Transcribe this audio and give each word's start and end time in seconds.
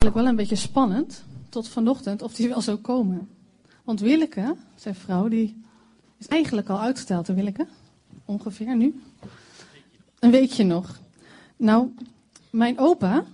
eigenlijk 0.00 0.14
wel 0.14 0.26
een 0.26 0.48
beetje 0.48 0.68
spannend 0.68 1.24
tot 1.48 1.68
vanochtend 1.68 2.22
of 2.22 2.34
die 2.34 2.48
wel 2.48 2.60
zou 2.60 2.76
komen. 2.76 3.28
Want 3.84 4.00
Willeke, 4.00 4.56
zijn 4.74 4.94
vrouw, 4.94 5.28
die 5.28 5.62
is 6.18 6.26
eigenlijk 6.26 6.68
al 6.68 6.80
uitgesteld, 6.80 7.26
hè 7.26 7.34
Willeke? 7.34 7.66
Ongeveer 8.24 8.76
nu. 8.76 9.00
Een 10.18 10.30
weekje 10.30 10.64
nog. 10.64 11.00
Nou, 11.56 11.94
mijn 12.50 12.78
opa 12.78 13.24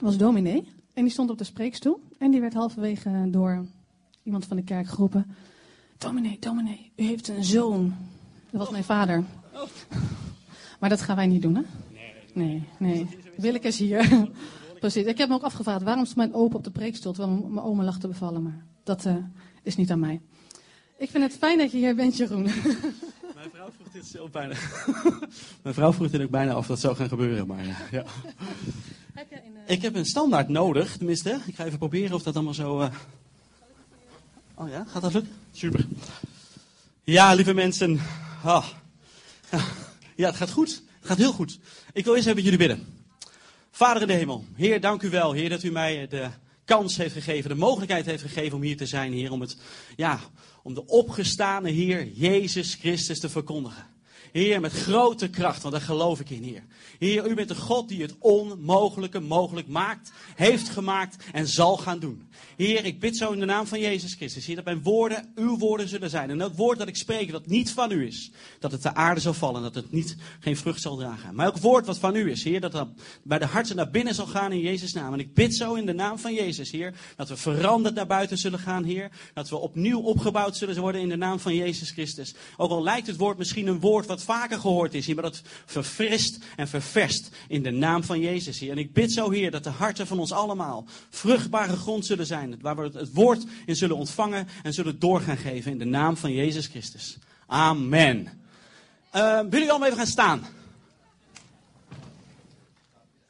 was 0.00 0.16
dominee 0.16 0.68
en 0.92 1.02
die 1.02 1.12
stond 1.12 1.30
op 1.30 1.38
de 1.38 1.44
spreekstoel. 1.44 2.00
En 2.18 2.30
die 2.30 2.40
werd 2.40 2.54
halverwege 2.54 3.28
door 3.30 3.66
iemand 4.22 4.44
van 4.44 4.56
de 4.56 4.64
kerk 4.64 4.86
geroepen. 4.86 5.26
Dominee, 5.98 6.36
dominee, 6.40 6.90
u 6.96 7.02
heeft 7.02 7.28
een 7.28 7.44
zoon. 7.44 7.94
Dat 8.50 8.60
was 8.60 8.70
mijn 8.70 8.84
vader. 8.84 9.24
Maar 10.80 10.88
dat 10.88 11.00
gaan 11.00 11.16
wij 11.16 11.26
niet 11.26 11.42
doen, 11.42 11.54
hè? 11.54 11.62
Nee, 12.32 12.62
nee. 12.78 13.06
Willeke 13.36 13.66
is 13.66 13.78
hier. 13.78 14.28
Precies. 14.80 15.04
Ik 15.04 15.18
heb 15.18 15.28
me 15.28 15.34
ook 15.34 15.42
afgevraagd 15.42 15.82
waarom 15.82 16.04
stond 16.04 16.16
mijn 16.16 16.34
opa 16.34 16.56
op 16.56 16.64
de 16.64 16.70
preekstoel 16.70 17.12
terwijl 17.12 17.36
mijn 17.36 17.66
oma 17.66 17.84
lag 17.84 17.98
te 17.98 18.08
bevallen. 18.08 18.42
Maar 18.42 18.64
dat 18.84 19.04
uh, 19.04 19.16
is 19.62 19.76
niet 19.76 19.90
aan 19.90 20.00
mij. 20.00 20.20
Ik 20.98 21.10
vind 21.10 21.24
het 21.24 21.32
fijn 21.38 21.58
dat 21.58 21.70
je 21.70 21.78
hier 21.78 21.94
bent, 21.94 22.16
Jeroen. 22.16 22.42
Mijn 23.34 23.50
vrouw 23.52 23.70
vroeg 23.76 23.92
dit 23.92 24.06
zo 24.06 24.28
bijna. 24.28 24.54
Mijn 25.62 25.74
vrouw 25.74 25.92
vroeg 25.92 26.10
dit 26.10 26.22
ook 26.22 26.30
bijna 26.30 26.56
of 26.56 26.66
dat 26.66 26.80
zou 26.80 26.96
gaan 26.96 27.08
gebeuren. 27.08 27.46
Maar 27.46 27.64
ja. 27.90 28.04
Heb 29.14 29.30
een, 29.30 29.52
uh... 29.52 29.60
Ik 29.66 29.82
heb 29.82 29.94
een 29.94 30.04
standaard 30.04 30.48
nodig, 30.48 30.96
tenminste. 30.96 31.40
Ik 31.46 31.54
ga 31.54 31.64
even 31.64 31.78
proberen 31.78 32.14
of 32.14 32.22
dat 32.22 32.34
allemaal 32.34 32.54
zo. 32.54 32.80
Uh... 32.80 32.88
Oh 34.54 34.68
ja, 34.68 34.84
gaat 34.84 35.02
dat 35.02 35.12
lukken? 35.12 35.32
Super. 35.52 35.86
Ja, 37.04 37.34
lieve 37.34 37.54
mensen. 37.54 38.00
Ah. 38.44 38.66
Ja, 40.16 40.26
het 40.26 40.36
gaat 40.36 40.50
goed. 40.50 40.82
Het 40.98 41.08
gaat 41.08 41.18
heel 41.18 41.32
goed. 41.32 41.58
Ik 41.92 42.04
wil 42.04 42.14
eerst 42.14 42.26
even 42.26 42.42
jullie 42.42 42.58
bidden. 42.58 42.97
Vader 43.70 44.02
in 44.02 44.08
de 44.08 44.14
hemel, 44.14 44.44
Heer, 44.54 44.80
dank 44.80 45.02
u 45.02 45.10
wel, 45.10 45.32
Heer, 45.32 45.48
dat 45.48 45.62
u 45.62 45.70
mij 45.70 46.06
de 46.08 46.28
kans 46.64 46.96
heeft 46.96 47.12
gegeven, 47.12 47.50
de 47.50 47.56
mogelijkheid 47.56 48.06
heeft 48.06 48.22
gegeven 48.22 48.56
om 48.56 48.62
hier 48.62 48.76
te 48.76 48.86
zijn, 48.86 49.12
Heer, 49.12 49.32
om, 49.32 49.40
het, 49.40 49.56
ja, 49.96 50.20
om 50.62 50.74
de 50.74 50.86
opgestane 50.86 51.70
Heer 51.70 52.06
Jezus 52.06 52.74
Christus 52.74 53.20
te 53.20 53.28
verkondigen. 53.28 53.97
Heer, 54.32 54.60
met 54.60 54.72
grote 54.72 55.28
kracht, 55.28 55.62
want 55.62 55.74
daar 55.74 55.82
geloof 55.82 56.20
ik 56.20 56.30
in, 56.30 56.42
Heer. 56.42 56.62
Heer, 56.98 57.26
u 57.26 57.34
bent 57.34 57.48
de 57.48 57.54
God 57.54 57.88
die 57.88 58.02
het 58.02 58.14
onmogelijke 58.18 59.20
mogelijk 59.20 59.68
maakt, 59.68 60.12
heeft 60.34 60.68
gemaakt 60.68 61.24
en 61.32 61.46
zal 61.46 61.76
gaan 61.76 61.98
doen. 61.98 62.28
Heer, 62.56 62.84
ik 62.84 63.00
bid 63.00 63.16
zo 63.16 63.32
in 63.32 63.40
de 63.40 63.44
naam 63.44 63.66
van 63.66 63.80
Jezus 63.80 64.14
Christus, 64.14 64.46
Heer, 64.46 64.56
dat 64.56 64.64
mijn 64.64 64.82
woorden 64.82 65.32
uw 65.34 65.58
woorden 65.58 65.88
zullen 65.88 66.10
zijn. 66.10 66.30
En 66.30 66.38
dat 66.38 66.56
woord 66.56 66.78
dat 66.78 66.88
ik 66.88 66.96
spreek, 66.96 67.30
dat 67.30 67.46
niet 67.46 67.70
van 67.70 67.92
u 67.92 68.06
is, 68.06 68.30
dat 68.58 68.72
het 68.72 68.82
de 68.82 68.94
aarde 68.94 69.20
zal 69.20 69.34
vallen, 69.34 69.62
dat 69.62 69.74
het 69.74 69.92
niet, 69.92 70.16
geen 70.40 70.56
vrucht 70.56 70.80
zal 70.80 70.96
dragen. 70.96 71.34
Maar 71.34 71.46
elk 71.46 71.58
woord 71.58 71.86
wat 71.86 71.98
van 71.98 72.16
u 72.16 72.30
is, 72.30 72.44
Heer, 72.44 72.60
dat 72.60 72.72
dat 72.72 72.88
bij 73.22 73.38
de 73.38 73.46
harten 73.46 73.76
naar 73.76 73.90
binnen 73.90 74.14
zal 74.14 74.26
gaan 74.26 74.52
in 74.52 74.60
Jezus' 74.60 74.92
naam. 74.92 75.12
En 75.12 75.18
ik 75.18 75.34
bid 75.34 75.54
zo 75.54 75.74
in 75.74 75.86
de 75.86 75.92
naam 75.92 76.18
van 76.18 76.34
Jezus, 76.34 76.70
Heer, 76.70 76.94
dat 77.16 77.28
we 77.28 77.36
veranderd 77.36 77.94
naar 77.94 78.06
buiten 78.06 78.38
zullen 78.38 78.58
gaan, 78.58 78.84
Heer. 78.84 79.10
Dat 79.34 79.48
we 79.48 79.56
opnieuw 79.56 80.00
opgebouwd 80.00 80.56
zullen 80.56 80.80
worden 80.80 81.00
in 81.00 81.08
de 81.08 81.16
naam 81.16 81.40
van 81.40 81.54
Jezus 81.54 81.90
Christus. 81.90 82.34
Ook 82.56 82.70
al 82.70 82.82
lijkt 82.82 83.06
het 83.06 83.16
woord 83.16 83.38
misschien 83.38 83.66
een 83.66 83.80
woord 83.80 84.06
wat 84.06 84.17
vaker 84.22 84.58
gehoord 84.58 84.94
is, 84.94 85.06
Heer, 85.06 85.14
maar 85.14 85.24
dat 85.24 85.42
verfrist 85.64 86.38
en 86.56 86.68
ververst 86.68 87.28
in 87.48 87.62
de 87.62 87.70
naam 87.70 88.04
van 88.04 88.20
Jezus, 88.20 88.58
Heer. 88.58 88.70
En 88.70 88.78
ik 88.78 88.92
bid 88.92 89.12
zo, 89.12 89.30
Heer, 89.30 89.50
dat 89.50 89.64
de 89.64 89.70
harten 89.70 90.06
van 90.06 90.18
ons 90.18 90.32
allemaal 90.32 90.84
vruchtbare 91.10 91.76
grond 91.76 92.06
zullen 92.06 92.26
zijn 92.26 92.58
waar 92.60 92.76
we 92.76 92.98
het 92.98 93.12
woord 93.12 93.44
in 93.66 93.76
zullen 93.76 93.96
ontvangen 93.96 94.48
en 94.62 94.72
zullen 94.72 94.98
doorgaan 94.98 95.36
geven 95.36 95.72
in 95.72 95.78
de 95.78 95.84
naam 95.84 96.16
van 96.16 96.32
Jezus 96.32 96.66
Christus. 96.66 97.16
Amen. 97.46 98.18
Uh, 99.14 99.34
willen 99.34 99.48
jullie 99.50 99.70
allemaal 99.70 99.88
even 99.88 100.00
gaan 100.00 100.06
staan? 100.06 100.46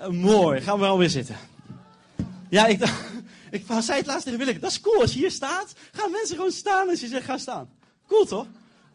Uh, 0.00 0.08
mooi, 0.08 0.60
gaan 0.60 0.74
we 0.74 0.80
wel 0.80 0.98
weer 0.98 1.10
zitten. 1.10 1.36
Ja, 2.48 2.66
ik, 2.66 2.80
ik 3.50 3.64
zei 3.80 3.98
het 3.98 4.06
laatst 4.06 4.24
tegen 4.24 4.38
Willeke, 4.38 4.58
dat 4.58 4.70
is 4.70 4.80
cool. 4.80 5.00
Als 5.00 5.12
je 5.12 5.18
hier 5.18 5.30
staat, 5.30 5.72
gaan 5.92 6.10
mensen 6.10 6.36
gewoon 6.36 6.52
staan 6.52 6.88
als 6.88 7.00
je 7.00 7.08
zegt 7.08 7.24
ga 7.24 7.38
staan. 7.38 7.68
Cool 8.06 8.24
toch? 8.24 8.46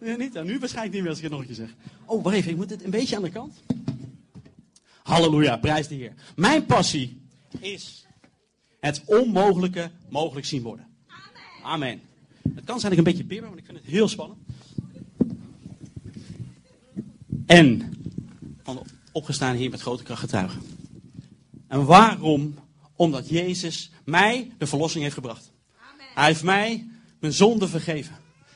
Niet? 0.03 0.33
Nou, 0.33 0.45
nu 0.45 0.59
waarschijnlijk 0.59 0.93
niet 0.93 1.01
meer 1.01 1.09
als 1.09 1.17
ik 1.17 1.23
het 1.23 1.31
nog 1.31 1.41
een 1.41 1.47
keer 1.47 1.55
zeg. 1.55 1.75
Oh, 2.05 2.23
wacht 2.23 2.35
even, 2.35 2.51
ik 2.51 2.57
moet 2.57 2.69
dit 2.69 2.83
een 2.83 2.89
beetje 2.89 3.15
aan 3.15 3.21
de 3.21 3.29
kant. 3.29 3.63
Halleluja, 5.03 5.57
prijs 5.57 5.87
de 5.87 5.95
Heer. 5.95 6.13
Mijn 6.35 6.65
passie 6.65 7.21
is 7.59 8.05
het 8.79 9.01
onmogelijke 9.05 9.91
mogelijk 10.09 10.45
zien 10.45 10.61
worden. 10.61 10.87
Amen. 11.07 11.63
Amen. 11.63 12.01
Het 12.55 12.63
kan 12.63 12.79
zijn 12.79 12.81
dat 12.81 12.91
ik 12.91 12.97
een 12.97 13.11
beetje 13.11 13.23
bibber, 13.23 13.47
want 13.47 13.59
ik 13.59 13.65
vind 13.65 13.77
het 13.77 13.87
heel 13.87 14.07
spannend. 14.07 14.39
En 17.45 17.93
van 18.63 18.81
opgestaan 19.11 19.55
hier 19.55 19.69
met 19.69 19.81
grote 19.81 20.03
kracht 20.03 20.19
getuigen. 20.19 20.61
En 21.67 21.85
waarom? 21.85 22.55
Omdat 22.95 23.29
Jezus 23.29 23.91
mij 24.05 24.51
de 24.57 24.67
verlossing 24.67 25.03
heeft 25.03 25.15
gebracht. 25.15 25.51
Amen. 25.91 26.05
Hij 26.13 26.25
heeft 26.25 26.43
mij 26.43 26.87
mijn 27.19 27.33
zonde 27.33 27.67
vergeven. 27.67 28.15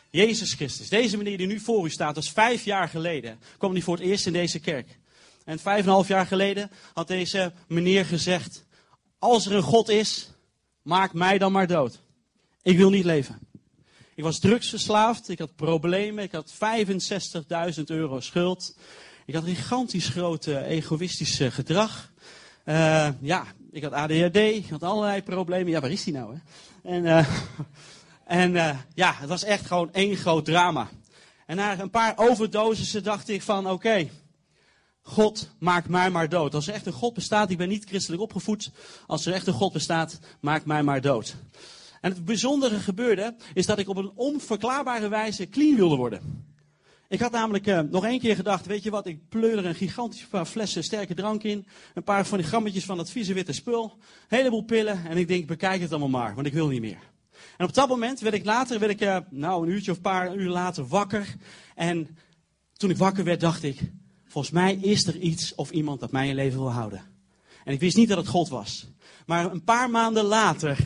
Jezus 0.09 0.53
Christus, 0.53 0.90
deze 0.90 1.18
meneer 1.18 1.38
die 1.38 1.47
nu 1.47 1.59
voor 1.59 1.85
u 1.85 1.90
staat, 1.90 2.16
was 2.16 2.31
vijf 2.31 2.63
jaar 2.63 2.90
geleden, 2.90 3.40
kwam 3.57 3.72
hij 3.72 3.81
voor 3.81 3.95
het 3.95 4.06
eerst 4.06 4.25
in 4.25 4.34
deze 4.34 4.59
kerk. 4.59 5.00
En 5.45 5.59
vijf 5.59 5.79
en 5.79 5.88
een 5.88 5.94
half 5.94 6.07
jaar 6.07 6.25
geleden 6.25 6.72
had 6.94 7.07
deze 7.07 7.53
meneer 7.68 8.06
gezegd, 8.06 8.66
als 9.19 9.45
er 9.45 9.56
een 9.56 9.62
God 9.62 9.90
is, 9.90 10.29
maak 10.81 11.13
mij 11.13 11.38
dan 11.38 11.51
maar 11.51 11.68
dood. 11.68 12.00
Ik 12.62 12.78
wil 12.78 12.90
niet 12.90 13.06
leven. 13.06 13.40
Ik 14.16 14.23
was 14.23 14.40
drugsverslaafd, 14.40 15.29
ik 15.29 15.40
had 15.40 15.56
problemen, 15.56 16.24
ik 16.24 16.31
had 16.31 16.53
65.000 17.78 17.84
euro 17.85 18.19
schuld. 18.19 18.78
Ik 19.25 19.34
had 19.34 19.44
gigantisch 19.44 20.07
grote 20.07 20.63
egoïstische 20.63 21.51
gedrag. 21.51 22.12
Uh, 22.66 23.09
ja, 23.22 23.45
ik 23.72 23.84
had 23.84 23.91
ADHD, 23.91 24.35
ik 24.35 24.69
had 24.69 24.84
allerlei 24.84 25.24
problemen. 25.24 25.72
Ja, 25.72 25.79
waar 25.79 25.91
is 25.91 26.03
die 26.03 26.13
nou? 26.13 26.34
Hè? 26.34 26.39
En, 26.91 27.03
uh, 27.03 27.28
en 28.28 28.54
uh, 28.54 28.78
ja, 28.94 29.14
het 29.16 29.30
was 29.30 29.44
echt 29.44 29.66
gewoon 29.66 29.94
één 29.94 30.16
groot 30.16 30.46
drama. 30.46 30.90
En 31.46 31.56
na 31.56 31.80
een 31.80 31.90
paar 31.90 32.14
overdosissen 32.16 33.04
dacht 33.04 33.30
ik 33.30 33.42
van 33.42 33.70
oké, 33.70 34.10
God 35.02 35.50
maakt 35.60 35.90
mij 35.90 36.10
maar 36.10 36.30
dood. 36.30 36.56
Als 36.56 36.68
er 36.68 36.74
echt 36.74 36.86
een 36.86 36.94
God 36.94 37.14
bestaat, 37.14 37.50
ik 37.50 37.58
ben 37.58 37.70
niet 37.70 37.86
christelijk 37.86 38.22
opgevoed. 38.22 38.72
Als 39.06 39.26
er 39.26 39.34
echt 39.34 39.48
een 39.48 39.54
God 39.54 39.74
bestaat, 39.74 40.20
maak 40.40 40.66
mij 40.66 40.84
maar 40.84 41.02
dood. 41.02 41.36
En 42.02 42.12
het 42.12 42.26
bijzondere 42.26 42.80
gebeurde, 42.80 43.36
is 43.54 43.66
dat 43.66 43.80
ik 43.80 43.90
op 43.90 43.98
een 43.98 44.12
onverklaarbare 44.16 45.08
wijze 45.08 45.50
clean 45.50 45.76
wilde 45.76 45.96
worden. 45.96 46.46
Ik 47.08 47.20
had 47.20 47.32
namelijk 47.32 47.68
uh, 47.68 47.80
nog 47.80 48.06
één 48.06 48.20
keer 48.20 48.36
gedacht, 48.36 48.66
weet 48.66 48.84
je 48.84 48.90
wat, 48.90 49.06
ik 49.06 49.30
pleur 49.30 49.58
er 49.58 49.66
een 49.66 49.76
gigantisch 49.76 50.26
paar 50.26 50.46
flessen 50.46 50.84
sterke 50.84 51.14
drank 51.14 51.44
in. 51.44 51.68
Een 51.94 52.04
paar 52.04 52.26
van 52.26 52.38
die 52.38 52.48
grammetjes 52.48 52.86
van 52.86 52.98
dat 52.98 53.10
vieze 53.10 53.34
witte 53.34 53.54
spul. 53.54 53.98
Een 54.30 54.38
heleboel 54.38 54.64
pillen. 54.64 55.06
En 55.06 55.18
ik 55.18 55.28
denk, 55.28 55.48
bekijk 55.48 55.82
het 55.82 55.90
allemaal 55.90 56.22
maar, 56.22 56.36
want 56.36 56.48
ik 56.48 56.54
wil 56.54 56.68
niet 56.68 56.82
meer. 56.82 57.16
En 57.58 57.66
op 57.66 57.74
dat 57.74 57.90
moment 57.90 58.20
werd 58.20 58.36
ik 58.36 58.46
later, 58.46 58.80
werd 58.80 58.92
ik, 58.92 59.02
uh, 59.02 59.18
nou 59.30 59.64
een 59.64 59.74
uurtje 59.74 59.92
of 59.92 59.98
een 59.98 60.03
paar 60.03 60.36
uur 60.36 60.50
later 60.50 60.88
wakker. 60.88 61.36
En 61.75 62.18
toen 62.74 62.90
ik 62.90 62.98
wakker 62.98 63.24
werd, 63.24 63.40
dacht 63.40 63.64
ik, 63.64 63.80
Volgens 64.28 64.56
mij 64.56 64.75
is 64.75 65.08
er 65.08 65.18
iets 65.18 65.56
of 65.56 65.72
iemand 65.72 66.00
dat 66.00 66.12
mij 66.12 66.30
in 66.30 66.36
leven 66.36 66.59
wil 66.59 66.72
houden. 66.72 67.02
En 67.64 67.74
ik 67.74 67.80
wist 67.80 67.98
niet 67.98 68.09
dat 68.09 68.18
het 68.18 68.28
God 68.28 68.50
was. 68.50 68.88
Maar 69.25 69.52
een 69.52 69.64
paar 69.64 69.90
maanden 69.90 70.24
later 70.24 70.78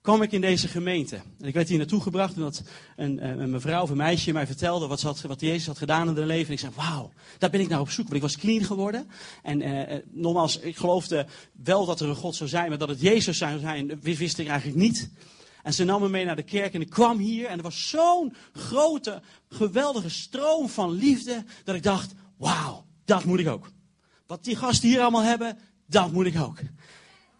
kwam 0.00 0.22
ik 0.22 0.32
in 0.32 0.40
deze 0.40 0.68
gemeente. 0.68 1.16
En 1.16 1.46
ik 1.46 1.54
werd 1.54 1.68
hier 1.68 1.78
naartoe 1.78 2.00
gebracht 2.00 2.36
omdat 2.36 2.62
een, 2.96 3.18
eh, 3.18 3.34
mevrouw 3.34 3.82
of 3.82 3.90
een 3.90 3.96
meisje 3.96 4.32
mij 4.32 4.46
vertelde 4.46 4.86
wat, 4.86 5.00
had, 5.00 5.20
wat 5.20 5.40
Jezus 5.40 5.66
had 5.66 5.78
gedaan 5.78 6.08
in 6.08 6.16
haar 6.16 6.26
leven. 6.26 6.46
En 6.46 6.52
ik 6.52 6.58
zei, 6.58 6.72
wauw, 6.76 7.12
daar 7.38 7.50
ben 7.50 7.60
ik 7.60 7.68
naar 7.68 7.80
op 7.80 7.90
zoek. 7.90 8.04
Want 8.04 8.16
ik 8.16 8.22
was 8.22 8.36
clean 8.36 8.64
geworden. 8.64 9.08
En 9.42 9.62
eh, 9.62 9.96
eh 9.96 10.02
nogmaals, 10.10 10.58
ik 10.58 10.76
geloofde 10.76 11.26
wel 11.52 11.86
dat 11.86 12.00
er 12.00 12.08
een 12.08 12.14
God 12.14 12.34
zou 12.34 12.48
zijn, 12.48 12.68
maar 12.68 12.78
dat 12.78 12.88
het 12.88 13.00
Jezus 13.00 13.38
zou 13.38 13.58
zijn, 13.58 14.00
wist 14.00 14.38
ik 14.38 14.48
eigenlijk 14.48 14.78
niet. 14.78 15.10
En 15.68 15.74
ze 15.74 15.84
nam 15.84 16.00
me 16.00 16.08
mee 16.08 16.24
naar 16.24 16.36
de 16.36 16.42
kerk 16.42 16.74
en 16.74 16.80
ik 16.80 16.90
kwam 16.90 17.18
hier 17.18 17.46
en 17.46 17.56
er 17.56 17.62
was 17.62 17.88
zo'n 17.88 18.34
grote, 18.52 19.22
geweldige 19.48 20.08
stroom 20.08 20.68
van 20.68 20.90
liefde 20.90 21.44
dat 21.64 21.74
ik 21.74 21.82
dacht, 21.82 22.12
wauw, 22.36 22.84
dat 23.04 23.24
moet 23.24 23.38
ik 23.38 23.48
ook. 23.48 23.70
Wat 24.26 24.44
die 24.44 24.56
gasten 24.56 24.88
hier 24.88 25.00
allemaal 25.00 25.22
hebben, 25.22 25.58
dat 25.86 26.12
moet 26.12 26.26
ik 26.26 26.40
ook. 26.40 26.58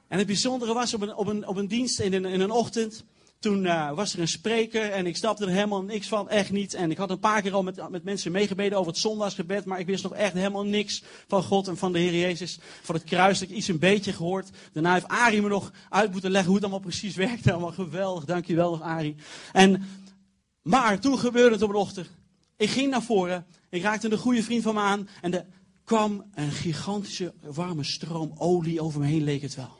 En 0.08 0.18
het 0.18 0.26
bijzondere 0.26 0.74
was 0.74 0.94
op 0.94 1.00
een, 1.00 1.14
op 1.14 1.26
een, 1.26 1.46
op 1.46 1.56
een 1.56 1.68
dienst 1.68 2.00
in 2.00 2.12
in 2.12 2.40
een 2.40 2.50
ochtend. 2.50 3.04
Toen 3.38 3.64
uh, 3.64 3.92
was 3.92 4.12
er 4.12 4.20
een 4.20 4.28
spreker 4.28 4.90
en 4.90 5.06
ik 5.06 5.16
snapte 5.16 5.44
er 5.44 5.50
helemaal 5.50 5.82
niks 5.82 6.08
van, 6.08 6.28
echt 6.28 6.50
niet. 6.50 6.74
En 6.74 6.90
ik 6.90 6.96
had 6.96 7.10
een 7.10 7.18
paar 7.18 7.42
keer 7.42 7.52
al 7.52 7.62
met, 7.62 7.88
met 7.90 8.04
mensen 8.04 8.32
meegebeden 8.32 8.78
over 8.78 8.92
het 8.92 9.00
zondagsgebed, 9.00 9.64
maar 9.64 9.78
ik 9.78 9.86
wist 9.86 10.02
nog 10.02 10.14
echt 10.14 10.32
helemaal 10.32 10.64
niks 10.64 11.02
van 11.28 11.42
God 11.42 11.68
en 11.68 11.76
van 11.76 11.92
de 11.92 11.98
Heer 11.98 12.20
Jezus. 12.20 12.58
Van 12.82 12.94
het 12.94 13.04
kruis, 13.04 13.38
dat 13.38 13.48
ik 13.48 13.56
iets 13.56 13.68
een 13.68 13.78
beetje 13.78 14.12
gehoord. 14.12 14.50
Daarna 14.72 14.92
heeft 14.92 15.08
Arie 15.08 15.42
me 15.42 15.48
nog 15.48 15.72
uit 15.88 16.12
moeten 16.12 16.30
leggen 16.30 16.48
hoe 16.48 16.56
het 16.56 16.64
allemaal 16.64 16.88
precies 16.88 17.16
werkte. 17.26 17.52
Allemaal 17.52 17.72
geweldig, 17.72 18.24
dankjewel 18.24 18.70
nog 18.70 18.82
Arie. 18.82 19.14
En, 19.52 19.88
maar 20.62 21.00
toen 21.00 21.18
gebeurde 21.18 21.54
het 21.54 21.62
op 21.62 21.70
een 21.70 21.74
ochtend. 21.74 22.10
Ik 22.56 22.70
ging 22.70 22.90
naar 22.90 23.02
voren 23.02 23.46
ik 23.70 23.82
raakte 23.82 24.10
een 24.10 24.18
goede 24.18 24.42
vriend 24.42 24.62
van 24.62 24.74
me 24.74 24.80
aan 24.80 25.08
en 25.20 25.34
er 25.34 25.46
kwam 25.84 26.24
een 26.34 26.50
gigantische 26.50 27.34
warme 27.40 27.84
stroom 27.84 28.32
olie 28.36 28.80
over 28.80 29.00
me 29.00 29.06
heen, 29.06 29.22
leek 29.22 29.42
het 29.42 29.54
wel. 29.54 29.76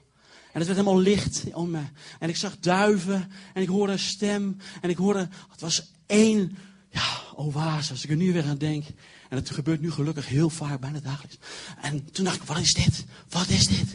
En 0.53 0.59
het 0.59 0.67
werd 0.67 0.79
helemaal 0.79 1.01
licht 1.01 1.45
om 1.53 1.71
me. 1.71 1.83
En 2.19 2.29
ik 2.29 2.37
zag 2.37 2.59
duiven 2.59 3.31
en 3.55 3.63
ik 3.63 3.69
hoorde 3.69 3.93
een 3.93 3.99
stem 3.99 4.57
en 4.81 4.91
ik 4.91 4.97
hoorde, 4.97 5.29
het 5.51 5.61
was 5.61 5.93
één 6.07 6.57
ja, 6.91 7.23
oase, 7.35 7.91
als 7.91 8.05
ik 8.05 8.11
er 8.11 8.17
nu 8.17 8.33
weer 8.33 8.45
aan 8.45 8.59
denk. 8.59 8.85
En 9.29 9.37
het 9.37 9.51
gebeurt 9.51 9.81
nu 9.81 9.91
gelukkig 9.91 10.29
heel 10.29 10.51
vaak, 10.51 10.81
bijna 10.81 11.01
dagelijks. 11.01 11.39
En 11.81 12.13
toen 12.13 12.25
dacht 12.25 12.37
ik, 12.37 12.43
wat 12.43 12.59
is 12.59 12.75
dit? 12.75 13.05
Wat 13.29 13.49
is 13.49 13.67
dit? 13.67 13.93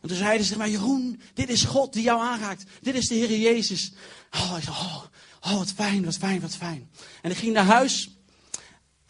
En 0.00 0.08
toen 0.08 0.16
zeiden 0.16 0.46
ze 0.46 0.56
mij, 0.56 0.70
Jeroen, 0.70 1.20
dit 1.34 1.48
is 1.48 1.64
God 1.64 1.92
die 1.92 2.02
jou 2.02 2.20
aanraakt. 2.20 2.64
Dit 2.80 2.94
is 2.94 3.08
de 3.08 3.14
Heer 3.14 3.38
Jezus. 3.38 3.92
Oh, 4.30 4.54
ik 4.58 4.64
dacht, 4.64 4.80
oh, 4.80 5.02
oh, 5.40 5.58
wat 5.58 5.72
fijn, 5.72 6.04
wat 6.04 6.16
fijn, 6.16 6.40
wat 6.40 6.56
fijn. 6.56 6.88
En 7.22 7.30
ik 7.30 7.36
ging 7.36 7.52
naar 7.52 7.64
huis. 7.64 8.10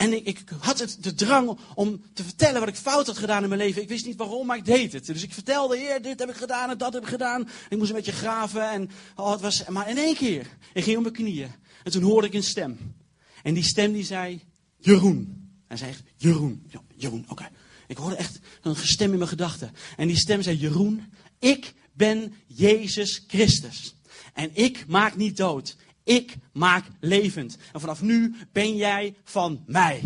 En 0.02 0.26
ik, 0.26 0.42
had 0.58 0.78
het, 0.78 0.96
de 1.00 1.14
drang 1.14 1.58
om 1.74 2.02
te 2.14 2.24
vertellen 2.24 2.60
wat 2.60 2.68
ik 2.68 2.74
fout 2.74 3.06
had 3.06 3.18
gedaan 3.18 3.42
in 3.42 3.48
mijn 3.48 3.60
leven. 3.60 3.82
Ik 3.82 3.88
wist 3.88 4.06
niet 4.06 4.16
waarom, 4.16 4.46
maar 4.46 4.56
ik 4.56 4.64
deed 4.64 4.92
het. 4.92 5.06
Dus 5.06 5.22
ik 5.22 5.32
vertelde, 5.32 5.76
heer, 5.76 6.02
dit 6.02 6.18
heb 6.18 6.28
ik 6.28 6.36
gedaan 6.36 6.70
en 6.70 6.78
dat 6.78 6.92
heb 6.92 7.02
ik 7.02 7.08
gedaan. 7.08 7.48
Ik 7.68 7.78
moest 7.78 7.90
een 7.90 7.96
beetje 7.96 8.12
graven. 8.12 8.70
En, 8.70 8.90
oh, 9.16 9.30
het 9.30 9.40
was, 9.40 9.68
maar 9.68 9.90
in 9.90 9.98
één 9.98 10.14
keer, 10.14 10.46
ik 10.72 10.84
ging 10.84 10.96
op 10.96 11.02
mijn 11.02 11.14
knieën. 11.14 11.50
En 11.84 11.90
toen 11.90 12.02
hoorde 12.02 12.26
ik 12.26 12.34
een 12.34 12.42
stem. 12.42 12.94
En 13.42 13.54
die 13.54 13.62
stem 13.62 13.92
die 13.92 14.04
zei, 14.04 14.42
Jeroen. 14.76 15.50
Hij 15.68 15.76
zei 15.76 15.90
echt, 15.90 16.02
Jeroen. 16.16 16.66
Jeroen, 16.96 17.24
oké. 17.28 17.48
Ik 17.86 17.96
hoorde 17.96 18.16
echt 18.16 18.38
een 18.62 18.76
stem 18.76 19.12
in 19.12 19.18
mijn 19.18 19.30
gedachten. 19.30 19.72
En 19.96 20.06
die 20.06 20.18
stem 20.18 20.42
zei, 20.42 20.56
Jeroen, 20.56 21.12
ik 21.38 21.74
ben 21.92 22.34
Jezus 22.46 23.24
Christus. 23.26 23.94
En 24.32 24.50
ik 24.52 24.84
maak 24.86 25.16
niet 25.16 25.36
dood. 25.36 25.76
Ik 26.04 26.36
maak 26.52 26.84
levend. 27.00 27.56
En 27.72 27.80
vanaf 27.80 28.02
nu 28.02 28.34
ben 28.52 28.76
jij 28.76 29.14
van 29.24 29.62
mij. 29.66 30.02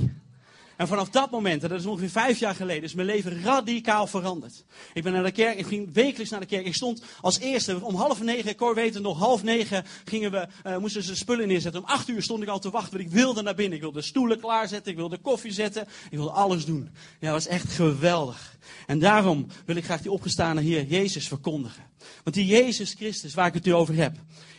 En 0.77 0.89
vanaf 0.89 1.11
dat 1.11 1.31
moment, 1.31 1.63
en 1.63 1.69
dat 1.69 1.81
is 1.81 1.87
ongeveer 1.87 2.11
vijf 2.11 2.39
jaar 2.39 2.55
geleden, 2.55 2.83
is 2.83 2.95
mijn 2.95 3.07
leven 3.07 3.43
radicaal 3.43 4.07
veranderd. 4.07 4.65
Ik 4.93 5.03
ben 5.03 5.13
naar 5.13 5.23
de 5.23 5.33
kerk, 5.33 5.59
ik 5.59 5.67
ging 5.67 5.93
wekelijks 5.93 6.31
naar 6.31 6.41
de 6.41 6.47
kerk. 6.47 6.67
Ik 6.67 6.75
stond 6.75 7.03
als 7.21 7.39
eerste 7.39 7.79
om 7.83 7.95
half 7.95 8.23
negen, 8.23 8.57
Cor 8.57 8.75
weet 8.75 8.95
het 8.95 9.03
nog, 9.03 9.19
half 9.19 9.43
negen 9.43 9.85
gingen 10.05 10.31
we, 10.31 10.49
uh, 10.67 10.77
moesten 10.77 11.03
ze 11.03 11.17
spullen 11.17 11.49
neerzetten. 11.49 11.83
Om 11.83 11.89
acht 11.89 12.09
uur 12.09 12.23
stond 12.23 12.43
ik 12.43 12.49
al 12.49 12.59
te 12.59 12.71
wachten, 12.71 12.93
want 12.93 13.05
ik 13.05 13.17
wilde 13.17 13.43
naar 13.43 13.55
binnen. 13.55 13.75
Ik 13.75 13.83
wilde 13.83 14.03
stoelen 14.03 14.41
klaarzetten, 14.41 14.93
ik 14.93 14.99
wilde 14.99 15.19
koffie 15.19 15.53
zetten, 15.53 15.83
ik 16.11 16.19
wilde 16.19 16.31
alles 16.31 16.65
doen. 16.65 16.89
Ja, 17.21 17.33
dat 17.33 17.45
was 17.45 17.47
echt 17.47 17.73
geweldig. 17.73 18.57
En 18.87 18.99
daarom 18.99 19.47
wil 19.65 19.77
ik 19.77 19.85
graag 19.85 20.03
die 20.03 20.13
opgestane 20.13 20.61
Heer 20.61 20.85
Jezus 20.85 21.29
verkondigen. 21.29 21.83
Want 22.23 22.37
die 22.37 22.47
Jezus 22.47 22.93
Christus, 22.93 23.35
waar 23.35 23.47
ik 23.47 23.55
het 23.55 23.65
nu 23.65 23.75
over 23.75 23.95
heb, 23.95 24.17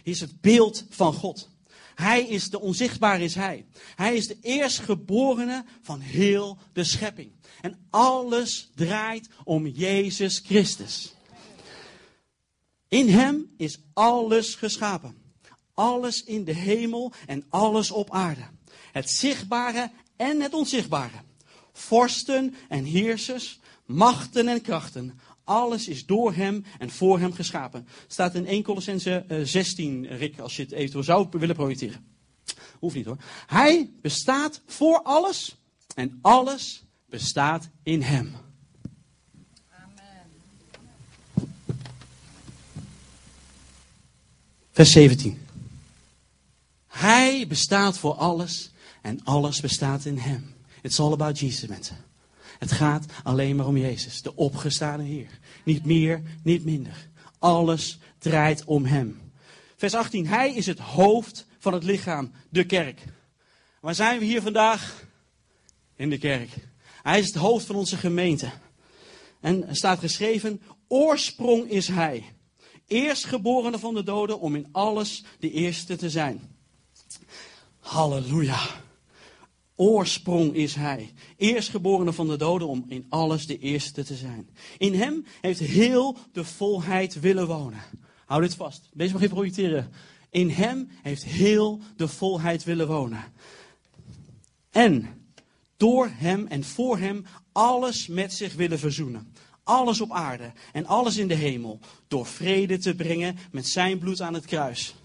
is 0.08 0.20
het 0.20 0.42
beeld 0.42 0.86
van 0.90 1.14
God. 1.14 1.50
Hij 1.96 2.28
is 2.28 2.50
de 2.50 2.60
onzichtbare 2.60 3.24
is 3.24 3.36
hij. 3.36 3.66
Hij 3.96 4.16
is 4.16 4.28
de 4.28 4.38
eerstgeborene 4.42 5.66
van 5.82 6.00
heel 6.00 6.58
de 6.74 6.84
schepping. 6.84 7.32
En 7.62 7.88
alles 7.90 8.72
draait 8.76 9.30
om 9.44 9.68
Jezus 9.68 10.42
Christus. 10.46 11.14
In 12.88 13.10
hem 13.10 13.54
is 13.58 13.80
alles 13.94 14.56
geschapen. 14.56 15.18
Alles 15.74 16.24
in 16.24 16.44
de 16.44 16.54
hemel 16.54 17.14
en 17.26 17.46
alles 17.50 17.92
op 17.92 18.12
aarde. 18.12 18.48
Het 18.92 19.10
zichtbare 19.10 19.92
en 20.16 20.42
het 20.42 20.54
onzichtbare. 20.54 21.22
Vorsten 21.74 22.56
en 22.70 22.84
heersers, 22.84 23.60
machten 23.86 24.48
en 24.48 24.62
krachten. 24.62 25.20
Alles 25.48 25.88
is 25.88 26.06
door 26.06 26.34
hem 26.34 26.66
en 26.80 26.90
voor 26.90 27.20
hem 27.20 27.34
geschapen. 27.34 27.88
Staat 28.08 28.36
in 28.36 28.46
1 28.46 28.64
Colossense 28.64 29.26
16, 29.44 30.06
eh, 30.06 30.18
Rick, 30.18 30.40
als 30.40 30.56
je 30.56 30.62
het 30.62 30.72
eventueel 30.72 31.04
zou 31.04 31.28
willen 31.32 31.56
projecteren. 31.56 32.06
Hoeft 32.80 32.96
niet 32.96 33.06
hoor. 33.06 33.18
Hij 33.46 33.92
bestaat 34.02 34.62
voor 34.66 35.02
alles 35.04 35.56
en 35.96 36.20
alles 36.22 36.84
bestaat 37.06 37.70
in 37.84 38.02
hem. 38.02 38.36
Amen. 39.70 40.28
Vers 44.72 44.92
17. 44.92 45.46
Hij 46.88 47.48
bestaat 47.48 47.98
voor 47.98 48.14
alles 48.14 48.72
en 49.02 49.24
alles 49.24 49.60
bestaat 49.60 50.06
in 50.06 50.18
hem. 50.18 50.56
It's 50.82 51.00
all 51.00 51.12
about 51.12 51.40
Jesus, 51.40 51.70
mensen. 51.70 52.07
Het 52.60 52.72
gaat 52.72 53.06
alleen 53.24 53.56
maar 53.56 53.68
om 53.68 53.78
Jezus, 53.78 54.22
de 54.22 54.36
opgestane 54.36 55.04
Heer. 55.04 55.40
Niet 55.64 55.86
meer, 55.86 56.22
niet 56.44 56.66
minder. 56.66 57.08
Alles 57.40 58.00
draait 58.18 58.64
om 58.66 58.86
Hem. 58.86 59.22
Vers 59.76 59.94
18. 59.94 60.28
Hij 60.28 60.54
is 60.54 60.66
het 60.66 60.80
hoofd 60.80 61.48
van 61.58 61.74
het 61.74 61.84
lichaam, 61.84 62.32
de 62.50 62.66
kerk. 62.66 63.04
Waar 63.80 63.96
zijn 63.96 64.20
we 64.20 64.26
hier 64.26 64.42
vandaag? 64.42 65.06
In 65.96 66.10
de 66.10 66.18
kerk. 66.18 66.50
Hij 67.04 67.20
is 67.20 67.26
het 67.26 67.36
hoofd 67.36 67.66
van 67.66 67.76
onze 67.76 67.98
gemeente. 67.98 68.52
En 69.40 69.68
er 69.68 69.76
staat 69.76 70.00
geschreven, 70.00 70.62
oorsprong 70.88 71.70
is 71.70 71.88
Hij. 71.88 72.24
Eerstgeborene 72.88 73.80
van 73.80 73.94
de 73.94 74.04
doden 74.04 74.40
om 74.40 74.56
in 74.56 74.68
alles 74.72 75.24
de 75.40 75.52
eerste 75.52 75.96
te 75.96 76.10
zijn. 76.10 76.56
Halleluja. 77.80 78.86
Oorsprong 79.80 80.54
is 80.54 80.76
hij. 80.76 81.14
Eerstgeborene 81.38 82.14
van 82.14 82.28
de 82.28 82.38
doden 82.38 82.68
om 82.68 82.86
in 82.88 83.06
alles 83.10 83.48
de 83.48 83.60
eerste 83.60 84.04
te 84.04 84.16
zijn. 84.16 84.50
In 84.78 84.94
hem 84.94 85.26
heeft 85.42 85.60
heel 85.60 86.18
de 86.32 86.44
volheid 86.44 87.20
willen 87.20 87.48
wonen. 87.48 87.82
Hou 88.26 88.42
dit 88.42 88.56
vast. 88.56 88.90
Deze 88.94 89.14
mag 89.14 89.22
even 89.22 89.36
projecteren. 89.36 89.92
In 90.30 90.50
hem 90.50 90.90
heeft 91.02 91.24
heel 91.24 91.80
de 91.96 92.08
volheid 92.08 92.64
willen 92.64 92.88
wonen. 92.88 93.24
En 94.72 95.08
door 95.78 96.10
hem 96.14 96.48
en 96.48 96.64
voor 96.64 96.98
hem 96.98 97.26
alles 97.52 98.08
met 98.08 98.34
zich 98.34 98.54
willen 98.54 98.80
verzoenen. 98.80 99.34
Alles 99.64 100.02
op 100.02 100.12
aarde 100.12 100.52
en 100.74 100.86
alles 100.86 101.18
in 101.18 101.28
de 101.28 101.34
hemel. 101.34 101.80
Door 102.08 102.26
vrede 102.26 102.78
te 102.78 102.96
brengen 102.96 103.38
met 103.52 103.68
zijn 103.68 104.00
bloed 104.00 104.22
aan 104.22 104.34
het 104.34 104.46
kruis. 104.46 104.96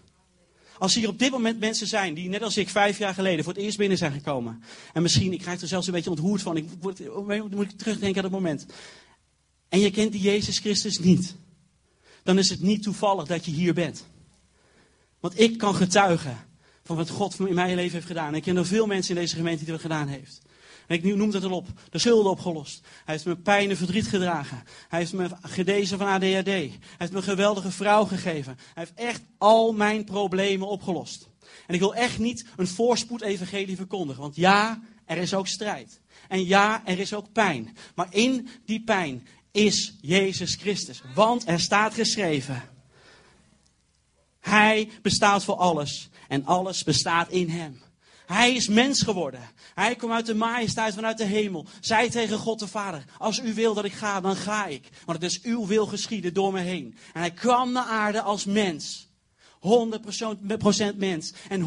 Als 0.83 0.95
hier 0.95 1.09
op 1.09 1.19
dit 1.19 1.31
moment 1.31 1.61
mensen 1.61 1.87
zijn 1.87 2.15
die, 2.15 2.29
net 2.29 2.43
als 2.43 2.57
ik, 2.57 2.69
vijf 2.69 2.99
jaar 2.99 3.15
geleden 3.15 3.45
voor 3.45 3.53
het 3.53 3.63
eerst 3.63 3.79
binnen 3.79 3.99
zijn 3.99 4.13
gekomen. 4.13 4.63
En 4.93 5.03
misschien, 5.03 5.33
ik 5.33 5.39
krijg 5.39 5.61
er 5.61 5.69
zelfs 5.69 5.87
een 5.87 5.93
beetje 5.93 6.11
onthoerd 6.11 6.43
van. 6.43 6.57
Ik 6.57 6.67
moet 6.81 7.01
ik 7.01 7.71
terugdenken 7.71 8.17
aan 8.17 8.31
dat 8.31 8.41
moment. 8.41 8.67
En 9.69 9.79
je 9.79 9.91
kent 9.91 10.13
die 10.13 10.21
Jezus 10.21 10.59
Christus 10.59 10.99
niet. 10.99 11.35
Dan 12.23 12.39
is 12.39 12.49
het 12.49 12.61
niet 12.61 12.83
toevallig 12.83 13.27
dat 13.27 13.45
je 13.45 13.51
hier 13.51 13.75
bent. 13.75 14.07
Want 15.21 15.41
ik 15.41 15.59
kan 15.59 15.75
getuigen 15.75 16.47
van 16.85 16.97
wat 16.97 17.11
God 17.11 17.39
in 17.39 17.55
mijn 17.55 17.77
leven 17.77 17.93
heeft 17.93 18.07
gedaan. 18.07 18.35
Ik 18.35 18.43
ken 18.43 18.57
er 18.57 18.67
veel 18.67 18.87
mensen 18.87 19.15
in 19.15 19.21
deze 19.21 19.37
gemeente 19.37 19.65
die 19.65 19.73
dat 19.73 19.83
gedaan 19.83 20.09
heeft. 20.09 20.41
Ik 20.93 21.05
noem 21.05 21.33
het 21.33 21.45
al 21.45 21.51
op. 21.51 21.67
De 21.91 21.99
schulden 21.99 22.31
opgelost. 22.31 22.81
Hij 22.81 23.15
heeft 23.15 23.27
me 23.27 23.37
pijn 23.37 23.71
en 23.71 23.77
verdriet 23.77 24.07
gedragen. 24.07 24.63
Hij 24.89 24.99
heeft 24.99 25.13
me 25.13 25.29
gedezen 25.43 25.99
van 25.99 26.07
ADHD. 26.07 26.47
Hij 26.47 26.79
heeft 26.99 27.13
me 27.13 27.17
een 27.17 27.23
geweldige 27.23 27.71
vrouw 27.71 28.05
gegeven. 28.05 28.59
Hij 28.75 28.85
heeft 28.85 28.95
echt 28.95 29.23
al 29.39 29.73
mijn 29.73 30.05
problemen 30.05 30.69
opgelost. 30.69 31.29
En 31.67 31.75
ik 31.75 31.81
wil 31.81 31.95
echt 31.95 32.19
niet 32.19 32.45
een 32.57 32.67
voorspoed-evangelie 32.67 33.77
verkondigen. 33.77 34.23
Want 34.23 34.37
ja, 34.37 34.83
er 35.05 35.17
is 35.17 35.35
ook 35.35 35.47
strijd. 35.47 36.01
En 36.29 36.47
ja, 36.47 36.83
er 36.87 36.99
is 36.99 37.15
ook 37.15 37.33
pijn. 37.33 37.77
Maar 37.95 38.09
in 38.11 38.49
die 38.65 38.83
pijn 38.83 39.27
is 39.51 39.95
Jezus 40.01 40.55
Christus. 40.55 41.03
Want 41.15 41.49
er 41.49 41.61
staat 41.61 41.95
geschreven. 41.95 42.63
Hij 44.41 44.91
bestaat 45.03 45.45
voor 45.45 45.57
alles. 45.57 46.09
En 46.29 46.45
alles 46.45 46.83
bestaat 46.83 47.31
in 47.31 47.49
hem. 47.49 47.81
Hij 48.33 48.55
is 48.55 48.69
mens 48.69 49.03
geworden. 49.03 49.41
Hij 49.75 49.95
kwam 49.95 50.13
uit 50.13 50.27
de 50.27 50.35
majesteit 50.35 50.95
vanuit 50.95 51.19
de 51.19 51.25
hemel. 51.25 51.67
Zei 51.81 52.09
tegen 52.09 52.39
God 52.39 52.59
de 52.59 52.67
Vader: 52.67 53.05
Als 53.19 53.39
u 53.41 53.55
wil 53.55 53.75
dat 53.75 53.85
ik 53.85 53.93
ga, 53.93 54.21
dan 54.21 54.37
ga 54.37 54.67
ik. 54.67 54.89
Want 55.05 55.23
het 55.23 55.31
is 55.31 55.43
uw 55.43 55.67
wil 55.67 55.87
geschieden 55.87 56.35
door 56.35 56.53
me 56.53 56.61
heen. 56.61 56.97
En 57.13 57.21
hij 57.21 57.31
kwam 57.31 57.73
naar 57.73 57.85
aarde 57.85 58.23
als 58.23 58.45
mens. 58.45 59.09
100% 60.93 60.97
mens 60.97 61.33
en 61.49 61.63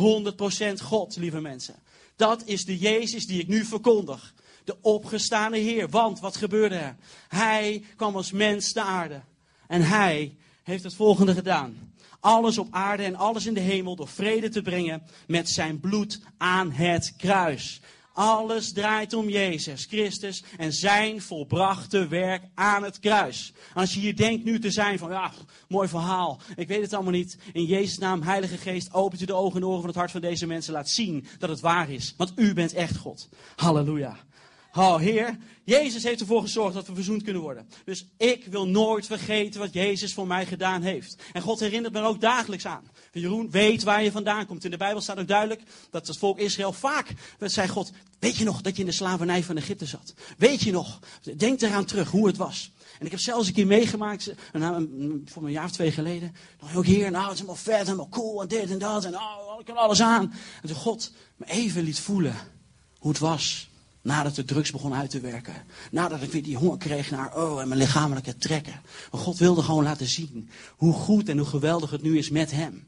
100% 0.77 0.81
God, 0.81 1.15
lieve 1.15 1.41
mensen. 1.41 1.75
Dat 2.15 2.45
is 2.45 2.65
de 2.65 2.77
Jezus 2.77 3.27
die 3.27 3.41
ik 3.41 3.47
nu 3.47 3.65
verkondig. 3.65 4.33
De 4.63 4.77
opgestane 4.81 5.57
Heer. 5.57 5.89
Want 5.89 6.19
wat 6.19 6.35
gebeurde 6.35 6.75
er? 6.75 6.95
Hij 7.27 7.83
kwam 7.95 8.15
als 8.15 8.31
mens 8.31 8.73
naar 8.73 8.85
aarde. 8.85 9.21
En 9.67 9.81
hij 9.81 10.35
heeft 10.63 10.83
het 10.83 10.95
volgende 10.95 11.33
gedaan 11.33 11.93
alles 12.25 12.57
op 12.57 12.67
aarde 12.71 13.03
en 13.03 13.15
alles 13.15 13.45
in 13.45 13.53
de 13.53 13.59
hemel 13.59 13.95
door 13.95 14.07
vrede 14.07 14.49
te 14.49 14.61
brengen 14.61 15.03
met 15.27 15.49
zijn 15.49 15.79
bloed 15.79 16.21
aan 16.37 16.71
het 16.71 17.13
kruis. 17.17 17.81
Alles 18.13 18.73
draait 18.73 19.13
om 19.13 19.29
Jezus 19.29 19.85
Christus 19.85 20.43
en 20.57 20.73
zijn 20.73 21.21
volbrachte 21.21 22.07
werk 22.07 22.43
aan 22.55 22.83
het 22.83 22.99
kruis. 22.99 23.53
Als 23.73 23.93
je 23.93 23.99
hier 23.99 24.15
denkt 24.15 24.43
nu 24.43 24.59
te 24.59 24.71
zijn 24.71 24.97
van, 24.97 25.09
ja, 25.09 25.31
mooi 25.67 25.87
verhaal, 25.87 26.39
ik 26.55 26.67
weet 26.67 26.81
het 26.81 26.93
allemaal 26.93 27.11
niet. 27.11 27.37
In 27.53 27.65
Jezus' 27.65 27.97
naam, 27.97 28.21
Heilige 28.21 28.57
Geest, 28.57 28.93
opent 28.93 29.21
u 29.21 29.25
de 29.25 29.33
ogen 29.33 29.61
en 29.61 29.67
oren 29.67 29.79
van 29.79 29.89
het 29.89 29.97
hart 29.97 30.11
van 30.11 30.21
deze 30.21 30.47
mensen. 30.47 30.73
Laat 30.73 30.89
zien 30.89 31.27
dat 31.39 31.49
het 31.49 31.59
waar 31.59 31.89
is, 31.89 32.13
want 32.17 32.33
u 32.35 32.53
bent 32.53 32.73
echt 32.73 32.97
God. 32.97 33.29
Halleluja. 33.55 34.17
Oh 34.77 34.97
Heer, 34.97 35.37
Jezus 35.63 36.03
heeft 36.03 36.19
ervoor 36.19 36.41
gezorgd 36.41 36.73
dat 36.73 36.87
we 36.87 36.93
verzoend 36.93 37.23
kunnen 37.23 37.41
worden. 37.41 37.67
Dus 37.85 38.05
ik 38.17 38.45
wil 38.45 38.67
nooit 38.67 39.05
vergeten 39.05 39.59
wat 39.59 39.73
Jezus 39.73 40.13
voor 40.13 40.27
mij 40.27 40.45
gedaan 40.45 40.81
heeft. 40.81 41.15
En 41.33 41.41
God 41.41 41.59
herinnert 41.59 41.93
me 41.93 42.01
ook 42.01 42.21
dagelijks 42.21 42.65
aan. 42.65 42.89
Jeroen, 43.11 43.51
weet 43.51 43.83
waar 43.83 44.03
je 44.03 44.11
vandaan 44.11 44.45
komt. 44.45 44.65
In 44.65 44.71
de 44.71 44.77
Bijbel 44.77 45.01
staat 45.01 45.19
ook 45.19 45.27
duidelijk 45.27 45.61
dat 45.89 46.07
het 46.07 46.17
volk 46.17 46.39
Israël 46.39 46.73
vaak 46.73 47.13
zei 47.39 47.67
God, 47.67 47.91
weet 48.19 48.35
je 48.35 48.43
nog 48.43 48.61
dat 48.61 48.75
je 48.75 48.81
in 48.81 48.87
de 48.87 48.95
slavernij 48.95 49.43
van 49.43 49.57
Egypte 49.57 49.85
zat? 49.85 50.13
Weet 50.37 50.61
je 50.61 50.71
nog? 50.71 50.99
Denk 51.37 51.61
eraan 51.61 51.85
terug 51.85 52.09
hoe 52.09 52.27
het 52.27 52.37
was. 52.37 52.71
En 52.99 53.05
ik 53.05 53.11
heb 53.11 53.19
zelfs 53.19 53.47
een 53.47 53.53
keer 53.53 53.67
meegemaakt, 53.67 54.33
voor 55.25 55.43
een 55.43 55.51
jaar 55.51 55.65
of 55.65 55.71
twee 55.71 55.91
geleden. 55.91 56.35
Dan 56.59 56.75
ook 56.75 56.85
hier, 56.85 57.11
nou 57.11 57.23
het 57.23 57.33
is 57.33 57.39
helemaal 57.39 57.61
vet, 57.61 57.85
helemaal 57.85 58.09
cool 58.09 58.41
en 58.41 58.47
dit 58.47 58.71
en 58.71 58.79
dat. 58.79 59.05
En 59.05 59.15
oh, 59.15 59.59
ik 59.59 59.65
kan 59.65 59.77
alles 59.77 60.01
aan. 60.01 60.33
En 60.61 60.67
toen 60.67 60.77
God 60.77 61.11
me 61.35 61.45
even 61.45 61.83
liet 61.83 61.99
voelen 61.99 62.35
hoe 62.97 63.11
het 63.11 63.19
was 63.19 63.69
Nadat 64.05 64.35
de 64.35 64.43
drugs 64.43 64.71
begon 64.71 64.93
uit 64.93 65.09
te 65.09 65.19
werken. 65.19 65.53
Nadat 65.91 66.21
ik 66.21 66.31
weer 66.31 66.43
die 66.43 66.57
honger 66.57 66.77
kreeg 66.77 67.11
naar, 67.11 67.35
oh, 67.35 67.61
en 67.61 67.67
mijn 67.67 67.79
lichamelijke 67.79 68.37
trekken. 68.37 68.81
Maar 69.11 69.21
God 69.21 69.37
wilde 69.37 69.61
gewoon 69.61 69.83
laten 69.83 70.07
zien 70.07 70.49
hoe 70.75 70.93
goed 70.93 71.29
en 71.29 71.37
hoe 71.37 71.47
geweldig 71.47 71.89
het 71.89 72.01
nu 72.01 72.17
is 72.17 72.29
met 72.29 72.51
Hem. 72.51 72.87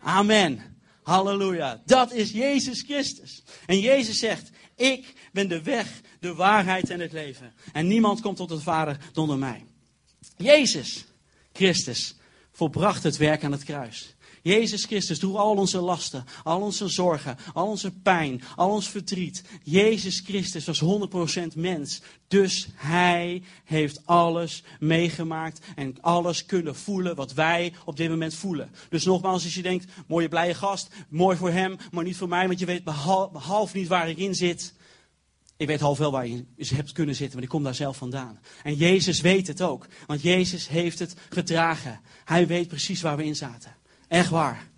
Amen. 0.00 0.60
Halleluja. 1.02 1.82
Dat 1.86 2.12
is 2.12 2.30
Jezus 2.30 2.82
Christus. 2.82 3.42
En 3.66 3.80
Jezus 3.80 4.18
zegt, 4.18 4.50
ik 4.76 5.14
ben 5.32 5.48
de 5.48 5.62
weg, 5.62 6.00
de 6.20 6.34
waarheid 6.34 6.90
en 6.90 7.00
het 7.00 7.12
leven. 7.12 7.52
En 7.72 7.86
niemand 7.86 8.20
komt 8.20 8.36
tot 8.36 8.50
het 8.50 8.62
Vader 8.62 8.98
dan 9.12 9.26
door 9.26 9.38
mij. 9.38 9.64
Jezus 10.36 11.04
Christus 11.52 12.16
volbracht 12.52 13.02
het 13.02 13.16
werk 13.16 13.44
aan 13.44 13.52
het 13.52 13.64
kruis. 13.64 14.14
Jezus 14.42 14.84
Christus 14.84 15.18
droeg 15.18 15.36
al 15.36 15.56
onze 15.56 15.80
lasten, 15.80 16.24
al 16.44 16.60
onze 16.60 16.88
zorgen, 16.88 17.36
al 17.52 17.66
onze 17.66 17.90
pijn, 17.90 18.42
al 18.56 18.70
ons 18.70 18.88
verdriet. 18.88 19.44
Jezus 19.62 20.20
Christus 20.20 20.64
was 20.64 20.82
100% 21.52 21.56
mens. 21.56 22.02
Dus 22.28 22.68
hij 22.74 23.42
heeft 23.64 24.06
alles 24.06 24.62
meegemaakt 24.80 25.60
en 25.76 25.96
alles 26.00 26.46
kunnen 26.46 26.76
voelen 26.76 27.16
wat 27.16 27.32
wij 27.32 27.72
op 27.84 27.96
dit 27.96 28.08
moment 28.08 28.34
voelen. 28.34 28.70
Dus 28.88 29.04
nogmaals, 29.04 29.44
als 29.44 29.54
je 29.54 29.62
denkt, 29.62 29.92
mooie 30.06 30.28
blije 30.28 30.54
gast, 30.54 30.88
mooi 31.08 31.36
voor 31.36 31.50
hem, 31.50 31.76
maar 31.90 32.04
niet 32.04 32.16
voor 32.16 32.28
mij, 32.28 32.46
want 32.46 32.58
je 32.58 32.66
weet 32.66 32.84
behalve 33.32 33.76
niet 33.76 33.88
waar 33.88 34.08
ik 34.08 34.16
in 34.16 34.34
zit. 34.34 34.74
Ik 35.56 35.66
weet 35.66 35.80
half 35.80 35.98
wel 35.98 36.10
waar 36.10 36.26
je 36.26 36.44
hebt 36.56 36.92
kunnen 36.92 37.14
zitten, 37.14 37.34
maar 37.34 37.44
ik 37.44 37.48
kom 37.48 37.62
daar 37.62 37.74
zelf 37.74 37.96
vandaan. 37.96 38.40
En 38.62 38.74
Jezus 38.74 39.20
weet 39.20 39.46
het 39.46 39.62
ook, 39.62 39.86
want 40.06 40.22
Jezus 40.22 40.68
heeft 40.68 40.98
het 40.98 41.14
gedragen. 41.28 42.00
Hij 42.24 42.46
weet 42.46 42.68
precies 42.68 43.00
waar 43.00 43.16
we 43.16 43.24
in 43.24 43.36
zaten. 43.36 43.80
Echt 44.12 44.30
waar. 44.30 44.68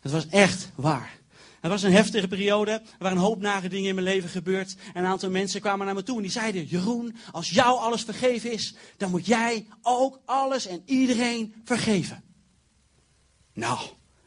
Het 0.00 0.12
was 0.12 0.26
echt 0.28 0.70
waar. 0.74 1.18
Het 1.60 1.70
was 1.70 1.82
een 1.82 1.92
heftige 1.92 2.28
periode. 2.28 2.70
Er 2.70 2.82
waren 2.98 3.16
een 3.16 3.24
hoop 3.24 3.40
nare 3.40 3.68
dingen 3.68 3.88
in 3.88 3.94
mijn 3.94 4.06
leven 4.06 4.28
gebeurd. 4.28 4.76
En 4.94 5.04
een 5.04 5.10
aantal 5.10 5.30
mensen 5.30 5.60
kwamen 5.60 5.86
naar 5.86 5.94
me 5.94 6.02
toe 6.02 6.16
en 6.16 6.22
die 6.22 6.30
zeiden: 6.30 6.64
Jeroen, 6.64 7.16
als 7.32 7.50
jou 7.50 7.78
alles 7.78 8.02
vergeven 8.02 8.52
is, 8.52 8.74
dan 8.96 9.10
moet 9.10 9.26
jij 9.26 9.66
ook 9.82 10.20
alles 10.24 10.66
en 10.66 10.82
iedereen 10.84 11.54
vergeven. 11.64 12.22
Nou, 13.52 13.78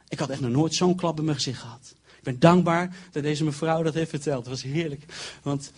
ik 0.08 0.20
had 0.20 0.30
echt 0.30 0.42
nog 0.42 0.52
nooit 0.52 0.76
zo'n 0.76 0.96
klap 0.96 1.18
in 1.18 1.26
mijn 1.26 1.38
gezicht 1.38 1.60
gehad. 1.60 1.96
Ik 2.18 2.24
ben 2.24 2.40
dankbaar 2.40 2.96
dat 3.12 3.24
deze 3.24 3.44
mevrouw 3.44 3.84
dat 3.84 3.94
heeft 3.94 4.10
verteld. 4.10 4.46
Het 4.46 4.62
was 4.62 4.64
heerlijk. 4.64 5.04
Want 5.44 5.72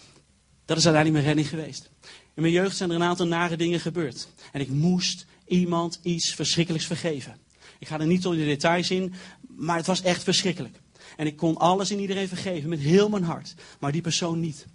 dat 0.66 0.78
is 0.78 0.86
uiteindelijk 0.86 1.24
mijn 1.24 1.36
redding 1.36 1.48
geweest. 1.48 1.90
In 2.34 2.42
mijn 2.42 2.54
jeugd 2.54 2.78
zijn 2.78 2.90
er 2.90 2.96
een 2.96 3.04
aantal 3.04 3.28
nare 3.28 3.58
dingen 3.58 3.80
gebeurd. 3.80 4.28
En 4.52 4.62
ik 4.62 4.70
moest 4.70 5.26
iemand 5.46 6.00
iets 6.02 6.34
verschrikkelijks 6.34 6.88
vergeven. 6.88 7.50
Ik 7.82 7.88
ga 7.88 8.00
er 8.00 8.08
niet 8.08 8.22
tot 8.22 8.36
de 8.36 8.46
details 8.46 8.92
in, 8.92 9.14
maar 9.48 9.78
het 9.78 9.86
was 9.86 10.02
echt 10.02 10.24
verschrikkelijk. 10.24 10.80
En 11.18 11.26
ik 11.26 11.36
kon 11.36 11.58
alles 11.58 11.90
en 11.90 12.00
iedereen 12.00 12.28
vergeven 12.28 12.70
met 12.70 12.80
heel 12.80 13.10
mijn 13.10 13.24
hart, 13.24 13.54
maar 13.80 13.92
die 13.92 14.02
persoon 14.02 14.40
niet. 14.40 14.66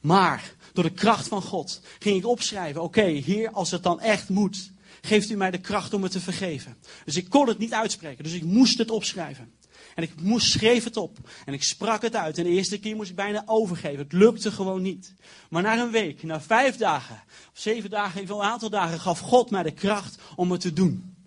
Maar 0.00 0.54
door 0.72 0.84
de 0.84 0.90
kracht 0.90 1.28
van 1.28 1.42
God 1.42 1.80
ging 1.98 2.16
ik 2.16 2.26
opschrijven: 2.26 2.82
Oké, 2.82 3.02
Heer, 3.02 3.50
als 3.50 3.70
het 3.70 3.82
dan 3.82 4.00
echt 4.00 4.28
moet, 4.28 4.70
geeft 5.00 5.30
u 5.30 5.36
mij 5.36 5.50
de 5.50 5.60
kracht 5.60 5.94
om 5.94 6.02
het 6.02 6.12
te 6.12 6.20
vergeven. 6.20 6.76
Dus 7.04 7.16
ik 7.16 7.28
kon 7.28 7.48
het 7.48 7.58
niet 7.58 7.72
uitspreken, 7.72 8.24
dus 8.24 8.32
ik 8.32 8.44
moest 8.44 8.78
het 8.78 8.90
opschrijven. 8.90 9.52
En 9.94 10.02
ik 10.02 10.20
moest, 10.20 10.50
schreef 10.50 10.84
het 10.84 10.96
op. 10.96 11.18
En 11.44 11.52
ik 11.52 11.62
sprak 11.62 12.02
het 12.02 12.16
uit. 12.16 12.38
En 12.38 12.44
de 12.44 12.50
eerste 12.50 12.78
keer 12.78 12.96
moest 12.96 13.10
ik 13.10 13.16
bijna 13.16 13.42
overgeven. 13.46 13.98
Het 13.98 14.12
lukte 14.12 14.50
gewoon 14.50 14.82
niet. 14.82 15.14
Maar 15.50 15.62
na 15.62 15.78
een 15.78 15.90
week, 15.90 16.22
na 16.22 16.40
vijf 16.40 16.76
dagen, 16.76 17.22
of 17.52 17.58
zeven 17.58 17.90
dagen, 17.90 18.20
even 18.20 18.34
een 18.34 18.42
aantal 18.42 18.70
dagen, 18.70 19.00
gaf 19.00 19.20
God 19.20 19.50
mij 19.50 19.62
de 19.62 19.70
kracht 19.70 20.18
om 20.36 20.50
het 20.50 20.60
te 20.60 20.72
doen. 20.72 21.17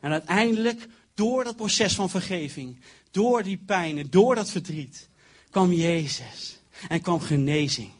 En 0.00 0.12
uiteindelijk, 0.12 0.88
door 1.14 1.44
dat 1.44 1.56
proces 1.56 1.94
van 1.94 2.10
vergeving, 2.10 2.80
door 3.10 3.42
die 3.42 3.62
pijn 3.66 3.98
en 3.98 4.06
door 4.10 4.34
dat 4.34 4.50
verdriet, 4.50 5.08
kwam 5.50 5.72
Jezus 5.72 6.60
en 6.88 7.00
kwam 7.00 7.20
genezing. 7.20 7.90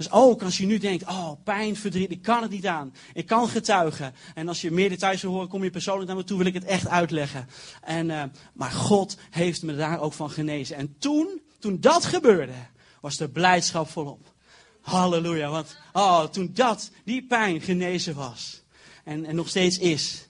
Dus 0.00 0.10
ook 0.10 0.42
als 0.42 0.58
je 0.58 0.66
nu 0.66 0.78
denkt, 0.78 1.06
oh, 1.06 1.30
pijn, 1.44 1.76
verdriet, 1.76 2.10
ik 2.10 2.22
kan 2.22 2.42
het 2.42 2.50
niet 2.50 2.66
aan. 2.66 2.94
Ik 3.12 3.26
kan 3.26 3.48
getuigen. 3.48 4.14
En 4.34 4.48
als 4.48 4.60
je 4.60 4.70
meer 4.70 4.88
details 4.88 5.22
wil 5.22 5.30
horen, 5.30 5.48
kom 5.48 5.64
je 5.64 5.70
persoonlijk 5.70 6.06
naar 6.06 6.16
me 6.16 6.24
toe, 6.24 6.38
wil 6.38 6.46
ik 6.46 6.54
het 6.54 6.64
echt 6.64 6.88
uitleggen. 6.88 7.48
En, 7.82 8.08
uh, 8.08 8.22
maar 8.52 8.70
God 8.70 9.16
heeft 9.30 9.62
me 9.62 9.76
daar 9.76 10.00
ook 10.00 10.12
van 10.12 10.30
genezen. 10.30 10.76
En 10.76 10.96
toen, 10.98 11.40
toen 11.58 11.80
dat 11.80 12.04
gebeurde, 12.04 12.52
was 13.00 13.16
de 13.16 13.28
blijdschap 13.28 13.88
volop. 13.88 14.34
Halleluja. 14.80 15.50
Want 15.50 15.76
oh, 15.92 16.24
toen 16.24 16.50
dat, 16.54 16.90
die 17.04 17.26
pijn 17.26 17.60
genezen 17.60 18.14
was. 18.14 18.62
En, 19.04 19.24
en 19.24 19.36
nog 19.36 19.48
steeds 19.48 19.78
is 19.78 20.28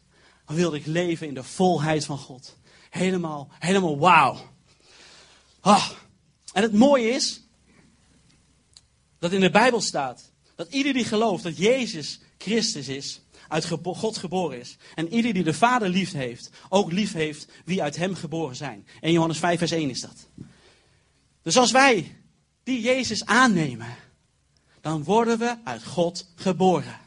wilde 0.50 0.76
ik 0.76 0.86
leven 0.86 1.26
in 1.26 1.34
de 1.34 1.42
volheid 1.42 2.04
van 2.04 2.18
God. 2.18 2.56
Helemaal, 2.90 3.48
helemaal 3.58 3.98
wauw. 3.98 4.38
Ah. 5.60 5.90
En 6.52 6.62
het 6.62 6.72
mooie 6.72 7.08
is 7.08 7.42
dat 9.18 9.32
in 9.32 9.40
de 9.40 9.50
Bijbel 9.50 9.80
staat 9.80 10.30
dat 10.54 10.72
ieder 10.72 10.92
die 10.92 11.04
gelooft 11.04 11.42
dat 11.42 11.56
Jezus 11.56 12.20
Christus 12.38 12.88
is, 12.88 13.20
uit 13.48 13.68
God 13.82 14.16
geboren 14.16 14.60
is. 14.60 14.76
En 14.94 15.14
ieder 15.14 15.32
die 15.32 15.42
de 15.42 15.54
Vader 15.54 15.88
lief 15.88 16.12
heeft, 16.12 16.50
ook 16.68 16.92
lief 16.92 17.12
heeft 17.12 17.48
wie 17.64 17.82
uit 17.82 17.96
hem 17.96 18.14
geboren 18.14 18.56
zijn. 18.56 18.86
En 19.00 19.12
Johannes 19.12 19.38
5, 19.38 19.58
vers 19.58 19.70
1 19.70 19.90
is 19.90 20.00
dat. 20.00 20.28
Dus 21.42 21.56
als 21.56 21.70
wij 21.70 22.16
die 22.62 22.80
Jezus 22.80 23.24
aannemen, 23.24 23.96
dan 24.80 25.04
worden 25.04 25.38
we 25.38 25.56
uit 25.64 25.84
God 25.84 26.26
geboren. 26.34 26.98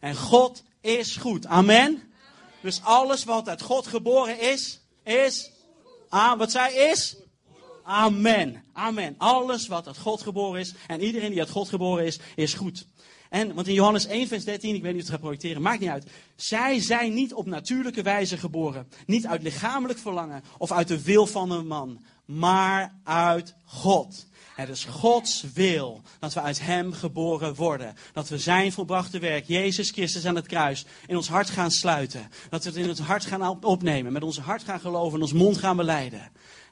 En 0.00 0.16
God 0.16 0.62
is 0.80 1.16
goed. 1.16 1.46
Amen. 1.46 2.07
Dus 2.60 2.82
alles 2.82 3.24
wat 3.24 3.48
uit 3.48 3.62
God 3.62 3.86
geboren 3.86 4.40
is, 4.40 4.80
is. 5.04 5.50
Ah, 6.08 6.38
wat 6.38 6.50
zij 6.50 6.74
is? 6.74 7.16
Amen. 7.82 8.64
Amen. 8.72 9.14
Alles 9.18 9.66
wat 9.66 9.86
uit 9.86 9.98
God 9.98 10.22
geboren 10.22 10.60
is. 10.60 10.74
En 10.86 11.02
iedereen 11.02 11.30
die 11.30 11.38
uit 11.38 11.50
God 11.50 11.68
geboren 11.68 12.04
is, 12.04 12.18
is 12.34 12.54
goed. 12.54 12.86
En, 13.28 13.54
want 13.54 13.66
in 13.66 13.74
Johannes 13.74 14.06
1, 14.06 14.28
vers 14.28 14.44
13, 14.44 14.74
ik 14.74 14.82
weet 14.82 14.92
niet 14.92 15.02
of 15.02 15.06
het 15.06 15.10
gaat 15.10 15.20
projecteren, 15.24 15.62
maakt 15.62 15.80
niet 15.80 15.88
uit. 15.88 16.10
Zij 16.36 16.80
zijn 16.80 17.14
niet 17.14 17.34
op 17.34 17.46
natuurlijke 17.46 18.02
wijze 18.02 18.36
geboren. 18.36 18.88
Niet 19.06 19.26
uit 19.26 19.42
lichamelijk 19.42 19.98
verlangen 19.98 20.42
of 20.58 20.72
uit 20.72 20.88
de 20.88 21.02
wil 21.02 21.26
van 21.26 21.50
een 21.50 21.66
man. 21.66 22.04
Maar 22.24 23.00
uit 23.04 23.54
God. 23.64 24.26
Het 24.58 24.68
is 24.68 24.84
Gods 24.84 25.44
wil 25.54 26.00
dat 26.18 26.34
we 26.34 26.40
uit 26.40 26.60
Hem 26.60 26.92
geboren 26.92 27.54
worden. 27.54 27.94
Dat 28.12 28.28
we 28.28 28.38
Zijn 28.38 28.72
volbrachte 28.72 29.18
werk, 29.18 29.46
Jezus 29.46 29.90
Christus 29.90 30.24
aan 30.26 30.36
het 30.36 30.46
kruis, 30.46 30.84
in 31.06 31.16
ons 31.16 31.28
hart 31.28 31.50
gaan 31.50 31.70
sluiten. 31.70 32.30
Dat 32.50 32.64
we 32.64 32.70
het 32.70 32.78
in 32.78 32.88
ons 32.88 32.98
hart 32.98 33.24
gaan 33.24 33.64
opnemen, 33.64 34.12
met 34.12 34.22
ons 34.22 34.38
hart 34.38 34.62
gaan 34.62 34.80
geloven 34.80 35.14
en 35.14 35.22
ons 35.22 35.32
mond 35.32 35.58
gaan 35.58 35.76
beleiden. 35.76 36.20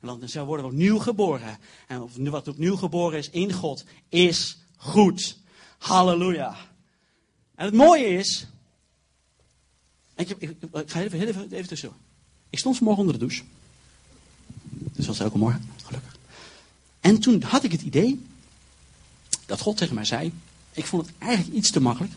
En 0.00 0.28
dan 0.32 0.44
worden 0.44 0.66
we 0.66 0.72
opnieuw 0.72 0.98
geboren. 0.98 1.58
En 1.86 2.30
wat 2.30 2.48
opnieuw 2.48 2.76
geboren 2.76 3.18
is 3.18 3.30
in 3.30 3.52
God, 3.52 3.84
is 4.08 4.58
goed. 4.76 5.38
Halleluja. 5.78 6.56
En 7.54 7.64
het 7.64 7.74
mooie 7.74 8.06
is. 8.06 8.46
Ik, 10.16 10.28
ik, 10.28 10.40
ik, 10.40 10.90
ga 10.90 11.00
even, 11.00 11.28
even, 11.28 11.52
even 11.52 11.68
tussen. 11.68 11.92
Ik 12.50 12.58
stond 12.58 12.76
vanmorgen 12.76 13.04
onder 13.04 13.18
de 13.18 13.26
douche. 13.26 13.44
Dus 14.92 15.06
was 15.06 15.20
elke 15.20 15.38
morgen. 15.38 15.74
En 17.06 17.18
toen 17.20 17.42
had 17.42 17.64
ik 17.64 17.72
het 17.72 17.82
idee 17.82 18.20
dat 19.46 19.60
God 19.60 19.76
tegen 19.76 19.94
mij 19.94 20.04
zei, 20.04 20.32
ik 20.72 20.86
vond 20.86 21.06
het 21.06 21.14
eigenlijk 21.18 21.56
iets 21.56 21.70
te 21.70 21.80
makkelijk, 21.80 22.12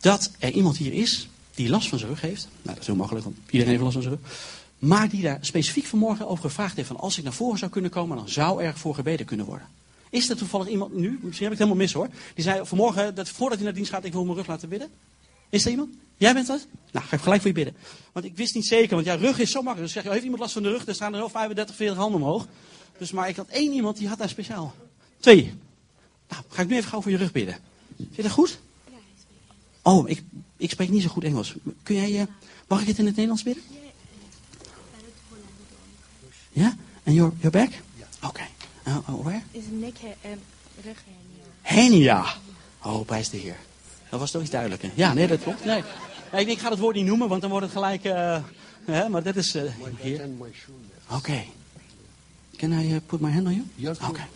dat 0.00 0.30
er 0.38 0.50
iemand 0.50 0.76
hier 0.76 0.92
is 0.92 1.28
die 1.54 1.68
last 1.68 1.88
van 1.88 1.98
zijn 1.98 2.10
rug 2.10 2.20
heeft. 2.20 2.48
Nou, 2.52 2.68
dat 2.68 2.78
is 2.78 2.86
heel 2.86 2.96
makkelijk, 2.96 3.24
want 3.24 3.36
iedereen 3.50 3.68
heeft 3.68 3.82
last 3.82 3.92
van 3.92 4.02
zijn 4.02 4.14
rug. 4.14 4.32
Maar 4.78 5.08
die 5.08 5.22
daar 5.22 5.38
specifiek 5.40 5.84
vanmorgen 5.84 6.28
over 6.28 6.44
gevraagd 6.44 6.76
heeft 6.76 6.88
van 6.88 6.96
als 6.96 7.18
ik 7.18 7.24
naar 7.24 7.32
voren 7.32 7.58
zou 7.58 7.70
kunnen 7.70 7.90
komen, 7.90 8.16
dan 8.16 8.28
zou 8.28 8.62
er 8.62 8.78
voor 8.78 8.94
gebeden 8.94 9.26
kunnen 9.26 9.46
worden. 9.46 9.68
Is 10.10 10.30
er 10.30 10.36
toevallig 10.36 10.68
iemand 10.68 10.96
nu, 10.96 11.18
misschien 11.22 11.46
heb 11.46 11.52
ik 11.52 11.58
het 11.58 11.68
helemaal 11.68 11.76
mis 11.76 11.92
hoor, 11.92 12.08
die 12.34 12.44
zei 12.44 12.66
vanmorgen, 12.66 13.14
dat 13.14 13.28
voordat 13.28 13.56
hij 13.56 13.66
naar 13.66 13.74
dienst 13.74 13.90
gaat, 13.90 14.04
ik 14.04 14.12
wil 14.12 14.24
mijn 14.24 14.36
rug 14.36 14.46
laten 14.46 14.68
bidden. 14.68 14.90
Is 15.48 15.64
er 15.64 15.70
iemand? 15.70 15.90
Jij 16.16 16.34
bent 16.34 16.46
dat? 16.46 16.66
Nou, 16.92 17.06
ga 17.06 17.16
ik 17.16 17.22
gelijk 17.22 17.40
voor 17.40 17.50
je 17.50 17.56
bidden. 17.56 17.76
Want 18.12 18.26
ik 18.26 18.36
wist 18.36 18.54
niet 18.54 18.66
zeker, 18.66 18.94
want 18.94 19.06
ja, 19.06 19.14
rug 19.14 19.38
is 19.38 19.50
zo 19.50 19.62
makkelijk. 19.62 19.92
Dus 19.92 19.92
zeg 19.92 20.02
je, 20.02 20.10
heeft 20.10 20.22
iemand 20.22 20.42
last 20.42 20.52
van 20.52 20.62
de 20.62 20.68
rug? 20.68 20.86
Er 20.86 20.94
staan 20.94 21.12
er 21.12 21.18
wel 21.18 21.28
35, 21.28 21.76
40 21.76 21.96
handen 21.96 22.20
omhoog. 22.20 22.46
Dus 23.00 23.12
maar 23.12 23.28
ik 23.28 23.36
had 23.36 23.48
één 23.48 23.72
iemand 23.72 23.96
die 23.96 24.08
had 24.08 24.18
daar 24.18 24.28
speciaal. 24.28 24.74
Twee. 25.20 25.54
Nou, 26.28 26.42
ga 26.48 26.62
ik 26.62 26.68
nu 26.68 26.76
even 26.76 26.88
gauw 26.88 27.02
voor 27.02 27.10
je 27.10 27.16
rug 27.16 27.32
bidden. 27.32 27.58
Vind 27.96 28.16
je 28.16 28.22
dat 28.22 28.30
goed? 28.30 28.58
Ja, 28.84 28.96
ik 28.96 29.20
spreek 29.20 29.94
Oh, 29.94 30.08
ik, 30.08 30.22
ik 30.56 30.70
spreek 30.70 30.88
niet 30.88 31.02
zo 31.02 31.08
goed 31.08 31.24
Engels. 31.24 31.54
Kun 31.82 31.94
jij, 31.94 32.10
uh, 32.10 32.22
mag 32.68 32.80
ik 32.80 32.86
het 32.86 32.98
in 32.98 33.04
het 33.04 33.14
Nederlands 33.14 33.42
bidden? 33.42 33.62
Ja? 36.52 36.76
En 37.02 37.12
your, 37.12 37.32
your 37.36 37.50
back? 37.50 37.70
Ja. 37.70 38.06
Oké. 38.16 38.26
Okay. 38.26 38.48
Uh, 38.86 38.96
uh, 39.08 39.24
where? 39.24 39.42
Is 39.50 39.64
nek, 39.70 39.94
uh, 40.02 40.30
rug 40.84 41.04
hernia. 41.62 42.24
Oh, 42.82 43.06
prijs 43.06 43.30
de 43.30 43.36
Heer. 43.36 43.56
Dat 44.10 44.20
was 44.20 44.30
toch 44.30 44.42
iets 44.42 44.50
duidelijker. 44.50 44.90
Ja, 44.94 45.12
nee, 45.12 45.26
dat 45.26 45.42
klopt. 45.42 45.64
Nee. 45.64 45.82
nee 46.32 46.46
ik, 46.46 46.58
ga 46.58 46.70
het 46.70 46.78
woord 46.78 46.96
niet 46.96 47.06
noemen, 47.06 47.28
want 47.28 47.40
dan 47.40 47.50
wordt 47.50 47.66
het 47.66 47.74
gelijk... 47.74 48.04
Uh, 48.04 48.38
hè, 48.84 49.08
maar 49.08 49.22
dat 49.22 49.36
is... 49.36 49.56
Uh, 49.56 49.62
hier. 50.00 50.28
Oké. 50.38 51.16
Okay. 51.16 51.48
Can 52.60 52.72
I 52.72 52.94
uh, 52.94 53.00
put 53.06 53.20
my 53.20 53.30
hand 53.30 53.46
on 53.46 53.64
you? 53.76 53.94
Oké. 54.08 54.28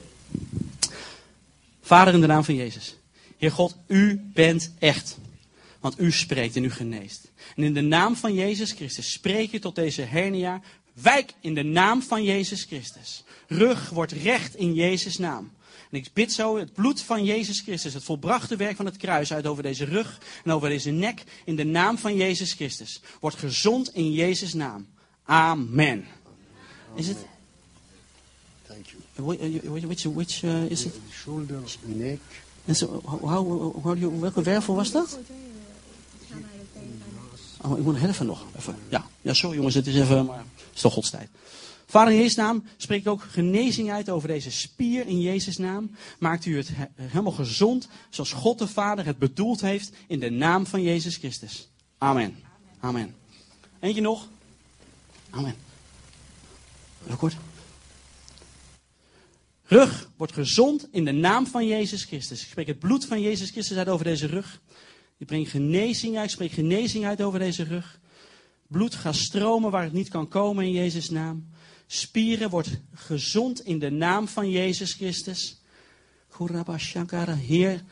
Vader, 1.81 2.15
in 2.15 2.21
de 2.21 2.27
naam 2.27 2.45
van 2.45 2.55
Jezus. 2.55 2.97
Heer 3.37 3.51
God, 3.51 3.77
u 3.87 4.31
bent 4.35 4.73
echt. 4.79 5.19
Want 5.81 6.01
u 6.01 6.13
spreekt 6.13 6.57
en 6.57 6.65
u 6.65 6.71
geneest. 6.71 7.31
En 7.57 7.63
in 7.63 7.75
de 7.75 7.81
naam 7.81 8.17
van 8.17 8.35
Jezus 8.35 8.73
Christus 8.73 9.13
spreek 9.13 9.51
je 9.51 9.59
tot 9.59 9.75
deze 9.75 10.03
hernia. 10.03 10.61
Wijk 10.93 11.33
in 11.41 11.55
de 11.55 11.63
naam 11.63 12.03
van 12.03 12.25
Jezus 12.25 12.63
Christus. 12.63 13.25
Rug 13.47 13.91
wordt 13.91 14.13
recht 14.13 14.57
in 14.57 14.75
Jezus' 14.75 15.19
naam. 15.19 15.53
En 15.91 15.99
ik 15.99 16.09
bid 16.13 16.33
zo 16.33 16.57
het 16.57 16.73
bloed 16.73 17.03
van 17.03 17.25
Jezus 17.25 17.61
Christus, 17.61 17.95
het 17.95 18.05
volbrachte 18.05 18.57
werk 18.57 18.77
van 18.77 18.87
het 18.87 18.97
kruis 18.97 19.33
uit 19.33 19.47
over 19.47 19.63
deze 19.63 19.85
rug 19.85 20.21
en 20.45 20.51
over 20.51 20.69
deze 20.69 20.91
nek, 20.91 21.25
in 21.45 21.57
de 21.57 21.65
naam 21.65 21.99
van 21.99 22.17
Jezus 22.17 22.53
Christus. 22.53 23.01
Wordt 23.21 23.37
gezond 23.37 23.95
in 23.95 24.13
Jezus' 24.13 24.55
naam. 24.55 24.87
Amen. 25.25 26.05
Is 26.95 27.09
het? 27.09 27.27
You. 29.17 29.61
Which, 29.71 29.85
which, 29.85 30.05
which 30.05 30.43
uh, 30.45 30.71
is 30.71 30.85
it? 30.85 30.95
Shoulders, 31.11 31.79
neck. 31.85 32.21
En 32.65 32.77
zo, 32.77 33.01
how, 33.05 33.83
how, 33.83 33.95
do 33.95 33.99
you- 33.99 34.21
welke 34.21 34.43
wervel 34.43 34.75
was 34.75 34.91
dat? 34.91 35.19
Oh, 37.61 37.79
ik 37.79 37.85
moet 37.85 38.03
even 38.03 38.27
nog. 38.27 38.45
Even. 38.57 38.77
Ja. 38.89 39.07
ja, 39.23 39.33
sorry 39.35 39.57
jongens, 39.57 39.75
het 39.75 39.87
is 39.87 39.95
even, 39.95 40.27
maar 40.27 40.39
het 40.39 40.75
is 40.75 40.81
toch 40.81 40.93
Gods 40.93 41.11
tijd. 41.11 41.29
Vader 41.87 42.13
in 42.13 42.19
Jezus' 42.19 42.35
naam, 42.37 42.65
spreek 42.77 43.01
ik 43.01 43.09
ook 43.09 43.23
genezing 43.23 43.91
uit 43.91 44.09
over 44.11 44.29
deze 44.29 44.51
spier 44.51 45.07
in 45.07 45.21
Jezus' 45.21 45.57
naam. 45.57 45.91
Maakt 46.19 46.45
u 46.45 46.57
het 46.57 46.69
he- 46.73 46.85
helemaal 47.07 47.33
gezond, 47.33 47.89
zoals 48.11 48.33
God 48.33 48.59
de 48.59 48.69
Vader 48.69 49.05
het 49.05 49.19
bedoeld 49.19 49.61
heeft, 49.61 49.93
in 50.07 50.21
de 50.21 50.31
naam 50.31 50.67
van 50.67 50.83
Jezus 50.83 51.17
Christus. 51.17 51.69
Amen. 51.99 52.37
Amen. 52.81 53.15
Eentje 53.81 54.01
nog. 54.01 54.29
Amen. 55.31 55.55
Even 57.05 57.17
kort. 57.19 57.37
Rug 59.75 60.11
wordt 60.17 60.33
gezond 60.33 60.89
in 60.91 61.05
de 61.05 61.13
naam 61.13 61.47
van 61.47 61.67
Jezus 61.67 62.05
Christus. 62.05 62.43
Ik 62.43 62.49
spreek 62.49 62.67
het 62.67 62.79
bloed 62.79 63.05
van 63.05 63.21
Jezus 63.21 63.51
Christus 63.51 63.77
uit 63.77 63.89
over 63.89 64.05
deze 64.05 64.27
rug. 64.27 64.61
Ik 65.19 65.27
breng 65.27 65.51
genezing 65.51 66.17
uit. 66.17 66.25
Ik 66.25 66.31
spreek 66.31 66.53
genezing 66.53 67.07
uit 67.07 67.23
over 67.23 67.39
deze 67.39 67.63
rug. 67.63 68.01
Bloed 68.67 68.95
gaat 68.95 69.15
stromen 69.15 69.71
waar 69.71 69.83
het 69.83 69.93
niet 69.93 70.09
kan 70.09 70.29
komen 70.29 70.65
in 70.65 70.73
Jezus' 70.73 71.11
naam. 71.11 71.49
Spieren 71.87 72.51
wordt 72.51 72.81
gezond 72.93 73.65
in 73.65 73.79
de 73.79 73.91
naam 73.91 74.29
van 74.29 74.51
Jezus 74.51 74.93
Christus. 74.93 75.61
Shankara, 76.79 77.35
Heer. 77.35 77.83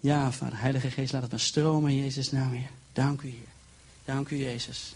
Ja, 0.00 0.32
Vader, 0.32 0.60
Heilige 0.60 0.90
Geest, 0.90 1.12
laat 1.12 1.22
het 1.22 1.30
maar 1.30 1.40
stromen 1.40 1.90
in 1.90 1.96
Jezus' 1.96 2.30
naam, 2.30 2.52
Heer. 2.52 2.70
Dank 2.92 3.22
u, 3.22 3.28
Heer. 3.28 3.52
Dank 4.04 4.28
u, 4.28 4.36
Jezus. 4.36 4.94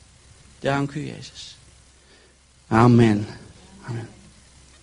Dank 0.59 0.93
u, 0.93 1.07
Jezus. 1.07 1.57
Amen. 2.67 3.27
Amen. 3.83 4.09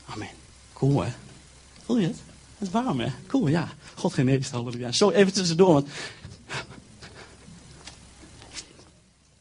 Amen. 0.06 0.30
Cool, 0.74 1.04
hè? 1.04 1.12
Voel 1.88 2.00
je 2.00 2.08
het? 2.08 2.18
Het 2.58 2.68
is 2.68 2.74
warm, 2.74 3.00
hè? 3.00 3.10
Cool, 3.28 3.48
ja. 3.48 3.74
God 3.96 4.14
geneest, 4.14 4.52
halleluja. 4.52 4.92
Zo, 4.92 5.10
even 5.10 5.34
tussendoor, 5.34 5.74
want... 5.74 5.88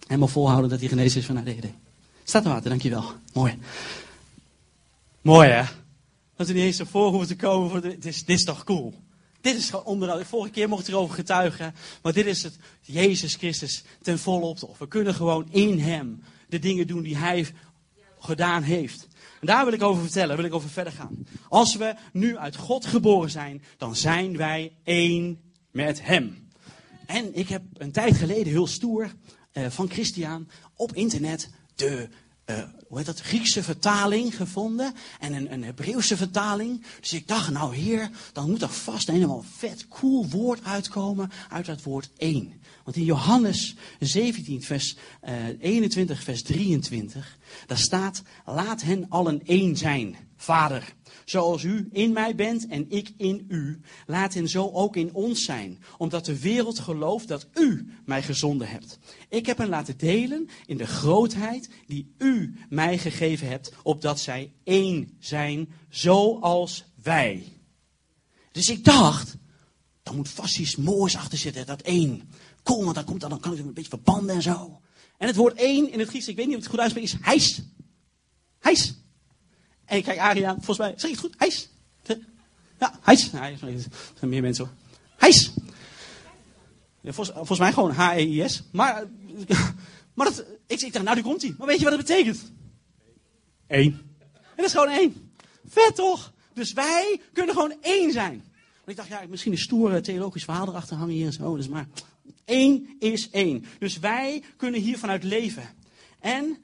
Helemaal 0.06 0.28
volhouden 0.28 0.70
dat 0.70 0.80
hij 0.80 0.88
genezen 0.88 1.20
is 1.20 1.26
van 1.26 1.36
ADHD. 1.36 1.66
Staat 2.24 2.44
er 2.44 2.50
water, 2.50 2.68
dankjewel. 2.68 3.12
Mooi. 3.32 3.58
Mooi, 5.22 5.48
hè? 5.48 5.62
Dat 6.36 6.46
we 6.46 6.52
niet 6.52 6.62
eens 6.62 6.78
ervoor 6.78 7.10
hoeven 7.10 7.28
te 7.28 7.36
komen. 7.36 7.70
Voor 7.70 7.80
de, 7.80 7.88
dit, 7.88 8.04
is, 8.04 8.24
dit 8.24 8.38
is 8.38 8.44
toch 8.44 8.64
cool? 8.64 8.94
Dit 9.40 9.56
is 9.56 9.70
gewoon 9.70 9.84
onderhoud. 9.84 10.24
Vorige 10.24 10.50
keer 10.50 10.68
mocht 10.68 10.88
ik 10.88 10.94
erover 10.94 11.14
getuigen. 11.14 11.74
Maar 12.02 12.12
dit 12.12 12.26
is 12.26 12.42
het 12.42 12.58
Jezus 12.80 13.34
Christus 13.34 13.84
ten 14.02 14.18
volle 14.18 14.44
optocht. 14.44 14.78
We 14.78 14.88
kunnen 14.88 15.14
gewoon 15.14 15.46
in 15.50 15.78
hem 15.78 16.22
de 16.48 16.58
dingen 16.58 16.86
doen 16.86 17.02
die 17.02 17.16
hij 17.16 17.46
gedaan 18.26 18.62
heeft. 18.62 19.08
En 19.40 19.46
daar 19.46 19.64
wil 19.64 19.74
ik 19.74 19.82
over 19.82 20.02
vertellen, 20.02 20.36
wil 20.36 20.44
ik 20.44 20.54
over 20.54 20.68
verder 20.70 20.92
gaan. 20.92 21.26
Als 21.48 21.76
we 21.76 21.94
nu 22.12 22.36
uit 22.36 22.56
God 22.56 22.86
geboren 22.86 23.30
zijn, 23.30 23.62
dan 23.76 23.96
zijn 23.96 24.36
wij 24.36 24.72
één 24.84 25.40
met 25.70 26.02
hem. 26.02 26.48
En 27.06 27.34
ik 27.34 27.48
heb 27.48 27.62
een 27.72 27.92
tijd 27.92 28.16
geleden 28.16 28.52
heel 28.52 28.66
stoer 28.66 29.12
eh, 29.52 29.66
van 29.70 29.90
Christian 29.90 30.48
op 30.74 30.94
internet 30.94 31.50
de 31.74 32.08
eh, 32.46 32.62
hoe 32.88 32.96
heet 32.96 33.06
dat, 33.06 33.20
Griekse 33.20 33.62
vertaling 33.62 34.36
gevonden 34.36 34.94
en 35.20 35.32
een, 35.32 35.52
een 35.52 35.64
Hebreeuwse 35.64 36.16
vertaling. 36.16 36.84
Dus 37.00 37.12
ik 37.12 37.28
dacht, 37.28 37.50
nou 37.50 37.76
heer, 37.76 38.10
dan 38.32 38.50
moet 38.50 38.62
er 38.62 38.68
vast 38.68 39.08
een 39.08 39.14
helemaal 39.14 39.44
vet 39.56 39.88
cool 39.88 40.28
woord 40.28 40.64
uitkomen 40.64 41.30
uit 41.48 41.66
dat 41.66 41.82
woord 41.82 42.10
één. 42.16 42.60
Want 42.84 42.96
in 42.96 43.04
Johannes 43.04 43.76
17, 44.00 44.62
vers 44.62 44.96
eh, 45.20 45.34
21, 45.60 46.22
vers 46.22 46.42
23, 46.42 47.38
daar 47.66 47.78
staat, 47.78 48.22
laat 48.44 48.82
hen 48.82 49.06
allen 49.08 49.40
één 49.44 49.76
zijn, 49.76 50.16
vader. 50.36 50.94
Zoals 51.24 51.62
u 51.62 51.88
in 51.92 52.12
mij 52.12 52.34
bent 52.34 52.66
en 52.66 52.86
ik 52.88 53.12
in 53.16 53.44
u, 53.48 53.80
laat 54.06 54.34
hen 54.34 54.48
zo 54.48 54.70
ook 54.72 54.96
in 54.96 55.14
ons 55.14 55.44
zijn, 55.44 55.82
omdat 55.98 56.24
de 56.24 56.38
wereld 56.38 56.78
gelooft 56.78 57.28
dat 57.28 57.46
u 57.54 57.88
mij 58.04 58.22
gezonden 58.22 58.68
hebt. 58.68 58.98
Ik 59.28 59.46
heb 59.46 59.58
hen 59.58 59.68
laten 59.68 59.98
delen 59.98 60.48
in 60.66 60.76
de 60.76 60.86
grootheid 60.86 61.68
die 61.86 62.14
u 62.18 62.54
mij 62.68 62.98
gegeven 62.98 63.48
hebt, 63.48 63.72
opdat 63.82 64.20
zij 64.20 64.52
één 64.64 65.16
zijn, 65.18 65.68
zoals 65.88 66.84
wij. 67.02 67.44
Dus 68.52 68.68
ik 68.68 68.84
dacht, 68.84 69.36
daar 70.02 70.14
moet 70.14 70.28
vast 70.28 70.58
iets 70.58 70.76
moois 70.76 71.16
achter 71.16 71.38
zitten, 71.38 71.66
dat 71.66 71.82
één. 71.82 72.30
Cool, 72.62 72.82
want 72.82 72.94
dan, 72.94 73.04
komt, 73.04 73.20
dan 73.20 73.40
kan 73.40 73.52
ik 73.52 73.58
een 73.58 73.74
beetje 73.74 73.90
verbanden 73.90 74.34
en 74.34 74.42
zo. 74.42 74.80
En 75.18 75.26
het 75.26 75.36
woord 75.36 75.58
één 75.58 75.92
in 75.92 75.98
het 75.98 76.08
Grieks, 76.08 76.28
ik 76.28 76.36
weet 76.36 76.46
niet 76.46 76.56
of 76.56 76.62
het 76.62 76.70
goed 76.70 76.80
uitspreek, 76.80 77.04
is 77.04 77.16
hijs. 77.20 77.62
Hijs. 78.58 78.94
En 79.86 79.96
ik 79.96 80.04
kijk 80.04 80.18
Aria, 80.18 80.54
volgens 80.54 80.78
mij, 80.78 80.92
zeg 80.96 81.10
ik 81.10 81.10
het 81.10 81.18
goed? 81.18 81.34
Hijs. 81.38 81.68
Ja, 82.78 82.98
hijs. 83.02 83.30
Ja, 83.30 83.50
er 83.50 83.58
zijn 84.18 84.30
meer 84.30 84.42
mensen 84.42 84.64
hoor. 84.64 84.74
Hijs. 85.16 85.52
Ja, 87.00 87.12
volgens, 87.12 87.36
volgens 87.36 87.58
mij 87.58 87.72
gewoon 87.72 87.90
H-E-I-S. 87.90 88.62
Maar, 88.72 89.04
maar 90.14 90.26
dat, 90.26 90.44
ik, 90.66 90.80
ik 90.80 90.92
dacht, 90.92 91.04
nou, 91.04 91.16
die 91.16 91.24
komt 91.24 91.42
hij. 91.42 91.54
Maar 91.58 91.66
weet 91.66 91.78
je 91.78 91.84
wat 91.84 91.92
het 91.92 92.06
betekent? 92.06 92.52
Eén. 93.66 93.92
En 94.20 94.56
dat 94.56 94.66
is 94.66 94.72
gewoon 94.72 94.88
één. 94.88 95.30
Vet 95.68 95.94
toch? 95.94 96.32
Dus 96.54 96.72
wij 96.72 97.20
kunnen 97.32 97.54
gewoon 97.54 97.74
één 97.80 98.12
zijn. 98.12 98.44
Want 98.74 98.88
ik 98.88 98.96
dacht, 98.96 99.08
ja, 99.08 99.22
misschien 99.28 99.52
een 99.52 99.58
stoere 99.58 100.00
theologisch 100.00 100.44
verhaal 100.44 100.68
erachter 100.68 100.96
hangen 100.96 101.14
hier 101.14 101.26
en 101.26 101.32
zo. 101.32 101.56
Dus 101.56 101.68
maar 101.68 101.88
één 102.44 102.96
is 102.98 103.30
één. 103.30 103.64
Dus 103.78 103.98
wij 103.98 104.42
kunnen 104.56 104.80
hier 104.80 104.98
vanuit 104.98 105.24
leven. 105.24 105.68
En 106.20 106.56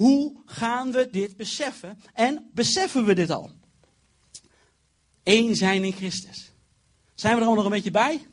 hoe 0.00 0.32
gaan 0.44 0.92
we 0.92 1.08
dit 1.10 1.36
beseffen? 1.36 2.00
En 2.14 2.50
beseffen 2.54 3.04
we 3.04 3.14
dit 3.14 3.30
al? 3.30 3.50
Eén 5.22 5.56
zijn 5.56 5.84
in 5.84 5.92
Christus. 5.92 6.52
Zijn 7.14 7.34
we 7.34 7.40
er 7.40 7.46
allemaal 7.46 7.54
nog 7.54 7.64
een 7.64 7.76
beetje 7.76 7.90
bij? 7.90 8.26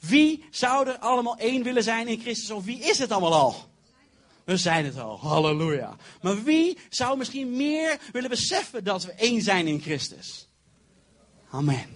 Wie 0.00 0.44
zou 0.50 0.88
er 0.88 0.98
allemaal 0.98 1.36
één 1.36 1.62
willen 1.62 1.82
zijn 1.82 2.08
in 2.08 2.20
Christus? 2.20 2.50
Of 2.50 2.64
wie 2.64 2.78
is 2.78 2.98
het 2.98 3.10
allemaal 3.10 3.34
al? 3.34 3.54
We 4.44 4.56
zijn 4.56 4.84
het 4.84 4.98
al. 4.98 5.18
Halleluja. 5.20 5.96
Maar 6.22 6.42
wie 6.42 6.78
zou 6.88 7.18
misschien 7.18 7.56
meer 7.56 7.98
willen 8.12 8.30
beseffen 8.30 8.84
dat 8.84 9.04
we 9.04 9.12
één 9.12 9.42
zijn 9.42 9.66
in 9.66 9.80
Christus? 9.80 10.48
Amen. 11.50 11.86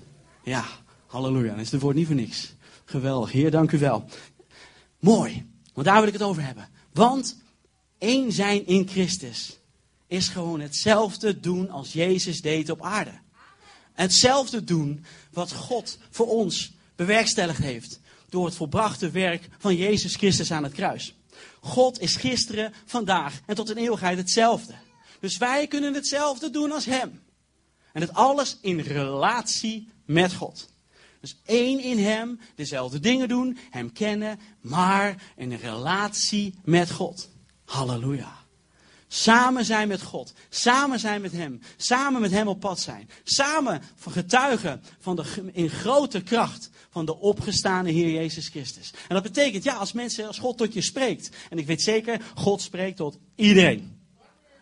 Ja, 0.42 0.64
halleluja. 1.07 1.50
Dan 1.50 1.61
is 1.61 1.70
het 1.70 1.81
woord 1.81 1.96
niet 1.96 2.07
voor 2.07 2.16
niks. 2.16 2.55
Geweldig. 2.85 3.33
Heer, 3.33 3.50
dank 3.50 3.72
u 3.72 3.79
wel. 3.79 4.05
Mooi. 4.98 5.50
Want 5.72 5.87
daar 5.87 5.98
wil 5.98 6.07
ik 6.07 6.12
het 6.12 6.22
over 6.22 6.42
hebben. 6.42 6.68
Want 6.92 7.42
één 7.98 8.33
zijn 8.33 8.66
in 8.66 8.88
Christus 8.88 9.59
is 10.07 10.28
gewoon 10.28 10.61
hetzelfde 10.61 11.40
doen 11.40 11.70
als 11.70 11.92
Jezus 11.92 12.40
deed 12.40 12.70
op 12.70 12.83
aarde. 12.83 13.20
Hetzelfde 13.92 14.64
doen 14.64 15.04
wat 15.33 15.52
God 15.52 15.98
voor 16.11 16.28
ons 16.28 16.72
bewerkstelligd 16.96 17.59
heeft 17.59 18.00
door 18.28 18.44
het 18.44 18.54
volbrachte 18.54 19.11
werk 19.11 19.48
van 19.59 19.76
Jezus 19.76 20.14
Christus 20.14 20.50
aan 20.50 20.62
het 20.62 20.72
kruis. 20.72 21.14
God 21.61 22.00
is 22.00 22.16
gisteren, 22.16 22.72
vandaag 22.85 23.40
en 23.46 23.54
tot 23.54 23.70
in 23.70 23.76
eeuwigheid 23.76 24.18
hetzelfde. 24.18 24.74
Dus 25.20 25.37
wij 25.37 25.66
kunnen 25.66 25.94
hetzelfde 25.94 26.50
doen 26.50 26.72
als 26.72 26.85
Hem. 26.85 27.22
En 27.92 28.00
het 28.00 28.12
alles 28.12 28.59
in 28.61 28.80
relatie 28.80 29.88
met 30.04 30.35
God. 30.35 30.68
Dus 31.20 31.37
één 31.44 31.80
in 31.80 31.98
Hem, 31.98 32.40
dezelfde 32.54 33.00
dingen 33.00 33.28
doen, 33.28 33.59
Hem 33.70 33.92
kennen, 33.92 34.40
maar 34.61 35.33
in 35.37 35.52
relatie 35.52 36.54
met 36.64 36.90
God. 36.90 37.28
Halleluja. 37.64 38.42
Samen 39.09 39.64
zijn 39.64 39.88
met 39.88 40.03
God. 40.03 40.35
Samen 40.48 40.98
zijn 40.98 41.20
met 41.20 41.33
Hem. 41.33 41.61
Samen 41.77 42.20
met 42.20 42.31
Hem 42.31 42.48
op 42.48 42.61
pad 42.61 42.81
zijn. 42.81 43.11
Samen 43.24 43.83
getuigen 44.09 44.83
van 44.98 45.16
de, 45.16 45.24
in 45.53 45.70
grote 45.70 46.22
kracht 46.22 46.70
van 46.90 47.05
de 47.05 47.16
opgestane 47.16 47.90
Heer 47.90 48.11
Jezus 48.11 48.48
Christus. 48.48 48.92
En 49.09 49.14
dat 49.14 49.22
betekent, 49.22 49.64
ja, 49.64 49.74
als 49.74 49.92
mensen, 49.92 50.27
als 50.27 50.38
God 50.38 50.59
tot 50.59 50.74
je 50.74 50.81
spreekt. 50.81 51.31
En 51.50 51.59
ik 51.59 51.66
weet 51.66 51.83
zeker, 51.83 52.20
God 52.35 52.61
spreekt 52.61 52.96
tot 52.96 53.18
iedereen. 53.35 53.94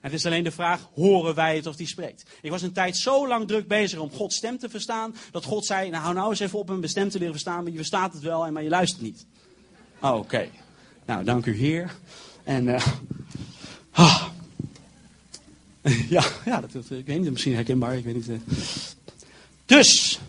Het 0.00 0.12
is 0.12 0.26
alleen 0.26 0.44
de 0.44 0.50
vraag, 0.50 0.88
horen 0.94 1.34
wij 1.34 1.56
het 1.56 1.66
of 1.66 1.76
die 1.76 1.86
spreekt? 1.86 2.24
Ik 2.40 2.50
was 2.50 2.62
een 2.62 2.72
tijd 2.72 2.96
zo 2.96 3.28
lang 3.28 3.48
druk 3.48 3.68
bezig 3.68 3.98
om 3.98 4.10
Gods 4.10 4.36
stem 4.36 4.58
te 4.58 4.68
verstaan, 4.68 5.14
dat 5.30 5.44
God 5.44 5.66
zei, 5.66 5.90
nou 5.90 6.02
hou 6.02 6.14
nou 6.14 6.30
eens 6.30 6.40
even 6.40 6.58
op 6.58 6.70
om 6.70 6.78
mijn 6.78 6.90
stem 6.90 7.08
te 7.08 7.18
leren 7.18 7.32
verstaan, 7.32 7.62
maar 7.62 7.72
je 7.72 7.76
verstaat 7.76 8.12
het 8.12 8.22
wel, 8.22 8.50
maar 8.50 8.62
je 8.62 8.68
luistert 8.68 9.02
niet. 9.02 9.26
Oké. 10.00 10.48
Nou, 11.06 11.24
dank 11.24 11.46
u 11.46 11.56
Heer. 11.56 11.94
En, 12.44 12.68
eh 12.68 12.86
ah. 13.90 14.26
ja, 16.08 16.24
ja 16.44 16.60
dat, 16.60 16.72
dat, 16.72 16.90
ik 16.90 17.06
weet 17.06 17.20
niet, 17.20 17.30
misschien 17.30 17.54
herkenbaar, 17.54 17.96
ik 17.96 18.04
weet 18.04 18.14
niet. 18.14 18.28
eh. 18.28 18.36
Dus, 19.66 20.20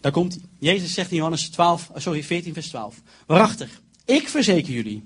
daar 0.00 0.12
komt 0.12 0.34
hij. 0.34 0.42
Jezus 0.58 0.94
zegt 0.94 1.10
in 1.10 1.16
Johannes 1.16 1.48
12, 1.48 1.90
eh, 1.94 2.00
sorry, 2.00 2.24
14 2.24 2.52
vers 2.52 2.68
12. 2.68 3.02
Waarachtig, 3.26 3.80
ik 4.04 4.28
verzeker 4.28 4.72
jullie, 4.72 5.04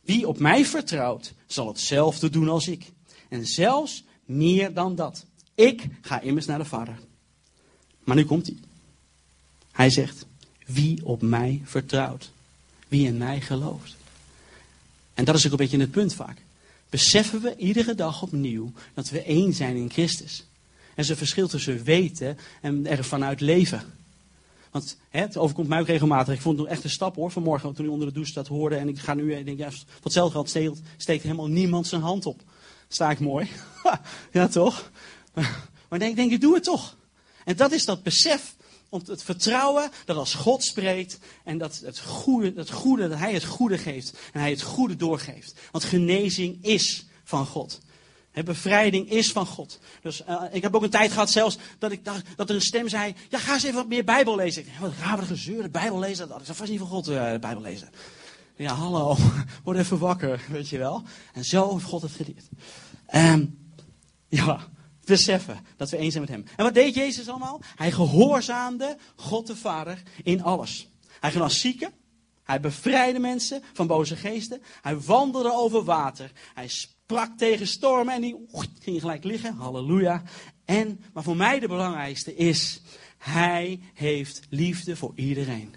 wie 0.00 0.28
op 0.28 0.38
mij 0.38 0.64
vertrouwt, 0.64 1.32
zal 1.46 1.68
hetzelfde 1.68 2.30
doen 2.30 2.48
als 2.48 2.68
ik. 2.68 2.84
En 3.28 3.46
zelfs 3.46 4.04
meer 4.24 4.74
dan 4.74 4.94
dat. 4.94 5.24
Ik 5.54 5.86
ga 6.00 6.20
immers 6.20 6.46
naar 6.46 6.58
de 6.58 6.64
Vader. 6.64 6.98
Maar 8.04 8.16
nu 8.16 8.24
komt 8.24 8.46
hij. 8.46 8.56
Hij 9.72 9.90
zegt, 9.90 10.26
wie 10.66 11.04
op 11.04 11.22
mij 11.22 11.62
vertrouwt, 11.64 12.30
wie 12.94 13.06
in 13.06 13.16
mij 13.16 13.40
gelooft. 13.40 13.96
En 15.14 15.24
dat 15.24 15.34
is 15.34 15.46
ook 15.46 15.50
een 15.50 15.58
beetje 15.58 15.78
het 15.78 15.90
punt 15.90 16.14
vaak. 16.14 16.38
Beseffen 16.90 17.40
we 17.40 17.56
iedere 17.56 17.94
dag 17.94 18.22
opnieuw 18.22 18.72
dat 18.94 19.08
we 19.08 19.22
één 19.22 19.52
zijn 19.52 19.76
in 19.76 19.90
Christus. 19.90 20.44
En 20.94 21.02
is 21.02 21.08
een 21.08 21.16
verschil 21.16 21.48
tussen 21.48 21.84
weten 21.84 22.38
en 22.60 22.86
er 22.86 23.04
vanuit 23.04 23.40
leven. 23.40 23.82
Want 24.70 24.96
hè, 25.08 25.20
het 25.20 25.36
overkomt 25.36 25.68
mij 25.68 25.80
ook 25.80 25.86
regelmatig. 25.86 26.34
Ik 26.34 26.40
vond 26.40 26.58
het 26.58 26.68
echt 26.68 26.84
een 26.84 26.90
stap 26.90 27.14
hoor 27.14 27.30
vanmorgen 27.30 27.74
toen 27.74 27.84
ik 27.84 27.90
onder 27.90 28.08
de 28.08 28.14
douche 28.14 28.32
dat 28.32 28.48
hoorde. 28.48 28.76
En 28.76 28.88
ik 28.88 28.98
ga 28.98 29.14
nu, 29.14 29.34
ik 29.34 29.44
denk, 29.44 29.58
ja, 29.58 29.70
voor 29.70 30.02
hetzelfde 30.02 30.32
geld 30.32 30.48
steekt, 30.48 30.80
steekt 30.96 31.22
helemaal 31.22 31.48
niemand 31.48 31.86
zijn 31.86 32.00
hand 32.00 32.26
op. 32.26 32.40
Sta 32.88 33.10
ik 33.10 33.20
mooi. 33.20 33.48
ja, 34.32 34.48
toch? 34.48 34.90
Maar 35.88 35.98
denk, 35.98 36.16
denk 36.16 36.32
ik, 36.32 36.40
doe 36.40 36.54
het 36.54 36.64
toch. 36.64 36.96
En 37.44 37.56
dat 37.56 37.72
is 37.72 37.84
dat 37.84 38.02
besef 38.02 38.54
om 38.94 39.02
het 39.06 39.22
vertrouwen 39.22 39.90
dat 40.04 40.16
als 40.16 40.34
God 40.34 40.64
spreekt 40.64 41.18
en 41.44 41.58
dat 41.58 41.80
het 41.84 42.00
goede, 42.00 42.52
dat 43.08 43.18
Hij 43.18 43.32
het 43.32 43.44
goede 43.44 43.78
geeft 43.78 44.14
en 44.32 44.40
Hij 44.40 44.50
het 44.50 44.62
goede 44.62 44.96
doorgeeft. 44.96 45.60
Want 45.70 45.84
genezing 45.84 46.64
is 46.64 47.06
van 47.24 47.46
God. 47.46 47.80
Bevrijding 48.44 49.10
is 49.10 49.32
van 49.32 49.46
God. 49.46 49.78
Dus 50.02 50.22
uh, 50.28 50.42
ik 50.52 50.62
heb 50.62 50.74
ook 50.74 50.82
een 50.82 50.90
tijd 50.90 51.12
gehad 51.12 51.30
zelfs 51.30 51.58
dat 51.78 51.92
ik 51.92 52.04
dacht 52.04 52.26
dat 52.36 52.48
er 52.48 52.54
een 52.54 52.60
stem 52.60 52.88
zei: 52.88 53.14
Ja, 53.28 53.38
ga 53.38 53.52
eens 53.52 53.62
even 53.62 53.76
wat 53.76 53.88
meer 53.88 54.04
Bijbel 54.04 54.36
lezen. 54.36 54.62
Ik 54.62 54.68
dacht, 54.68 54.80
wat 54.80 54.92
raar, 55.00 55.22
gezeur, 55.22 55.62
de 55.62 55.68
Bijbel 55.68 55.98
lezen. 55.98 56.28
Dat 56.28 56.40
is 56.40 56.56
vast 56.56 56.70
niet 56.70 56.78
van 56.78 56.88
God, 56.88 57.08
uh, 57.08 57.32
de 57.32 57.38
Bijbel 57.38 57.62
lezen. 57.62 57.88
Ja, 58.56 58.74
hallo, 58.74 59.16
word 59.64 59.78
even 59.78 59.98
wakker, 59.98 60.40
weet 60.48 60.68
je 60.68 60.78
wel. 60.78 61.02
En 61.32 61.44
zo 61.44 61.72
heeft 61.72 61.84
God 61.84 62.02
het 62.02 62.12
geleerd. 62.12 62.48
Um, 63.14 63.58
ja, 64.28 64.60
beseffen 65.04 65.66
dat 65.76 65.90
we 65.90 65.96
eens 65.96 66.12
zijn 66.12 66.24
met 66.24 66.32
hem. 66.32 66.44
En 66.56 66.64
wat 66.64 66.74
deed 66.74 66.94
Jezus 66.94 67.28
allemaal? 67.28 67.60
Hij 67.76 67.92
gehoorzaamde 67.92 68.96
God 69.16 69.46
de 69.46 69.56
Vader 69.56 70.02
in 70.22 70.42
alles. 70.42 70.88
Hij 71.20 71.30
genas 71.30 71.60
zieken. 71.60 71.92
Hij 72.44 72.60
bevrijdde 72.60 73.18
mensen 73.18 73.62
van 73.72 73.86
boze 73.86 74.16
geesten. 74.16 74.62
Hij 74.82 74.98
wandelde 74.98 75.52
over 75.52 75.84
water. 75.84 76.32
Hij 76.54 76.68
sprak 76.68 77.38
tegen 77.38 77.66
stormen 77.66 78.14
en 78.14 78.20
die 78.20 78.36
ging 78.80 79.00
gelijk 79.00 79.24
liggen. 79.24 79.54
Halleluja. 79.54 80.22
En, 80.64 81.00
maar 81.12 81.22
voor 81.22 81.36
mij 81.36 81.58
de 81.58 81.68
belangrijkste 81.68 82.34
is, 82.34 82.80
hij 83.18 83.80
heeft 83.94 84.40
liefde 84.48 84.96
voor 84.96 85.12
iedereen. 85.14 85.74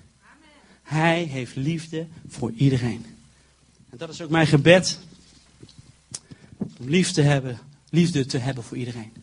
Hij 0.84 1.24
heeft 1.24 1.56
liefde 1.56 2.08
voor 2.28 2.52
iedereen. 2.52 3.06
En 3.90 3.98
dat 3.98 4.10
is 4.10 4.22
ook 4.22 4.30
mijn 4.30 4.48
gebed. 4.48 5.00
Om 6.58 6.90
lief 6.90 7.12
te 7.12 7.22
hebben, 7.22 7.60
liefde 7.90 8.26
te 8.26 8.38
hebben 8.38 8.64
voor 8.64 8.78
iedereen. 8.78 9.14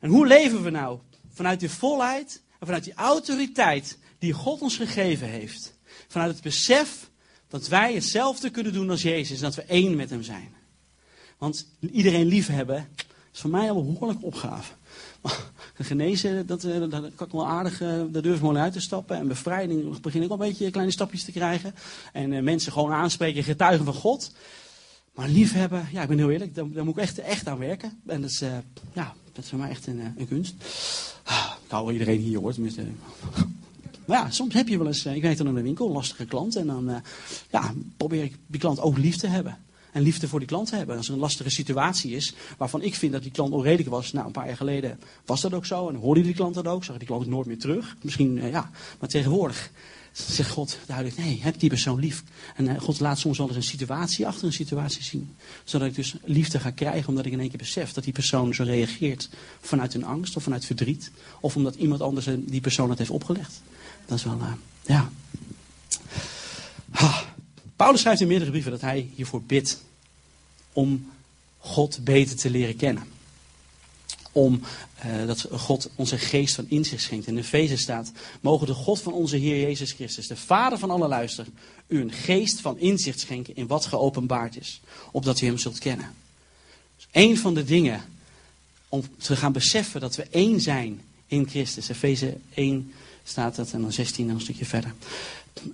En 0.00 0.10
hoe 0.10 0.26
leven 0.26 0.62
we 0.62 0.70
nou? 0.70 0.98
Vanuit 1.32 1.60
die 1.60 1.70
volheid 1.70 2.42
en 2.58 2.66
vanuit 2.66 2.84
die 2.84 2.94
autoriteit 2.94 3.98
die 4.18 4.32
God 4.32 4.60
ons 4.60 4.76
gegeven 4.76 5.28
heeft. 5.28 5.74
Vanuit 6.08 6.32
het 6.32 6.42
besef 6.42 7.10
dat 7.48 7.68
wij 7.68 7.94
hetzelfde 7.94 8.50
kunnen 8.50 8.72
doen 8.72 8.90
als 8.90 9.02
Jezus. 9.02 9.36
En 9.36 9.42
dat 9.42 9.54
we 9.54 9.62
één 9.62 9.96
met 9.96 10.10
hem 10.10 10.22
zijn. 10.22 10.54
Want 11.38 11.66
iedereen 11.90 12.26
lief 12.26 12.46
hebben 12.46 12.88
is 13.32 13.40
voor 13.40 13.50
mij 13.50 13.70
al 13.70 13.78
een 13.78 13.92
behoorlijke 13.92 14.24
opgave. 14.24 14.72
Genezen, 15.74 16.46
dat, 16.46 16.60
dat, 16.60 16.90
dat 16.90 17.14
kan 17.14 17.26
ik 17.26 17.32
wel 17.32 17.46
aardig, 17.46 17.78
daar 17.78 18.22
durf 18.22 18.36
ik 18.36 18.42
wel 18.42 18.56
uit 18.56 18.72
te 18.72 18.80
stappen. 18.80 19.16
En 19.16 19.28
bevrijding 19.28 20.00
begin 20.00 20.22
ik 20.22 20.30
al 20.30 20.40
een 20.40 20.48
beetje 20.48 20.70
kleine 20.70 20.92
stapjes 20.92 21.24
te 21.24 21.32
krijgen. 21.32 21.74
En 22.12 22.32
uh, 22.32 22.42
mensen 22.42 22.72
gewoon 22.72 22.92
aanspreken, 22.92 23.44
getuigen 23.44 23.84
van 23.84 23.94
God. 23.94 24.32
Maar 25.14 25.28
liefhebben, 25.28 25.88
ja, 25.92 26.02
ik 26.02 26.08
ben 26.08 26.18
heel 26.18 26.30
eerlijk, 26.30 26.54
daar, 26.54 26.84
moet 26.84 26.96
ik 26.96 27.02
echt, 27.02 27.18
echt 27.18 27.48
aan 27.48 27.58
werken. 27.58 28.00
En 28.06 28.20
dat 28.20 28.30
is, 28.30 28.42
uh, 28.42 28.56
ja, 28.92 29.14
dat 29.32 29.44
is 29.44 29.50
voor 29.50 29.58
mij 29.58 29.70
echt 29.70 29.86
een, 29.86 30.00
een 30.16 30.28
kunst. 30.28 30.54
Ik 31.64 31.70
hou 31.70 31.92
iedereen 31.92 32.20
hier 32.20 32.38
hoor, 32.38 32.52
tenminste. 32.52 32.84
Maar 34.06 34.18
ja, 34.18 34.30
soms 34.30 34.54
heb 34.54 34.68
je 34.68 34.78
wel 34.78 34.86
eens, 34.86 35.06
ik 35.06 35.22
weet 35.22 35.38
dan 35.38 35.46
in 35.46 35.54
de 35.54 35.62
winkel, 35.62 35.86
een 35.86 35.92
lastige 35.92 36.24
klant. 36.24 36.56
En 36.56 36.66
dan 36.66 37.02
ja, 37.50 37.72
probeer 37.96 38.22
ik 38.22 38.36
die 38.46 38.60
klant 38.60 38.80
ook 38.80 38.98
lief 38.98 39.16
te 39.16 39.26
hebben. 39.26 39.58
En 39.92 40.02
liefde 40.02 40.28
voor 40.28 40.38
die 40.38 40.48
klant 40.48 40.68
te 40.68 40.76
hebben. 40.76 40.96
Als 40.96 41.08
er 41.08 41.14
een 41.14 41.18
lastige 41.20 41.50
situatie 41.50 42.12
is, 42.14 42.34
waarvan 42.58 42.82
ik 42.82 42.94
vind 42.94 43.12
dat 43.12 43.22
die 43.22 43.30
klant 43.30 43.52
onredelijk 43.52 43.88
was. 43.88 44.12
Nou, 44.12 44.26
een 44.26 44.32
paar 44.32 44.46
jaar 44.46 44.56
geleden 44.56 44.98
was 45.24 45.40
dat 45.40 45.54
ook 45.54 45.66
zo. 45.66 45.88
En 45.88 45.94
hoorde 45.94 46.22
die 46.22 46.34
klant 46.34 46.54
dat 46.54 46.66
ook. 46.66 46.84
Zag 46.84 46.98
die 46.98 47.06
klant 47.06 47.26
nooit 47.26 47.46
meer 47.46 47.58
terug. 47.58 47.96
Misschien, 48.02 48.48
ja, 48.50 48.70
maar 49.00 49.08
tegenwoordig 49.08 49.70
zegt 50.14 50.50
God 50.50 50.78
duidelijk, 50.86 51.16
nee, 51.16 51.40
heb 51.42 51.58
die 51.58 51.68
persoon 51.68 51.98
lief. 51.98 52.22
En 52.56 52.64
uh, 52.64 52.80
God 52.80 53.00
laat 53.00 53.18
soms 53.18 53.38
wel 53.38 53.46
eens 53.46 53.56
een 53.56 53.62
situatie 53.62 54.26
achter 54.26 54.46
een 54.46 54.52
situatie 54.52 55.02
zien. 55.02 55.36
Zodat 55.64 55.88
ik 55.88 55.94
dus 55.94 56.14
liefde 56.24 56.60
ga 56.60 56.70
krijgen, 56.70 57.08
omdat 57.08 57.26
ik 57.26 57.32
in 57.32 57.40
één 57.40 57.48
keer 57.48 57.58
besef 57.58 57.92
dat 57.92 58.04
die 58.04 58.12
persoon 58.12 58.54
zo 58.54 58.62
reageert 58.62 59.28
vanuit 59.60 59.94
een 59.94 60.04
angst 60.04 60.36
of 60.36 60.42
vanuit 60.42 60.64
verdriet. 60.64 61.10
Of 61.40 61.56
omdat 61.56 61.74
iemand 61.74 62.00
anders 62.00 62.26
die 62.38 62.60
persoon 62.60 62.90
het 62.90 62.98
heeft 62.98 63.10
opgelegd. 63.10 63.60
Dat 64.06 64.18
is 64.18 64.24
wel, 64.24 64.38
uh, 64.38 64.52
ja. 64.86 65.10
Paulus 67.76 68.00
schrijft 68.00 68.20
in 68.20 68.28
meerdere 68.28 68.50
brieven 68.50 68.70
dat 68.70 68.80
hij 68.80 69.10
hiervoor 69.14 69.42
bidt 69.42 69.82
om 70.72 71.10
God 71.58 72.04
beter 72.04 72.36
te 72.36 72.50
leren 72.50 72.76
kennen. 72.76 73.02
Om 74.34 74.60
uh, 75.06 75.26
dat 75.26 75.46
God 75.50 75.90
onze 75.94 76.18
geest 76.18 76.54
van 76.54 76.66
inzicht 76.68 77.02
schenkt. 77.02 77.26
In 77.26 77.38
Efeze 77.38 77.76
staat, 77.76 78.12
mogen 78.40 78.66
de 78.66 78.74
God 78.74 79.00
van 79.00 79.12
onze 79.12 79.36
Heer 79.36 79.60
Jezus 79.60 79.92
Christus, 79.92 80.26
de 80.26 80.36
Vader 80.36 80.78
van 80.78 80.90
alle 80.90 81.08
luister, 81.08 81.46
u 81.86 82.00
een 82.00 82.12
geest 82.12 82.60
van 82.60 82.78
inzicht 82.78 83.20
schenken 83.20 83.56
in 83.56 83.66
wat 83.66 83.86
geopenbaard 83.86 84.56
is. 84.56 84.80
Opdat 85.10 85.40
u 85.40 85.46
hem 85.46 85.58
zult 85.58 85.78
kennen. 85.78 86.14
Dus 86.96 87.06
een 87.12 87.38
van 87.38 87.54
de 87.54 87.64
dingen 87.64 88.04
om 88.88 89.02
te 89.18 89.36
gaan 89.36 89.52
beseffen 89.52 90.00
dat 90.00 90.16
we 90.16 90.26
één 90.30 90.60
zijn 90.60 91.00
in 91.26 91.48
Christus. 91.48 91.88
Efeze 91.88 92.36
1 92.54 92.92
staat 93.24 93.56
dat 93.56 93.72
en 93.72 93.80
dan 93.80 93.92
16 93.92 94.28
en 94.28 94.34
een 94.34 94.40
stukje 94.40 94.64
verder. 94.64 94.94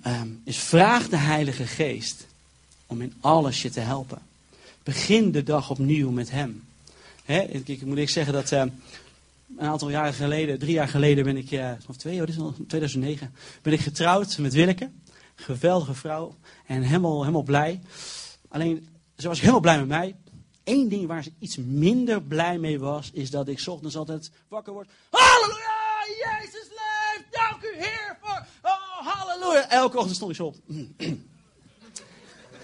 Um, 0.07 0.41
is 0.43 0.57
vraag 0.57 1.09
de 1.09 1.17
Heilige 1.17 1.67
Geest 1.67 2.25
om 2.85 3.01
in 3.01 3.13
alles 3.19 3.61
je 3.61 3.69
te 3.69 3.79
helpen. 3.79 4.21
Begin 4.83 5.31
de 5.31 5.43
dag 5.43 5.69
opnieuw 5.69 6.11
met 6.11 6.31
Hem. 6.31 6.63
Ik, 7.39 7.85
moet 7.85 7.97
ik 7.97 8.09
zeggen 8.09 8.33
dat 8.33 8.51
uh, 8.51 8.59
een 9.57 9.67
aantal 9.67 9.89
jaren 9.89 10.13
geleden, 10.13 10.59
drie 10.59 10.73
jaar 10.73 10.87
geleden 10.87 11.23
ben 11.23 11.37
ik, 11.37 11.51
uh, 11.51 11.71
of 11.87 11.95
twee, 11.95 12.19
oh, 12.19 12.25
dit 12.25 12.35
is 12.35 12.41
al 12.41 12.53
2009, 12.67 13.33
ben 13.61 13.73
ik 13.73 13.79
getrouwd 13.79 14.37
met 14.37 14.53
Willeke. 14.53 14.89
Geweldige 15.35 15.93
vrouw 15.93 16.35
en 16.67 16.81
helemaal, 16.81 17.19
helemaal 17.19 17.43
blij. 17.43 17.81
Alleen, 18.47 18.87
ze 19.17 19.27
was 19.27 19.39
helemaal 19.39 19.59
blij 19.59 19.77
met 19.77 19.87
mij. 19.87 20.15
Eén 20.63 20.89
ding 20.89 21.07
waar 21.07 21.23
ze 21.23 21.31
iets 21.39 21.57
minder 21.57 22.21
blij 22.21 22.57
mee 22.57 22.79
was, 22.79 23.09
is 23.13 23.29
dat 23.29 23.47
ik 23.47 23.63
ochtends 23.65 23.95
altijd 23.95 24.31
wakker 24.47 24.73
word. 24.73 24.89
Halleluja, 25.09 26.05
Jezus 26.07 26.67
leeft, 26.69 27.25
dank 27.31 27.63
u 27.63 27.75
Heer 27.77 28.17
voor, 28.21 28.45
oh 28.61 29.07
halleluja. 29.07 29.69
Elke 29.69 29.97
ochtend 29.97 30.15
stond 30.15 30.31
ik 30.31 30.37
zo 30.37 30.45
op. 30.45 30.55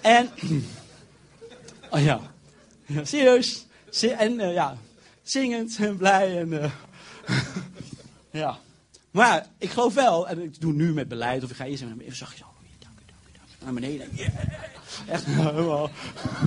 en, 0.00 0.30
oh 1.90 2.02
ja, 2.02 2.20
ja 2.86 3.04
serieus. 3.04 3.66
En 3.90 4.32
uh, 4.32 4.52
ja, 4.52 4.76
zingend 5.22 5.76
en 5.78 5.96
blij 5.96 6.38
en 6.38 6.52
uh, 6.52 6.72
ja. 8.42 8.58
Maar 9.10 9.46
ik 9.58 9.70
geloof 9.70 9.94
wel, 9.94 10.28
en 10.28 10.42
ik 10.42 10.60
doe 10.60 10.72
nu 10.72 10.92
met 10.92 11.08
beleid, 11.08 11.44
of 11.44 11.50
ik 11.50 11.56
ga 11.56 11.64
eerst 11.64 11.82
even, 11.82 12.16
zachtjes, 12.16 12.42
oh, 12.42 12.48
dank 12.78 12.98
u, 12.98 13.02
dank 13.06 13.28
u, 13.28 13.32
dank 13.32 13.48
u, 13.60 13.64
naar 13.64 13.74
beneden. 13.74 14.10
Echt 15.08 15.24
helemaal. 15.28 15.90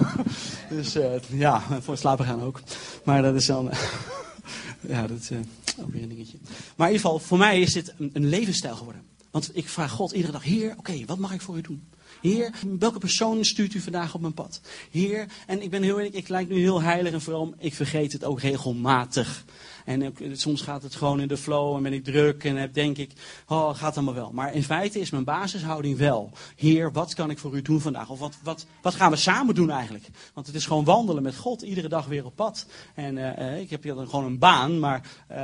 dus 0.69 0.95
uh, 0.95 1.19
ja, 1.30 1.62
voor 1.62 1.93
het 1.93 1.99
slapen 1.99 2.25
gaan 2.25 2.41
ook. 2.41 2.62
Maar 3.04 3.21
dat 3.21 3.36
is 3.36 3.45
dan, 3.45 3.71
ja, 4.80 5.08
dat 5.08 5.32
ook 5.80 5.91
weer 5.91 6.04
een 6.04 6.10
dingetje. 6.10 6.38
Maar 6.75 6.88
in 6.88 6.93
ieder 6.93 7.10
geval, 7.10 7.19
voor 7.19 7.38
mij 7.38 7.60
is 7.60 7.73
dit 7.73 7.93
een, 7.97 8.27
levensstijl 8.27 8.75
geworden. 8.75 9.04
Want 9.32 9.49
ik 9.54 9.69
vraag 9.69 9.91
God 9.91 10.12
iedere 10.12 10.32
dag, 10.32 10.43
Heer, 10.43 10.73
oké, 10.77 11.06
wat 11.06 11.17
mag 11.17 11.34
ik 11.34 11.41
voor 11.41 11.58
u 11.58 11.62
doen? 11.62 11.88
Heer, 12.21 12.51
welke 12.79 12.99
persoon 12.99 13.45
stuurt 13.45 13.73
u 13.73 13.79
vandaag 13.79 14.13
op 14.13 14.21
mijn 14.21 14.34
pad? 14.34 14.62
Heer, 14.91 15.25
en 15.47 15.62
ik 15.62 15.69
ben 15.69 15.84
heel 15.84 15.97
eerlijk, 15.97 16.15
ik 16.15 16.29
lijk 16.29 16.49
nu 16.49 16.60
heel 16.60 16.81
heilig 16.81 17.13
en 17.13 17.21
vooral, 17.21 17.53
ik 17.57 17.73
vergeet 17.73 18.13
het 18.13 18.23
ook 18.23 18.41
regelmatig. 18.41 19.45
En 19.85 20.05
ook, 20.05 20.17
soms 20.33 20.61
gaat 20.61 20.83
het 20.83 20.95
gewoon 20.95 21.19
in 21.19 21.27
de 21.27 21.37
flow 21.37 21.75
en 21.75 21.83
ben 21.83 21.93
ik 21.93 22.03
druk 22.03 22.43
en 22.43 22.55
heb, 22.55 22.73
denk 22.73 22.97
ik, 22.97 23.11
oh, 23.47 23.75
gaat 23.75 23.95
allemaal 23.95 24.13
wel. 24.13 24.31
Maar 24.31 24.53
in 24.53 24.63
feite 24.63 24.99
is 24.99 25.09
mijn 25.09 25.23
basishouding 25.23 25.97
wel, 25.97 26.31
Heer, 26.55 26.91
wat 26.91 27.13
kan 27.13 27.29
ik 27.29 27.37
voor 27.37 27.55
u 27.55 27.61
doen 27.61 27.81
vandaag? 27.81 28.09
Of 28.09 28.19
wat, 28.19 28.37
wat, 28.43 28.65
wat 28.81 28.95
gaan 28.95 29.11
we 29.11 29.17
samen 29.17 29.55
doen 29.55 29.69
eigenlijk? 29.69 30.07
Want 30.33 30.47
het 30.47 30.55
is 30.55 30.65
gewoon 30.65 30.83
wandelen 30.83 31.23
met 31.23 31.35
God, 31.35 31.61
iedere 31.61 31.87
dag 31.87 32.05
weer 32.05 32.25
op 32.25 32.35
pad. 32.35 32.65
En 32.95 33.17
uh, 33.17 33.59
ik 33.59 33.69
heb 33.69 33.83
hier 33.83 33.95
dan 33.95 34.09
gewoon 34.09 34.25
een 34.25 34.39
baan, 34.39 34.79
maar 34.79 35.01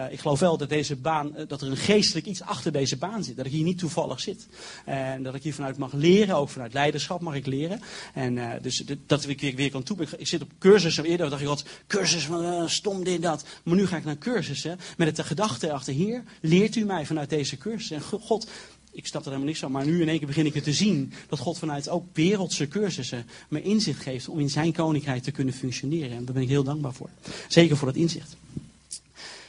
ik 0.10 0.20
geloof 0.20 0.40
wel 0.40 0.58
dat 0.58 0.70
deze 0.70 0.96
baan, 0.96 1.36
dat 1.48 1.62
er 1.62 1.70
een 1.70 1.78
geestelijk 1.78 2.26
iets 2.26 2.42
achter 2.42 2.72
deze 2.72 2.98
baan 2.98 3.24
zit. 3.24 3.38
Dat 3.38 3.46
ik 3.46 3.52
hier 3.52 3.64
niet 3.64 3.80
toevallig 3.80 4.20
zit. 4.20 4.48
En 4.86 5.24
dat 5.24 5.36
ik 5.36 5.44
hier 5.44 5.54
vanuit 5.54 5.78
mag 5.78 5.94
leren, 5.94 6.36
ook 6.36 6.50
vanuit 6.50 6.74
leiderschap 6.74 7.22
mag 7.22 7.36
ik 7.36 7.46
leren. 7.46 7.82
En 8.14 8.62
dus 8.62 8.84
dat 9.06 9.28
ik 9.28 9.42
weer, 9.42 9.56
weer 9.56 9.72
kan 9.72 9.84
toe. 9.84 9.98
Ik, 10.18 10.28
zit 10.28 10.42
op 10.42 10.52
cursussen, 10.60 11.04
eerder 11.04 11.30
dacht 11.30 11.42
ik, 11.42 11.48
wat 11.48 11.66
cursus 11.88 12.30
stom 12.66 13.04
dit, 13.04 13.22
dat. 13.22 13.46
Maar 13.64 13.76
nu 13.76 13.88
ga 13.88 13.98
ik 13.98 14.06
naar 14.06 14.18
cursussen 14.32 14.80
met 14.98 15.16
de 15.16 15.24
gedachte 15.24 15.72
achter, 15.72 15.94
hier 15.94 16.24
leert 16.42 16.76
u 16.76 16.86
mij 16.86 17.06
vanuit 17.06 17.30
deze 17.30 17.58
cursus. 17.58 17.92
En 17.92 18.02
God, 18.02 18.50
ik 18.92 19.08
snap 19.08 19.22
er 19.22 19.28
helemaal 19.28 19.48
niks 19.48 19.60
van, 19.60 19.72
maar 19.72 19.86
nu 19.86 20.02
in 20.02 20.10
één 20.10 20.18
keer 20.18 20.28
begin 20.28 20.46
ik 20.46 20.54
het 20.54 20.64
te 20.64 20.74
zien. 20.74 21.14
Dat 21.30 21.40
God 21.40 21.58
vanuit 21.58 21.90
ook 21.90 22.06
wereldse 22.14 22.68
cursussen 22.68 23.26
me 23.50 23.62
inzicht 23.62 24.02
geeft 24.02 24.28
om 24.28 24.40
in 24.40 24.50
zijn 24.50 24.74
koninkrijk 24.74 25.24
te 25.24 25.32
kunnen 25.32 25.54
functioneren. 25.54 26.18
En 26.18 26.26
daar 26.26 26.34
ben 26.34 26.44
ik 26.44 26.50
heel 26.50 26.64
dankbaar 26.64 26.94
voor. 26.94 27.10
Zeker 27.48 27.78
voor 27.78 27.88
dat 27.88 27.96
inzicht. 27.96 28.38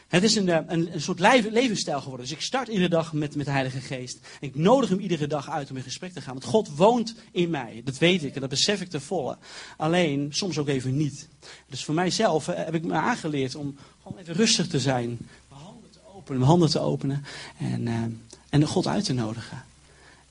Het 0.09 0.23
is 0.23 0.35
een, 0.35 0.49
eh, 0.49 0.59
een, 0.66 1.01
soort 1.01 1.21
levensstijl 1.51 2.01
geworden. 2.01 2.27
Dus 2.27 2.35
ik 2.35 2.42
start 2.42 2.68
iedere 2.68 2.88
dag 2.88 3.12
met, 3.12 3.37
met 3.37 3.47
de 3.47 3.53
Heilige 3.53 3.81
Geest. 3.81 4.18
En 4.40 4.49
ik 4.49 4.55
nodig 4.55 4.88
hem 4.88 4.99
iedere 4.99 5.27
dag 5.27 5.51
uit 5.51 5.71
om 5.71 5.77
in 5.77 5.83
gesprek 5.83 6.12
te 6.12 6.21
gaan. 6.21 6.33
Want 6.33 6.44
God 6.44 6.77
woont 6.77 7.14
in 7.33 7.51
mij. 7.51 7.83
Dat 7.85 7.99
weet 7.99 8.25
ik 8.25 8.35
en 8.35 8.40
dat 8.40 8.51
besef 8.51 8.81
ik 8.81 8.90
te 8.90 9.01
volle. 9.01 9.37
Alleen 9.77 10.29
soms 10.31 10.59
ook 10.59 10.68
even 10.68 10.97
niet. 10.97 11.29
Dus 11.66 11.85
voor 11.85 11.94
mijzelf 11.94 12.49
eh, 12.49 12.64
heb 12.64 12.75
ik 12.75 12.85
me 12.85 12.92
aangeleerd 12.92 13.55
om 13.55 13.77
gewoon 14.03 14.18
even 14.18 14.35
rustig 14.35 14.66
te 14.66 14.81
zijn. 14.81 15.18
Mijn 15.49 15.61
handen 15.61 15.90
te 15.90 15.99
openen, 16.14 16.38
mijn 16.38 16.51
handen 16.51 16.71
te 16.71 16.81
openen. 16.81 17.25
En, 17.59 17.88
eh, 17.88 18.03
en 18.49 18.66
God 18.66 18.87
uit 18.87 19.05
te 19.05 19.12
nodigen. 19.12 19.64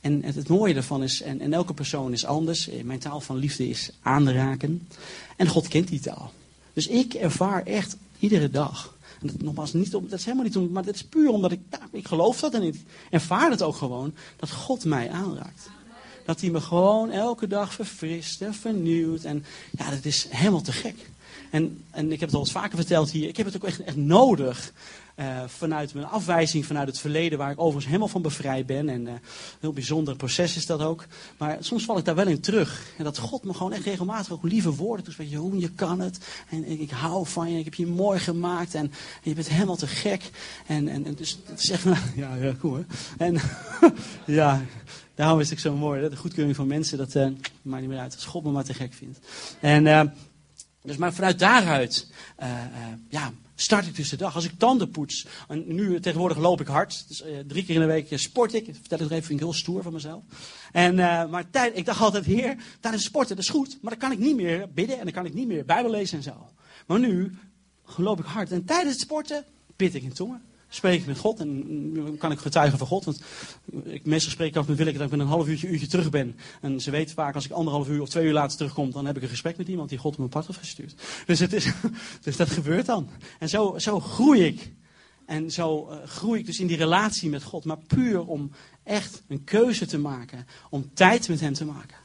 En 0.02 0.24
het, 0.24 0.48
mooie 0.48 0.74
daarvan 0.74 1.04
is, 1.04 1.22
en, 1.22 1.42
en 1.42 1.54
elke 1.54 1.74
persoon 1.74 2.12
is 2.12 2.26
anders. 2.26 2.70
Mijn 2.84 3.00
taal 3.00 3.22
van 3.22 3.38
liefde 3.38 3.70
is 3.70 3.90
aanraken. 4.02 4.88
En 5.36 5.48
God 5.48 5.68
kent 5.68 5.88
die 5.88 6.00
taal. 6.00 6.32
Dus 6.74 6.88
ik 6.88 7.14
ervaar 7.14 7.64
echt 7.64 7.98
iedere 8.20 8.50
dag. 8.50 8.96
En 9.22 9.28
dat, 9.28 9.42
nogmaals, 9.42 9.74
niet 9.74 9.92
dat 9.92 10.12
is 10.12 10.26
helemaal 10.26 10.46
niet 10.46 10.58
om, 10.58 10.72
maar 10.72 10.86
dat 10.86 10.96
is 10.96 11.04
puur 11.04 11.30
omdat 11.30 11.52
ik, 11.52 11.60
ik 11.92 12.08
geloof 12.08 12.40
dat 12.40 12.54
en 12.54 12.64
ik 12.64 12.76
ervaar 13.10 13.50
het 13.50 13.62
ook 13.62 13.76
gewoon, 13.76 14.14
dat 14.36 14.52
God 14.52 14.86
mij 14.86 15.10
aanraakt. 15.10 15.70
Dat 16.26 16.42
hij 16.42 16.50
me 16.50 16.62
gewoon 16.62 17.12
elke 17.12 17.48
dag 17.48 17.74
verfrist 17.74 18.42
en 18.42 18.54
vernieuwt. 18.54 19.24
En 19.24 19.46
ja, 19.78 19.90
dat 19.90 20.06
is 20.06 20.28
helemaal 20.30 20.62
te 20.62 20.72
gek. 20.72 21.10
En, 21.50 21.84
en 21.92 22.12
ik 22.12 22.20
heb 22.20 22.30
het 22.30 22.38
al 22.38 22.44
eens 22.44 22.52
vaker 22.52 22.78
verteld 22.78 23.12
hier, 23.12 23.28
ik 23.28 23.38
heb 23.38 23.46
het 23.46 23.56
ook 23.56 23.64
echt, 23.64 23.84
echt 23.84 23.96
nodig. 23.96 24.74
Eh, 25.18 25.44
vanuit 25.48 25.94
mijn 25.94 26.06
afwijzing 26.06 26.66
vanuit 26.66 26.88
het 26.88 27.00
verleden, 27.00 27.38
waar 27.38 27.52
ik 27.52 27.60
overigens 27.60 27.86
helemaal 27.86 28.08
van 28.08 28.22
bevrijd 28.22 28.66
ben. 28.66 28.90
En 28.90 29.08
eh, 29.08 29.14
een 29.14 29.20
heel 29.60 29.74
bijzonder 29.74 30.16
proces 30.16 30.56
is 30.56 30.66
dat 30.66 30.82
ook. 30.82 31.06
Maar 31.38 31.58
soms 31.60 31.86
val 31.86 31.98
ik 31.98 32.06
daar 32.06 32.16
wel 32.16 32.28
in 32.28 32.40
terug. 32.40 32.94
En 32.98 33.04
dat 33.04 33.18
God 33.18 33.44
me 33.44 33.54
gewoon 33.54 33.74
echt 33.74 33.84
regelmatig 33.84 34.32
ook 34.32 34.44
lieve 34.44 34.76
woorden 34.76 35.06
toespreekt. 35.06 35.32
Jeroen, 35.32 35.60
je 35.60 35.72
kan 35.72 36.00
het. 36.00 36.20
En 36.50 36.80
ik, 36.80 36.90
hou 36.90 37.28
van 37.28 37.52
je. 37.52 37.60
Ik 37.60 37.66
heb 37.66 37.74
je 37.74 37.88
mooi 37.88 38.20
gemaakt. 38.20 38.76
En, 38.76 38.92
je 39.24 39.34
bent 39.34 39.50
helemaal 39.50 39.76
te 39.76 39.88
gek. 39.88 40.30
En, 40.68 40.88
en, 40.88 41.16
dus 41.16 41.40
het 41.46 41.64
is. 41.64 41.84
Ja, 42.16 42.36
ja 42.36 42.54
cool 42.60 42.76
hè. 42.76 42.84
En 43.18 43.38
ja, 44.40 44.62
daarom 45.16 45.40
is 45.40 45.50
het 45.50 45.60
zo 45.60 45.76
mooi. 45.76 46.02
Hè? 46.02 46.10
De 46.10 46.16
goedkeuring 46.16 46.56
van 46.56 46.68
mensen, 46.68 46.98
dat 46.98 47.16
eh, 47.16 47.28
maakt 47.62 47.82
niet 47.82 47.92
meer 47.92 48.00
uit. 48.00 48.16
Als 48.16 48.26
God 48.26 48.44
me 48.44 48.52
maar 48.52 48.64
te 48.64 48.74
gek 48.74 48.94
vindt. 48.94 49.20
En... 49.60 50.14
dus 50.84 50.98
maar 50.98 51.14
vanuit 51.14 51.40
daaruit 51.40 52.08
ja, 53.10 53.32
start 53.60 53.88
ik 53.88 53.96
dus 53.96 54.10
de 54.10 54.16
dag. 54.16 54.36
Als 54.36 54.46
ik 54.46 54.52
tanden 54.58 54.90
poets. 54.90 55.26
En 55.48 55.64
nu 55.76 56.00
tegenwoordig 56.00 56.38
loop 56.38 56.62
ik 56.62 56.68
hard. 56.68 57.08
Dus, 57.08 57.22
eh, 57.22 57.40
drie 57.48 57.66
keer 57.66 57.76
in 57.76 57.82
de 57.82 57.88
week 57.88 58.12
eh, 58.12 58.18
sport 58.18 58.54
ik. 58.54 58.68
Ik 58.68 58.76
Vertel 58.76 59.00
het 59.00 59.12
even, 59.12 59.24
vind 59.24 59.40
ik 59.40 59.46
heel 59.46 59.54
stoer 59.54 59.84
van 59.84 59.94
mezelf. 59.94 60.24
En, 60.72 61.00
eh, 61.00 61.30
maar 61.30 61.50
tijd, 61.50 61.78
ik 61.78 61.86
dacht 61.86 62.02
altijd, 62.02 62.26
heer, 62.26 62.58
tijdens 62.80 63.04
sporten, 63.04 63.36
dat 63.36 63.46
is 63.46 63.52
goed. 63.52 63.78
Maar 63.82 63.92
dan 63.92 64.00
kan 64.00 64.12
ik 64.12 64.20
niet 64.20 64.36
meer 64.36 64.70
bidden 64.74 64.98
en 64.98 65.04
dan 65.04 65.14
kan 65.14 65.26
ik 65.26 65.34
niet 65.34 65.48
meer 65.48 65.66
Bijbel 65.66 65.92
lezen 65.92 66.18
en 66.18 66.24
zo. 66.24 66.50
Maar 66.88 67.00
nu 67.00 67.38
loop 67.96 68.20
ik 68.20 68.26
hard. 68.26 68.52
En 68.52 68.66
tijdens 68.66 68.92
het 68.92 69.02
sporten 69.02 69.46
bid 69.76 69.96
ik 69.96 70.04
in 70.04 70.14
tongen. 70.14 70.42
Spreek 70.70 71.06
met 71.06 71.18
God 71.18 71.40
en 71.40 71.50
mm, 71.50 72.18
kan 72.18 72.32
ik 72.32 72.40
getuigen 72.40 72.78
van 72.78 72.88
God. 72.88 73.06
Want 73.06 73.22
ik, 73.84 74.06
meestal 74.06 74.32
spreek 74.32 74.50
ik 74.50 74.56
af 74.56 74.68
met 74.68 74.78
Willeke 74.78 74.98
dat 74.98 75.06
ik 75.06 75.12
met 75.12 75.22
een 75.22 75.32
half 75.32 75.48
uurtje, 75.48 75.68
uurtje 75.68 75.88
terug 75.88 76.10
ben. 76.10 76.36
En 76.62 76.82
ze 76.82 76.92
weet 76.92 77.12
vaak 77.12 77.36
als 77.36 77.46
ik 77.46 77.52
anderhalf 77.52 77.90
uur 77.90 78.02
of 78.02 78.10
twee 78.10 78.26
uur 78.26 78.34
later 78.34 78.58
terugkom, 78.58 78.92
dan 78.92 79.06
heb 79.06 79.18
ik 79.18 79.24
een 79.24 79.30
gesprek 79.30 79.58
met 79.58 79.68
iemand 79.68 79.90
die 79.90 79.98
God 79.98 80.12
op 80.12 80.18
mijn 80.18 80.30
pad 80.30 80.48
heeft 80.48 80.60
gestuurd. 80.60 80.96
Dus, 81.26 81.40
het 81.40 81.54
is, 81.54 81.72
dus 82.24 82.38
dat 82.38 82.50
gebeurt 82.50 82.86
dan. 82.86 83.10
En 83.40 83.50
zo, 83.50 83.78
zo 83.78 84.00
groei 84.00 84.44
ik. 84.44 84.72
En 85.26 85.52
zo 85.52 85.88
eh, 85.88 86.08
groei 86.08 86.40
ik 86.40 86.46
dus 86.46 86.60
in 86.60 86.68
die 86.68 86.78
relatie 86.78 87.30
met 87.30 87.44
God. 87.44 87.66
Maar 87.66 87.78
puur 87.78 88.26
om 88.26 88.52
echt 88.84 89.24
een 89.28 89.44
keuze 89.44 89.86
te 89.86 89.98
maken. 89.98 90.48
Om 90.70 90.90
tijd 90.94 91.28
met 91.28 91.40
Hem 91.40 91.54
te 91.54 91.66
maken. 91.66 91.98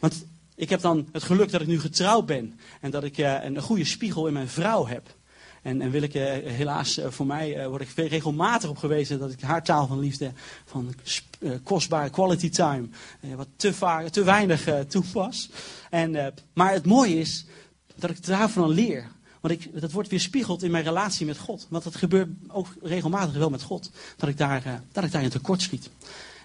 Want 0.00 0.24
ik 0.54 0.68
heb 0.68 0.80
dan 0.80 1.08
het 1.12 1.22
geluk 1.22 1.50
dat 1.50 1.60
ik 1.60 1.66
nu 1.66 1.80
getrouwd 1.80 2.26
ben. 2.26 2.58
En 2.80 2.90
dat 2.90 3.04
ik 3.04 3.18
eh, 3.18 3.44
een 3.44 3.60
goede 3.60 3.84
spiegel 3.84 4.26
in 4.26 4.32
mijn 4.32 4.48
vrouw 4.48 4.86
heb. 4.86 5.18
En, 5.62 5.80
en 5.80 5.90
wil 5.90 6.02
ik 6.02 6.14
eh, 6.14 6.22
helaas 6.52 6.98
eh, 6.98 7.10
voor 7.10 7.26
mij 7.26 7.56
eh, 7.56 7.66
word 7.66 7.82
ik 7.82 8.08
regelmatig 8.08 8.70
op 8.70 8.76
gewezen 8.76 9.18
dat 9.18 9.32
ik 9.32 9.40
haar 9.40 9.64
taal 9.64 9.86
van 9.86 9.98
liefde, 9.98 10.32
van 10.64 10.94
kostbare 11.62 12.10
quality 12.10 12.48
time, 12.50 12.88
wat 13.36 13.48
te, 13.56 13.74
vaak, 13.74 14.08
te 14.08 14.24
weinig 14.24 14.68
toepas. 14.88 15.50
En, 15.90 16.34
maar 16.52 16.72
het 16.72 16.86
mooie 16.86 17.18
is 17.18 17.46
dat 17.94 18.10
ik 18.10 18.26
daarvan 18.26 18.68
leer. 18.68 19.08
Want 19.40 19.54
ik, 19.54 19.80
dat 19.80 19.92
wordt 19.92 20.08
weerspiegeld 20.08 20.62
in 20.62 20.70
mijn 20.70 20.84
relatie 20.84 21.26
met 21.26 21.38
God. 21.38 21.66
Want 21.70 21.84
dat 21.84 21.96
gebeurt 21.96 22.28
ook 22.48 22.66
regelmatig 22.82 23.34
wel 23.34 23.50
met 23.50 23.62
God. 23.62 23.90
Dat 24.16 24.28
ik, 24.28 24.38
daar, 24.38 24.82
dat 24.92 25.04
ik 25.04 25.12
daarin 25.12 25.30
tekort 25.30 25.62
schiet. 25.62 25.90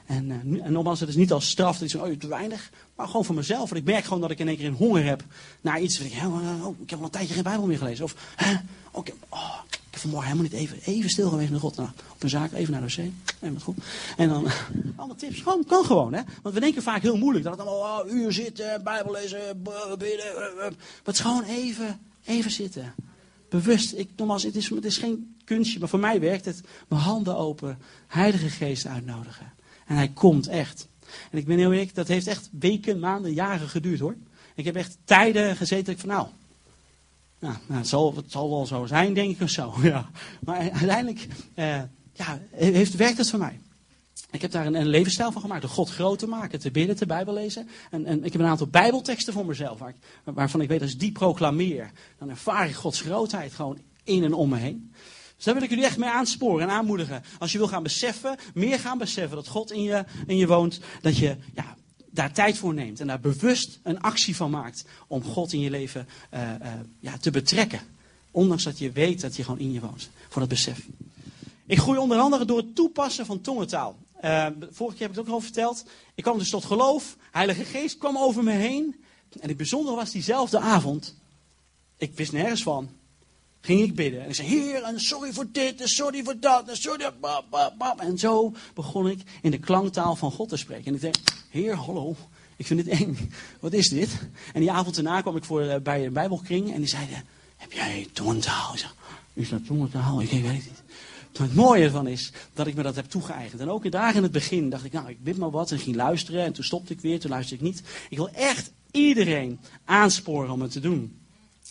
En, 0.06 0.32
eh, 0.32 0.66
en 0.66 0.72
nogmaals, 0.72 1.00
het 1.00 1.10
is 1.10 1.16
niet 1.16 1.32
als 1.32 1.50
straf, 1.50 1.78
dat 1.78 1.88
is 1.88 1.96
oh, 1.96 2.18
te 2.18 2.28
weinig. 2.28 2.70
Maar 2.96 3.08
gewoon 3.08 3.26
voor 3.26 3.36
mezelf. 3.36 3.70
Want 3.70 3.82
ik 3.82 3.84
merk 3.84 4.04
gewoon 4.04 4.22
dat 4.22 4.32
ik 4.32 4.40
in 4.40 4.48
één 4.48 4.58
keer 4.58 4.68
een 4.68 4.74
honger 4.74 5.06
heb 5.06 5.24
naar 5.62 5.82
iets. 5.82 6.00
Ik, 6.00 6.14
oh, 6.26 6.80
ik 6.82 6.90
heb 6.90 7.00
al 7.00 7.06
een 7.06 7.12
tijdje 7.12 7.34
geen 7.34 7.44
Bijbel 7.44 7.66
meer 7.66 7.78
gelezen. 7.78 8.06
Of, 8.06 8.16
hè, 8.36 8.54
oh, 8.92 9.02
ik, 9.02 9.08
heb, 9.08 9.16
oh, 9.30 9.60
ik 9.68 9.78
heb 9.90 10.00
vanmorgen 10.00 10.30
helemaal 10.30 10.52
niet 10.52 10.62
even, 10.62 10.78
even 10.84 11.10
stil 11.10 11.30
geweest 11.30 11.52
met 11.52 11.60
God. 11.60 11.76
Nou, 11.76 11.90
op 12.14 12.24
een 12.24 12.30
zaak, 12.30 12.52
even 12.52 12.72
naar 12.72 12.82
de 12.82 12.88
wc. 12.88 13.12
En 13.40 13.54
wat 13.54 13.64
goed. 13.64 13.78
En 14.18 14.30
dan, 14.30 14.48
allemaal 14.96 15.16
tips. 15.16 15.42
Gewoon, 15.42 15.66
kan 15.66 15.86
gewoon, 15.86 16.14
hè. 16.14 16.22
Want 16.42 16.56
we 16.56 16.62
denken 16.62 16.82
vaak 16.82 17.02
heel 17.02 17.18
moeilijk. 17.18 17.46
Dat 17.46 17.58
het 17.58 17.68
allemaal, 17.68 18.02
oh, 18.02 18.12
uur 18.12 18.34
zitten, 18.34 18.84
Bijbel 18.84 19.12
lezen, 19.12 19.64
bidden. 19.98 20.36
eh, 20.36 20.66
eh. 20.66 20.74
Maar 21.06 21.16
gewoon 21.16 21.44
even, 21.44 22.00
even 22.26 22.52
zitten. 22.52 22.94
Bewust. 23.50 23.94
Ik, 23.94 24.10
nogmaals, 24.16 24.44
het 24.44 24.56
is, 24.56 24.70
het 24.70 24.86
is 24.86 24.98
geen 24.98 25.36
kunstje, 25.46 25.80
maar 25.80 25.90
voor 25.90 26.00
mij 26.00 26.20
werkt 26.20 26.46
het. 26.46 26.62
Mijn 26.88 27.02
handen 27.02 27.38
open, 27.38 27.78
Heilige 28.08 28.50
Geest 28.50 28.86
uitnodigen. 28.86 29.54
En 29.86 29.96
hij 29.96 30.08
komt 30.08 30.48
echt. 30.48 30.88
En 31.32 31.38
ik 31.38 31.46
ben 31.46 31.58
heel 31.58 31.72
eerlijk, 31.72 31.96
dat 31.96 32.08
heeft 32.08 32.28
echt 32.28 32.50
weken, 32.60 33.00
maanden, 33.00 33.34
jaren 33.34 33.70
geduurd 33.70 34.00
hoor. 34.00 34.16
Ik 34.56 34.66
heb 34.66 34.76
echt 34.76 34.98
tijden 35.04 35.56
gezeten 35.56 35.94
ik 35.94 36.00
van 36.00 36.10
nou, 36.10 36.28
nou, 37.40 37.56
nou 37.68 37.80
het, 37.80 37.88
zal, 37.88 38.16
het 38.16 38.32
zal 38.32 38.50
wel 38.50 38.66
zo 38.66 38.86
zijn 38.86 39.14
denk 39.14 39.36
ik 39.36 39.42
of 39.42 39.50
zo. 39.50 39.74
Ja. 39.82 40.10
Maar 40.40 40.58
uiteindelijk 40.58 41.28
eh, 41.54 41.82
ja, 42.14 42.40
heeft, 42.52 42.96
werkt 42.96 43.18
het 43.18 43.30
voor 43.30 43.40
mij. 43.40 43.60
Ik 44.32 44.42
heb 44.42 44.52
daar 44.52 44.66
een, 44.66 44.76
een 44.76 44.88
levensstijl 44.88 45.32
van 45.32 45.42
gemaakt. 45.42 45.62
Door 45.62 45.70
God 45.70 45.90
groot 45.90 46.20
te 46.20 46.28
maken, 46.28 46.60
te 46.60 46.72
bidden, 46.72 46.96
te 46.96 47.06
Bijbel 47.06 47.34
lezen. 47.34 47.70
En, 47.92 48.06
en 48.06 48.24
ik 48.24 48.32
heb 48.32 48.42
een 48.42 48.48
aantal 48.48 48.68
Bijbelteksten 48.68 49.34
voor 49.34 49.46
mezelf. 49.46 49.80
Waar 49.80 49.96
waarvan 50.24 50.62
ik 50.62 50.68
weet 50.68 50.82
als 50.82 50.94
ik 50.94 51.00
die 51.00 51.12
proclameer. 51.12 51.92
Dan 52.18 52.30
ervaar 52.30 52.68
ik 52.68 52.76
Gods 52.76 53.02
grootheid 53.02 53.54
gewoon 53.54 53.80
in 54.04 54.24
en 54.24 54.34
om 54.34 54.50
me 54.50 54.58
heen. 54.58 54.94
Dus 55.36 55.46
daar 55.46 55.54
wil 55.54 55.64
ik 55.64 55.70
jullie 55.70 55.86
echt 55.86 55.98
mee 55.98 56.10
aansporen 56.10 56.70
en 56.70 56.76
aanmoedigen. 56.76 57.24
Als 57.40 57.52
je 57.52 57.58
wil 57.58 57.68
gaan 57.68 57.84
beseffen, 57.84 58.38
meer 58.54 58.80
gaan 58.80 58.98
beseffen 58.98 59.36
dat 59.36 59.48
God 59.48 59.72
in 59.72 59.84
je, 59.84 60.06
in 60.28 60.38
je 60.38 60.48
woont. 60.48 60.80
Dat 61.02 61.18
je 61.18 61.36
ja, 61.54 61.76
daar 62.12 62.32
tijd 62.32 62.58
voor 62.58 62.74
neemt 62.74 63.00
en 63.00 63.08
daar 63.08 63.20
bewust 63.20 63.80
een 63.84 64.02
actie 64.02 64.36
van 64.36 64.52
maakt. 64.52 64.86
Om 65.08 65.24
God 65.24 65.54
in 65.54 65.60
je 65.60 65.70
leven 65.70 66.08
eh, 66.30 66.54
eh, 66.54 66.60
ja, 67.00 67.18
te 67.18 67.32
betrekken. 67.32 67.80
Ondanks 68.32 68.64
dat 68.64 68.80
je 68.80 68.92
weet 68.92 69.22
dat 69.22 69.36
hij 69.36 69.44
gewoon 69.44 69.60
in 69.60 69.72
je 69.72 69.80
woont. 69.80 70.10
Voor 70.30 70.42
dat 70.42 70.50
besef. 70.50 70.88
Ik 71.66 71.78
groei 71.78 71.98
onder 71.98 72.18
andere 72.18 72.46
door 72.46 72.58
het 72.58 72.76
toepassen 72.76 73.26
van 73.26 73.42
tongentaal. 73.42 73.96
Eh, 74.20 74.48
vorige 74.72 74.98
keer 74.98 75.08
heb 75.08 75.12
ik 75.12 75.18
het 75.18 75.28
ook 75.28 75.34
al 75.34 75.42
verteld. 75.42 75.86
Ik 76.16 76.24
kwam 76.24 76.38
dus 76.38 76.50
tot 76.50 76.66
geloof. 76.66 77.18
Heilige 77.32 77.64
Geest 77.64 77.98
kwam 77.98 78.18
over 78.18 78.44
me 78.44 78.52
heen. 78.52 79.04
En 79.40 79.48
het 79.48 79.58
bijzondere 79.58 79.96
was 79.96 80.12
diezelfde 80.12 80.60
avond. 80.60 81.16
Ik 81.98 82.16
wist 82.16 82.32
nergens 82.32 82.64
van. 82.64 82.90
Ging 83.66 83.82
ik 83.82 83.96
bidden. 83.96 84.22
En 84.22 84.30
ik 84.30 84.36
zei: 84.36 84.48
Heer, 84.48 84.84
en 84.84 85.00
sorry 85.00 85.34
voor 85.34 85.46
dit, 85.52 85.82
en 85.82 85.88
sorry 85.88 86.24
voor 86.24 86.40
dat, 86.40 86.70
en 86.70 86.78
sorry. 86.78 87.12
Bam, 87.20 87.44
bam, 87.50 87.72
bam. 87.78 88.00
En 88.00 88.18
zo 88.18 88.54
begon 88.74 89.10
ik 89.10 89.20
in 89.42 89.52
de 89.52 89.60
klanktaal 89.60 90.16
van 90.16 90.32
God 90.32 90.50
te 90.50 90.58
spreken. 90.58 90.86
En 90.86 90.94
ik 90.94 91.02
dacht: 91.02 91.46
Heer, 91.50 91.76
hallo. 91.76 92.16
Ik 92.56 92.66
vind 92.66 92.86
dit 92.86 93.00
eng. 93.00 93.32
Wat 93.60 93.74
is 93.74 93.90
dit? 93.90 94.10
En 94.54 94.60
die 94.60 94.72
avond 94.72 94.96
daarna 94.96 95.22
kwam 95.22 95.36
ik 95.36 95.44
voor, 95.44 95.62
eh, 95.62 95.82
bij 95.82 96.06
een 96.06 96.14
Bijbelkring. 96.14 96.74
En 96.74 96.78
die 96.78 96.88
zeiden: 96.88 97.24
Heb 97.58 97.72
jij 97.72 98.08
tongentaal? 98.14 98.74
Ik 98.74 98.80
zeg: 98.80 98.96
Is 99.34 99.50
dat 99.50 99.66
tongentaal? 99.66 100.22
Ik 100.22 100.30
weet 100.30 100.44
het 100.44 100.54
niet. 100.54 100.84
Het 101.38 101.56
mooie 101.56 101.84
ervan 101.84 102.08
is 102.08 102.32
dat 102.54 102.68
ik 102.68 102.76
me 102.76 102.84
dat 102.84 102.96
heb 102.96 103.06
toegeëigend. 103.06 103.62
En 103.62 103.70
ook 103.70 103.92
daar 103.92 104.16
in 104.16 104.24
het 104.24 104.32
begin 104.32 104.70
dacht 104.70 104.86
ik, 104.86 104.92
nou, 104.92 105.10
ik 105.10 105.24
bid 105.24 105.38
maar 105.38 105.52
wat 105.52 105.72
en 105.72 105.80
ging 105.80 105.96
luisteren. 105.96 106.44
En 106.44 106.54
toen 106.54 106.64
stopte 106.64 106.94
ik 106.94 107.02
weer, 107.02 107.20
toen 107.20 107.30
luisterde 107.30 107.64
ik 107.64 107.72
niet. 107.72 107.84
Ik 108.10 108.18
wil 108.18 108.30
echt 108.30 108.72
iedereen 108.92 109.60
aansporen 109.86 110.52
om 110.52 110.62
het 110.62 110.72
te 110.72 110.80
doen. 110.80 111.25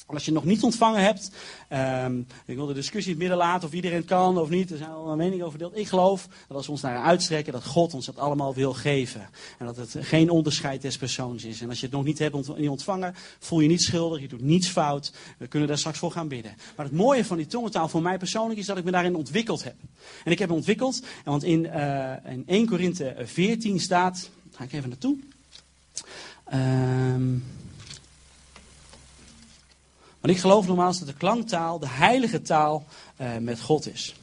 Als 0.06 0.24
je 0.24 0.32
nog 0.32 0.44
niet 0.44 0.62
ontvangen 0.62 1.02
hebt, 1.02 1.30
ehm, 1.68 2.18
ik 2.46 2.56
wil 2.56 2.66
de 2.66 2.74
discussie 2.74 3.12
in 3.12 3.18
het 3.20 3.28
midden 3.28 3.46
laten 3.46 3.68
of 3.68 3.74
iedereen 3.74 3.96
het 3.96 4.06
kan 4.06 4.38
of 4.38 4.48
niet. 4.48 4.70
Er 4.70 4.76
zijn 4.76 4.90
al 4.90 5.16
meningen 5.16 5.46
over 5.46 5.58
verdeeld. 5.58 5.78
Ik 5.78 5.88
geloof 5.88 6.28
dat 6.48 6.56
als 6.56 6.66
we 6.66 6.72
ons 6.72 6.80
naar 6.80 7.02
uitstrekken, 7.02 7.52
dat 7.52 7.64
God 7.64 7.94
ons 7.94 8.06
dat 8.06 8.18
allemaal 8.18 8.54
wil 8.54 8.72
geven. 8.72 9.28
En 9.58 9.66
dat 9.66 9.76
het 9.76 9.96
geen 9.98 10.30
onderscheid 10.30 10.82
des 10.82 10.96
persoons 10.96 11.44
is. 11.44 11.60
En 11.60 11.68
als 11.68 11.80
je 11.80 11.86
het 11.86 11.94
nog 11.94 12.04
niet 12.04 12.18
hebt 12.18 12.48
ontvangen, 12.68 13.14
voel 13.38 13.60
je 13.60 13.68
niet 13.68 13.82
schuldig, 13.82 14.20
je 14.20 14.28
doet 14.28 14.42
niets 14.42 14.68
fout. 14.68 15.12
We 15.38 15.46
kunnen 15.46 15.68
daar 15.68 15.78
straks 15.78 15.98
voor 15.98 16.12
gaan 16.12 16.28
bidden. 16.28 16.56
Maar 16.76 16.86
het 16.86 16.94
mooie 16.94 17.24
van 17.24 17.36
die 17.36 17.46
tongentaal 17.46 17.88
voor 17.88 18.02
mij 18.02 18.18
persoonlijk 18.18 18.58
is 18.58 18.66
dat 18.66 18.78
ik 18.78 18.84
me 18.84 18.90
daarin 18.90 19.16
ontwikkeld 19.16 19.64
heb. 19.64 19.76
En 20.24 20.32
ik 20.32 20.38
heb 20.38 20.48
me 20.48 20.54
ontwikkeld, 20.54 21.02
want 21.24 21.44
in, 21.44 21.66
eh, 21.66 22.32
in 22.32 22.42
1 22.46 22.66
Korinthe 22.66 23.16
14 23.24 23.80
staat, 23.80 24.30
ga 24.50 24.64
ik 24.64 24.72
even 24.72 24.88
naartoe. 24.88 25.16
Ehm 26.44 27.36
want 30.24 30.36
ik 30.36 30.42
geloof 30.42 30.66
nogmaals 30.66 30.98
dat 30.98 31.08
de 31.08 31.14
klanktaal 31.14 31.78
de 31.78 31.88
heilige 31.88 32.42
taal 32.42 32.84
eh, 33.16 33.36
met 33.36 33.60
God 33.60 33.92
is. 33.92 34.14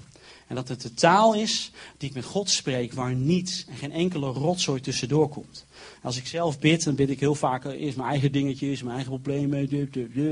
En 0.47 0.55
dat 0.55 0.67
het 0.67 0.81
de 0.81 0.93
taal 0.93 1.33
is 1.33 1.71
die 1.97 2.09
ik 2.09 2.15
met 2.15 2.25
God 2.25 2.49
spreek, 2.49 2.93
waar 2.93 3.15
niets 3.15 3.65
en 3.67 3.75
geen 3.75 3.91
enkele 3.91 4.27
rotzooi 4.27 4.81
tussendoor 4.81 5.29
komt. 5.29 5.65
Als 6.01 6.17
ik 6.17 6.27
zelf 6.27 6.59
bid, 6.59 6.83
dan 6.83 6.95
bid 6.95 7.09
ik 7.09 7.19
heel 7.19 7.35
vaak 7.35 7.65
eh, 7.65 7.81
eerst 7.81 7.97
mijn 7.97 8.09
eigen 8.09 8.31
dingetjes, 8.31 8.81
mijn 8.81 8.95
eigen 8.95 9.13
problemen. 9.13 9.69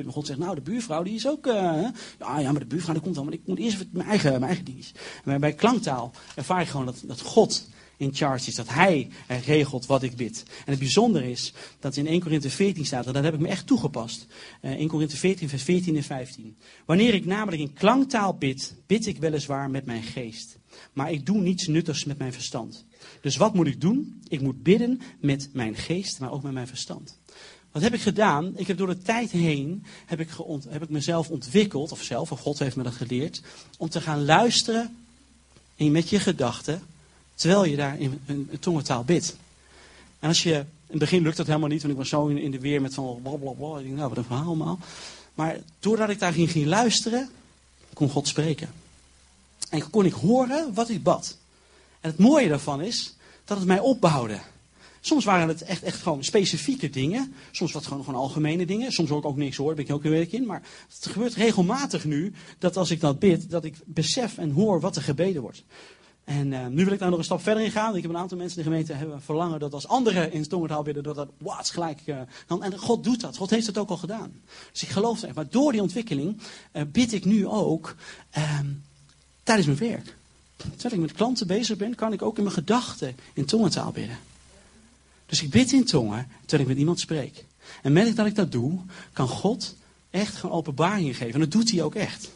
God 0.08 0.26
zegt, 0.26 0.40
nou, 0.40 0.56
de 0.56 0.62
buurvrouw 0.62 1.04
die 1.04 1.16
is 1.16 1.28
ook. 1.28 1.48
Uh, 1.48 1.54
ja, 2.20 2.40
ja, 2.40 2.52
maar 2.52 2.60
de 2.60 2.66
buurvrouw 2.66 2.94
die 2.94 3.04
komt 3.04 3.16
dan, 3.16 3.26
maar 3.26 3.34
ik 3.34 3.42
moet 3.46 3.60
eerst 3.60 3.86
mijn 3.92 4.08
eigen, 4.08 4.32
mijn 4.32 4.44
eigen 4.44 4.66
dingetjes. 4.66 4.94
En 5.26 5.40
bij 5.40 5.54
klanktaal 5.54 6.12
ervaar 6.36 6.62
ik 6.62 6.68
gewoon 6.68 6.86
dat, 6.86 7.04
dat 7.06 7.22
God 7.22 7.68
in 8.00 8.14
charge 8.14 8.48
is. 8.48 8.56
Dat 8.56 8.70
hij 8.70 9.10
regelt 9.46 9.86
wat 9.86 10.04
ik 10.04 10.16
bid. 10.16 10.44
En 10.48 10.72
het 10.72 10.80
bijzondere 10.80 11.32
is 11.32 11.54
dat 11.80 11.96
in 11.96 12.08
1 12.08 12.20
Korinthe 12.20 12.50
14 12.50 12.86
staat, 12.86 13.08
en 13.08 13.14
dat 13.14 13.24
heb 13.24 13.34
ik 13.34 13.40
me 13.40 13.48
echt 13.48 13.68
toegepast. 13.68 14.28
Uh, 14.62 14.72
1 14.72 14.88
Korinthe 14.88 15.18
14, 15.18 15.50
vers 15.50 15.64
14 15.64 15.96
en 15.96 16.04
15. 16.04 16.56
Wanneer 16.86 17.14
ik 17.14 17.26
namelijk 17.26 17.62
in 17.62 17.74
klanktaal 17.74 18.34
bid, 18.34 18.76
bid 18.86 19.06
ik 19.06 19.18
weliswaar 19.18 19.70
met 19.70 19.86
mijn 19.86 20.04
geest. 20.04 20.58
Maar 20.94 21.12
ik 21.12 21.26
doe 21.26 21.42
niets 21.42 21.68
nuttigs 21.68 22.06
met 22.06 22.18
mijn 22.18 22.34
verstand. 22.34 22.86
Dus 23.22 23.38
wat 23.38 23.54
moet 23.54 23.68
ik 23.68 23.82
doen? 23.82 24.22
Ik 24.28 24.42
moet 24.42 24.64
bidden 24.64 25.02
met 25.20 25.50
mijn 25.54 25.76
geest, 25.76 26.20
maar 26.20 26.32
ook 26.32 26.44
met 26.44 26.54
mijn 26.54 26.68
verstand. 26.68 27.18
Wat 27.72 27.82
heb 27.82 27.94
ik 27.94 28.02
gedaan? 28.02 28.58
Ik 28.58 28.68
heb 28.68 28.78
door 28.78 28.88
de 28.88 28.98
tijd 28.98 29.32
heen 29.32 29.84
heb 30.06 30.20
ik, 30.20 30.30
heb 30.70 30.84
ik 30.84 30.90
mezelf 30.90 31.30
ontwikkeld, 31.30 31.92
of 31.92 32.04
zelf, 32.04 32.32
of 32.32 32.40
God 32.40 32.60
heeft 32.60 32.76
me 32.76 32.84
dat 32.84 32.94
geleerd, 32.94 33.42
om 33.78 33.90
te 33.90 34.02
gaan 34.02 34.26
luisteren 34.26 34.96
met 35.78 36.10
je 36.10 36.20
gedachten 36.20 36.82
Terwijl 37.40 37.66
je 37.66 37.76
daar 37.76 38.00
in 38.00 38.22
een, 38.26 38.50
tongentaal 38.60 39.04
bidt. 39.04 39.36
En 40.20 40.28
als 40.28 40.44
je, 40.44 40.54
in 40.54 40.66
het 40.88 41.00
begin 41.00 41.22
lukt 41.22 41.38
dat 41.38 41.48
helemaal 41.48 41.70
niet, 41.70 41.82
want 41.82 41.94
ik 41.94 42.00
was 42.00 42.10
zo 42.10 42.28
in, 42.28 42.52
de 42.52 42.60
weer 42.60 42.82
met 42.82 42.94
van 42.94 43.20
blablabla. 43.22 43.78
Ik 43.78 43.84
denk, 43.84 43.96
nou, 43.96 44.10
wat 44.10 44.18
een 44.18 44.24
verhaal 44.24 44.46
allemaal. 44.46 44.80
Maar 45.34 45.60
doordat 45.80 46.10
ik 46.10 46.20
daarin 46.20 46.48
ging 46.48 46.66
luisteren, 46.66 47.30
kon 47.94 48.10
God 48.10 48.28
spreken. 48.28 48.70
En 49.70 49.90
kon 49.90 50.06
ik 50.06 50.14
horen 50.14 50.74
wat 50.74 50.90
ik 50.90 51.04
bad. 51.04 51.38
En 52.00 52.10
het 52.10 52.20
mooie 52.20 52.48
daarvan 52.48 52.82
is 52.82 53.16
dat 53.46 53.58
het 53.58 53.68
mij 53.68 53.80
opbouwde. 53.80 54.40
Soms 55.00 55.26
waren 55.26 55.48
het 55.48 55.62
echt, 55.62 55.84
echt 55.84 56.02
gewoon 56.02 56.24
specifieke 56.24 56.90
dingen. 56.90 57.34
Soms 57.52 57.72
wat 57.72 57.86
gewoon, 57.86 58.04
gewoon 58.04 58.20
algemene 58.20 58.66
dingen. 58.66 58.92
Soms 58.92 59.10
hoor 59.10 59.20
ik 59.20 59.26
ook 59.26 59.38
niks 59.38 59.58
hoor, 59.58 59.68
daar 59.68 59.76
ben 59.76 59.86
ik 59.86 59.92
ook 59.92 60.04
een 60.04 60.32
in. 60.32 60.46
Maar 60.46 60.62
het 60.94 61.12
gebeurt 61.12 61.34
regelmatig 61.34 62.06
nu 62.06 62.34
dat 62.58 62.78
als 62.78 62.92
ik 62.92 63.00
dat 63.00 63.20
bid, 63.20 63.50
dat 63.50 63.64
ik 63.64 63.76
besef 63.86 64.38
en 64.38 64.52
hoor 64.52 64.80
wat 64.80 64.96
er 64.96 65.02
gebeden 65.02 65.42
wordt. 65.42 65.64
En 66.30 66.52
uh, 66.52 66.68
nu 66.68 66.84
wil 66.84 66.94
ik 66.94 67.00
daar 67.00 67.10
nog 67.10 67.20
een 67.20 67.26
stap 67.26 67.42
verder 67.42 67.64
in 67.64 67.72
gaan. 67.72 67.96
Ik 67.96 68.02
heb 68.02 68.12
een 68.12 68.18
aantal 68.18 68.38
mensen 68.38 68.58
in 68.58 68.64
de 68.64 68.70
gemeente 68.70 68.94
hebben 68.94 69.22
verlangen 69.22 69.60
dat 69.60 69.74
als 69.74 69.88
anderen 69.88 70.32
in 70.32 70.48
tongentaal 70.48 70.84
bidden, 70.84 71.04
dat 71.04 71.16
dat 71.16 71.30
wat 71.38 71.70
gelijk. 71.70 72.00
Uh, 72.06 72.18
dan, 72.48 72.64
en 72.64 72.78
God 72.78 73.04
doet 73.04 73.22
dat. 73.22 73.38
God 73.38 73.50
heeft 73.50 73.68
het 73.68 73.78
ook 73.78 73.90
al 73.90 73.98
gedaan. 73.98 74.32
Dus 74.72 74.84
ik 74.84 74.90
geloof 74.90 75.22
het. 75.22 75.36
Maar 75.36 75.50
door 75.50 75.72
die 75.72 75.82
ontwikkeling 75.82 76.38
uh, 76.74 76.82
bid 76.92 77.14
ik 77.14 77.26
nu 77.26 77.48
ook 77.48 77.96
ehm, 78.30 78.66
tijdens 79.44 79.68
mijn 79.68 79.92
werk. 79.92 80.16
Terwijl 80.58 80.94
ik 80.94 81.00
met 81.00 81.12
klanten 81.12 81.48
bezig 81.48 81.78
ben, 81.78 81.96
kan 81.96 82.14
ik 82.14 82.22
ook 82.22 82.38
in 82.38 82.44
mijn 82.44 82.56
gedachten 82.56 83.16
in 83.34 83.46
tongentaal 83.46 83.92
bidden. 83.92 84.18
Dus 85.26 85.44
ik 85.44 85.50
bid 85.50 85.72
in 85.72 85.86
tongen 85.86 86.28
terwijl 86.40 86.62
ik 86.62 86.68
met 86.68 86.78
iemand 86.78 87.00
spreek. 87.00 87.46
En 87.82 87.94
met 87.94 88.16
dat 88.16 88.26
ik 88.26 88.36
dat 88.36 88.52
doe, 88.52 88.80
kan 89.14 89.28
God 89.28 89.76
echt 90.10 90.36
gewoon 90.36 90.56
openbaringen 90.56 91.14
geven. 91.14 91.34
En 91.34 91.40
dat 91.40 91.52
doet 91.52 91.72
hij 91.72 91.84
ook 91.84 91.96
echt. 91.96 92.30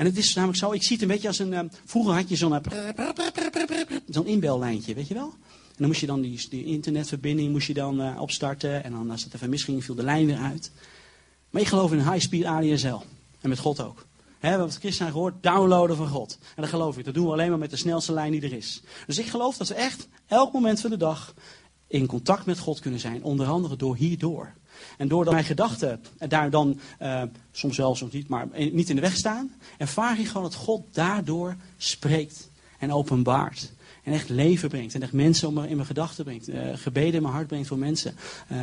En 0.00 0.06
het 0.06 0.16
is 0.16 0.34
namelijk 0.34 0.58
zo, 0.58 0.72
ik 0.72 0.82
zie 0.82 0.92
het 0.92 1.02
een 1.02 1.08
beetje 1.08 1.28
als 1.28 1.38
een. 1.38 1.52
Uh, 1.52 1.60
vroeger 1.84 2.14
had 2.14 2.28
je 2.28 2.36
zo'n. 2.36 2.52
Uh, 2.52 3.80
zo'n 4.08 4.26
inbellijntje, 4.26 4.94
weet 4.94 5.08
je 5.08 5.14
wel? 5.14 5.32
En 5.68 5.76
dan 5.76 5.86
moest 5.86 6.00
je 6.00 6.06
dan 6.06 6.20
die, 6.20 6.64
internetverbinding 6.64 7.52
moest 7.52 7.66
je 7.66 7.74
dan, 7.74 8.00
uh, 8.00 8.20
opstarten. 8.20 8.84
En 8.84 8.92
dan 8.92 9.10
als 9.10 9.24
het 9.24 9.34
even 9.34 9.50
misging, 9.50 9.84
viel 9.84 9.94
de 9.94 10.02
lijn 10.02 10.26
weer 10.26 10.38
uit. 10.38 10.70
Maar 11.50 11.62
ik 11.62 11.68
geloof 11.68 11.92
in 11.92 12.10
high-speed 12.10 12.44
ADSL. 12.44 13.00
En 13.40 13.48
met 13.48 13.58
God 13.58 13.80
ook. 13.80 14.06
We 14.40 14.46
hebben 14.46 14.66
het 14.66 14.76
christen 14.76 15.06
gehoord, 15.06 15.42
downloaden 15.42 15.96
van 15.96 16.08
God. 16.08 16.38
En 16.40 16.62
dat 16.62 16.70
geloof 16.70 16.98
ik. 16.98 17.04
Dat 17.04 17.14
doen 17.14 17.26
we 17.26 17.32
alleen 17.32 17.50
maar 17.50 17.58
met 17.58 17.70
de 17.70 17.76
snelste 17.76 18.12
lijn 18.12 18.32
die 18.32 18.42
er 18.42 18.52
is. 18.52 18.82
Dus 19.06 19.18
ik 19.18 19.26
geloof 19.26 19.56
dat 19.56 19.68
we 19.68 19.74
echt 19.74 20.08
elk 20.26 20.52
moment 20.52 20.80
van 20.80 20.90
de 20.90 20.96
dag 20.96 21.34
in 21.86 22.06
contact 22.06 22.46
met 22.46 22.58
God 22.58 22.80
kunnen 22.80 23.00
zijn. 23.00 23.22
Onder 23.22 23.46
andere 23.46 23.76
door 23.76 23.96
hierdoor. 23.96 24.52
En 24.98 25.08
doordat 25.08 25.32
mijn 25.32 25.44
gedachten 25.44 26.00
daar 26.28 26.50
dan, 26.50 26.80
uh, 27.02 27.22
soms 27.52 27.76
wel, 27.76 27.94
soms 27.94 28.12
niet, 28.12 28.28
maar 28.28 28.48
niet 28.54 28.88
in 28.88 28.94
de 28.94 29.00
weg 29.00 29.16
staan, 29.16 29.52
ervaar 29.78 30.20
ik 30.20 30.26
gewoon 30.26 30.42
dat 30.42 30.54
God 30.54 30.82
daardoor 30.92 31.56
spreekt 31.76 32.50
en 32.78 32.92
openbaart. 32.92 33.72
En 34.04 34.12
echt 34.12 34.28
leven 34.28 34.68
brengt. 34.68 34.94
En 34.94 35.02
echt 35.02 35.12
mensen 35.12 35.48
in 35.48 35.76
mijn 35.76 35.86
gedachten 35.86 36.24
brengt. 36.24 36.48
Uh, 36.48 36.60
gebeden 36.74 37.14
in 37.14 37.22
mijn 37.22 37.34
hart 37.34 37.46
brengt 37.46 37.68
voor 37.68 37.78
mensen. 37.78 38.14
Uh, 38.52 38.58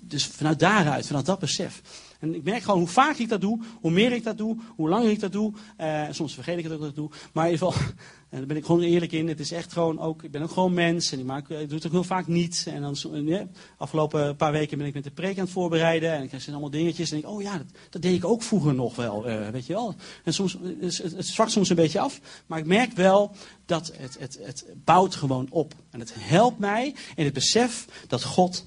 dus 0.00 0.26
vanuit 0.26 0.58
daaruit, 0.58 1.06
vanuit 1.06 1.26
dat 1.26 1.38
besef. 1.38 1.82
En 2.20 2.34
ik 2.34 2.42
merk 2.42 2.62
gewoon 2.62 2.78
hoe 2.78 2.88
vaak 2.88 3.16
ik 3.16 3.28
dat 3.28 3.40
doe, 3.40 3.60
hoe 3.80 3.90
meer 3.90 4.12
ik 4.12 4.24
dat 4.24 4.38
doe, 4.38 4.56
hoe 4.76 4.88
langer 4.88 5.10
ik 5.10 5.20
dat 5.20 5.32
doe. 5.32 5.52
Uh, 5.80 6.02
soms 6.10 6.34
vergeet 6.34 6.58
ik 6.58 6.64
het 6.64 6.72
ook 6.72 6.80
dat 6.80 6.94
doe. 6.94 7.10
Maar 7.32 7.46
in 7.46 7.52
ieder 7.52 7.66
geval, 7.66 7.86
en 8.30 8.38
daar 8.38 8.46
ben 8.46 8.56
ik 8.56 8.64
gewoon 8.64 8.80
eerlijk 8.80 9.12
in. 9.12 9.28
Het 9.28 9.40
is 9.40 9.52
echt 9.52 9.72
gewoon 9.72 9.98
ook, 9.98 10.22
ik 10.22 10.30
ben 10.30 10.42
ook 10.42 10.50
gewoon 10.50 10.74
mens. 10.74 11.12
En 11.12 11.18
ik, 11.18 11.24
maak, 11.24 11.48
ik 11.48 11.68
doe 11.68 11.76
het 11.76 11.86
ook 11.86 11.92
heel 11.92 12.04
vaak 12.04 12.26
niet. 12.26 12.66
En 12.68 12.82
dan, 12.82 12.96
ja, 13.24 13.46
afgelopen 13.78 14.36
paar 14.36 14.52
weken 14.52 14.78
ben 14.78 14.86
ik 14.86 14.94
met 14.94 15.04
de 15.04 15.10
preek 15.10 15.38
aan 15.38 15.44
het 15.44 15.52
voorbereiden. 15.52 16.12
En 16.12 16.22
ik 16.22 16.28
krijg 16.28 16.48
allemaal 16.48 16.70
dingetjes. 16.70 17.10
En 17.10 17.20
denk 17.20 17.32
oh 17.32 17.42
ja, 17.42 17.56
dat, 17.56 17.66
dat, 17.90 18.02
deed 18.02 18.14
ik 18.14 18.24
ook 18.24 18.42
vroeger 18.42 18.74
nog 18.74 18.96
wel. 18.96 19.22
Weet 19.52 19.66
je 19.66 19.72
wel. 19.72 19.94
En 20.24 20.34
soms, 20.34 20.58
het, 20.80 20.96
het 20.98 21.26
zwakt 21.26 21.50
soms 21.50 21.68
een 21.68 21.76
beetje 21.76 22.00
af. 22.00 22.20
Maar 22.46 22.58
ik 22.58 22.66
merk 22.66 22.92
wel 22.92 23.34
dat 23.66 23.92
het, 23.96 24.16
het, 24.18 24.38
het 24.42 24.66
bouwt 24.84 25.14
gewoon 25.14 25.46
op. 25.50 25.74
En 25.90 26.00
het 26.00 26.14
helpt 26.18 26.58
mij 26.58 26.94
in 27.16 27.24
het 27.24 27.34
besef 27.34 27.86
dat 28.08 28.24
God, 28.24 28.66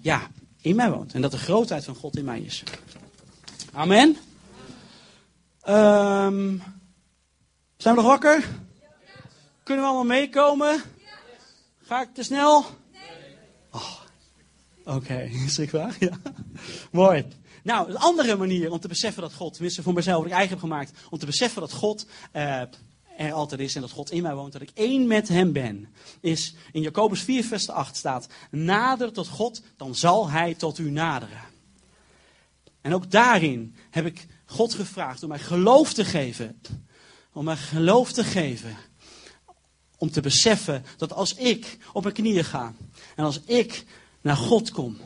ja, 0.00 0.30
in 0.62 0.76
mij 0.76 0.90
woont. 0.90 1.14
En 1.14 1.20
dat 1.20 1.30
de 1.30 1.38
grootheid 1.38 1.84
van 1.84 1.94
God 1.94 2.16
in 2.16 2.24
mij 2.24 2.40
is. 2.40 2.62
Amen. 3.72 4.16
Um, 5.68 6.62
zijn 7.76 7.94
we 7.94 8.00
nog 8.00 8.10
wakker? 8.10 8.48
Kunnen 9.62 9.84
we 9.84 9.90
allemaal 9.90 10.16
meekomen? 10.16 10.82
Ga 11.82 12.02
ik 12.02 12.14
te 12.14 12.22
snel? 12.22 12.64
Oh, 13.70 13.92
Oké, 14.84 15.30
okay. 15.58 15.68
waar? 15.70 15.96
Ja. 15.98 16.18
Mooi. 16.90 17.24
Nou, 17.62 17.88
een 17.88 17.96
andere 17.96 18.36
manier 18.36 18.70
om 18.70 18.80
te 18.80 18.88
beseffen 18.88 19.22
dat 19.22 19.34
God, 19.34 19.52
tenminste 19.52 19.82
voor 19.82 19.92
mezelf, 19.92 20.16
wat 20.16 20.26
ik 20.26 20.32
eigen 20.32 20.50
heb 20.50 20.60
gemaakt, 20.60 20.92
om 21.10 21.18
te 21.18 21.26
beseffen 21.26 21.60
dat 21.60 21.72
God 21.72 22.06
uh, 22.32 22.62
er 23.16 23.32
altijd 23.32 23.60
is 23.60 23.74
en 23.74 23.80
dat 23.80 23.90
God 23.90 24.10
in 24.10 24.22
mij 24.22 24.34
woont, 24.34 24.52
dat 24.52 24.62
ik 24.62 24.70
één 24.74 25.06
met 25.06 25.28
Hem 25.28 25.52
ben, 25.52 25.88
is 26.20 26.54
in 26.72 26.82
Jacobus 26.82 27.22
4, 27.22 27.44
vers 27.44 27.68
8 27.68 27.96
staat: 27.96 28.26
Nader 28.50 29.12
tot 29.12 29.28
God, 29.28 29.62
dan 29.76 29.94
zal 29.94 30.30
Hij 30.30 30.54
tot 30.54 30.78
u 30.78 30.90
naderen. 30.90 31.40
En 32.80 32.94
ook 32.94 33.10
daarin 33.10 33.74
heb 33.90 34.06
ik 34.06 34.26
God 34.44 34.74
gevraagd 34.74 35.22
om 35.22 35.28
mij 35.28 35.38
geloof 35.38 35.92
te 35.92 36.04
geven. 36.04 36.60
Om 37.32 37.44
mij 37.44 37.56
geloof 37.56 38.12
te 38.12 38.24
geven. 38.24 38.76
Om 39.98 40.10
te 40.10 40.20
beseffen 40.20 40.84
dat 40.96 41.12
als 41.12 41.34
ik 41.34 41.78
op 41.92 42.02
mijn 42.02 42.14
knieën 42.14 42.44
ga 42.44 42.74
en 43.16 43.24
als 43.24 43.40
ik 43.40 43.84
naar 44.20 44.36
God 44.36 44.70
kom 44.70 44.96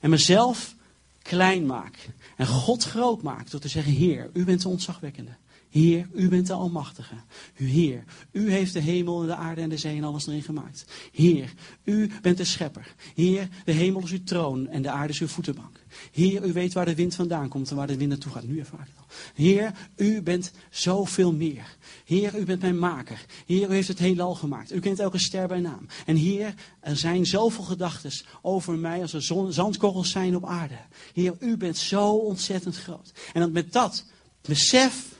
en 0.00 0.10
mezelf 0.10 0.74
klein 1.22 1.66
maak 1.66 2.08
en 2.36 2.46
God 2.46 2.84
groot 2.84 3.22
maak 3.22 3.50
door 3.50 3.60
te 3.60 3.68
zeggen: 3.68 3.92
Heer, 3.92 4.30
u 4.32 4.44
bent 4.44 4.62
de 4.62 4.68
ontzagwekkende. 4.68 5.36
Heer, 5.70 6.08
u 6.14 6.28
bent 6.28 6.46
de 6.46 6.52
Almachtige. 6.52 7.14
Heer, 7.54 8.04
u 8.32 8.50
heeft 8.50 8.72
de 8.72 8.80
hemel 8.80 9.20
en 9.20 9.26
de 9.26 9.34
aarde 9.34 9.60
en 9.60 9.68
de 9.68 9.76
zee 9.76 9.96
en 9.96 10.04
alles 10.04 10.26
erin 10.26 10.42
gemaakt. 10.42 10.84
Heer, 11.12 11.52
u 11.84 12.10
bent 12.22 12.36
de 12.36 12.44
schepper. 12.44 12.94
Heer, 13.14 13.48
de 13.64 13.72
hemel 13.72 14.02
is 14.02 14.10
uw 14.10 14.24
troon 14.24 14.68
en 14.68 14.82
de 14.82 14.90
aarde 14.90 15.12
is 15.12 15.20
uw 15.20 15.26
voetenbank. 15.26 15.80
Heer, 16.12 16.46
u 16.46 16.52
weet 16.52 16.72
waar 16.72 16.84
de 16.84 16.94
wind 16.94 17.14
vandaan 17.14 17.48
komt 17.48 17.70
en 17.70 17.76
waar 17.76 17.86
de 17.86 17.96
wind 17.96 18.10
naartoe 18.10 18.32
gaat. 18.32 18.46
Nu 18.46 18.58
ervaar 18.58 18.80
ik 18.80 18.86
het 18.86 18.98
al. 18.98 19.06
Heer, 19.34 19.72
u 19.96 20.22
bent 20.22 20.52
zoveel 20.70 21.32
meer. 21.32 21.76
Heer, 22.04 22.38
u 22.38 22.44
bent 22.44 22.60
mijn 22.60 22.78
maker. 22.78 23.24
Heer, 23.46 23.70
u 23.70 23.72
heeft 23.72 23.88
het 23.88 23.98
heelal 23.98 24.34
gemaakt. 24.34 24.72
U 24.72 24.80
kent 24.80 24.98
elke 24.98 25.18
ster 25.18 25.48
bij 25.48 25.60
naam. 25.60 25.86
En 26.06 26.16
Heer, 26.16 26.54
er 26.80 26.96
zijn 26.96 27.26
zoveel 27.26 27.64
gedachten 27.64 28.12
over 28.42 28.78
mij 28.78 29.00
als 29.00 29.12
er 29.12 29.52
zandkorrels 29.52 30.10
zijn 30.10 30.36
op 30.36 30.46
aarde. 30.46 30.78
Heer, 31.12 31.36
u 31.40 31.56
bent 31.56 31.76
zo 31.76 32.10
ontzettend 32.10 32.76
groot. 32.76 33.12
En 33.32 33.40
dat 33.40 33.52
met 33.52 33.72
dat 33.72 34.04
besef 34.40 35.16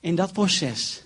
in 0.00 0.14
dat 0.14 0.32
proces 0.32 1.02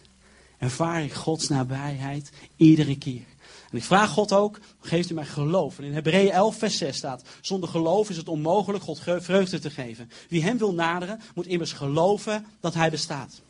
ervaar 0.58 1.02
ik 1.02 1.12
Gods 1.12 1.48
nabijheid 1.48 2.30
iedere 2.56 2.98
keer. 2.98 3.24
En 3.70 3.76
ik 3.76 3.84
vraag 3.84 4.10
God 4.10 4.32
ook, 4.32 4.60
geeft 4.80 5.10
u 5.10 5.14
mij 5.14 5.24
geloof. 5.24 5.78
En 5.78 5.84
in 5.84 5.92
Hebreeën 5.92 6.30
11 6.30 6.58
vers 6.58 6.78
6 6.78 6.96
staat, 6.96 7.22
zonder 7.40 7.68
geloof 7.68 8.10
is 8.10 8.16
het 8.16 8.28
onmogelijk 8.28 8.84
God 8.84 9.00
vreugde 9.00 9.58
te 9.58 9.70
geven. 9.70 10.10
Wie 10.28 10.42
hem 10.42 10.58
wil 10.58 10.74
naderen, 10.74 11.20
moet 11.34 11.46
immers 11.46 11.72
geloven 11.72 12.46
dat 12.60 12.74
hij 12.74 12.90
bestaat. 12.90 13.40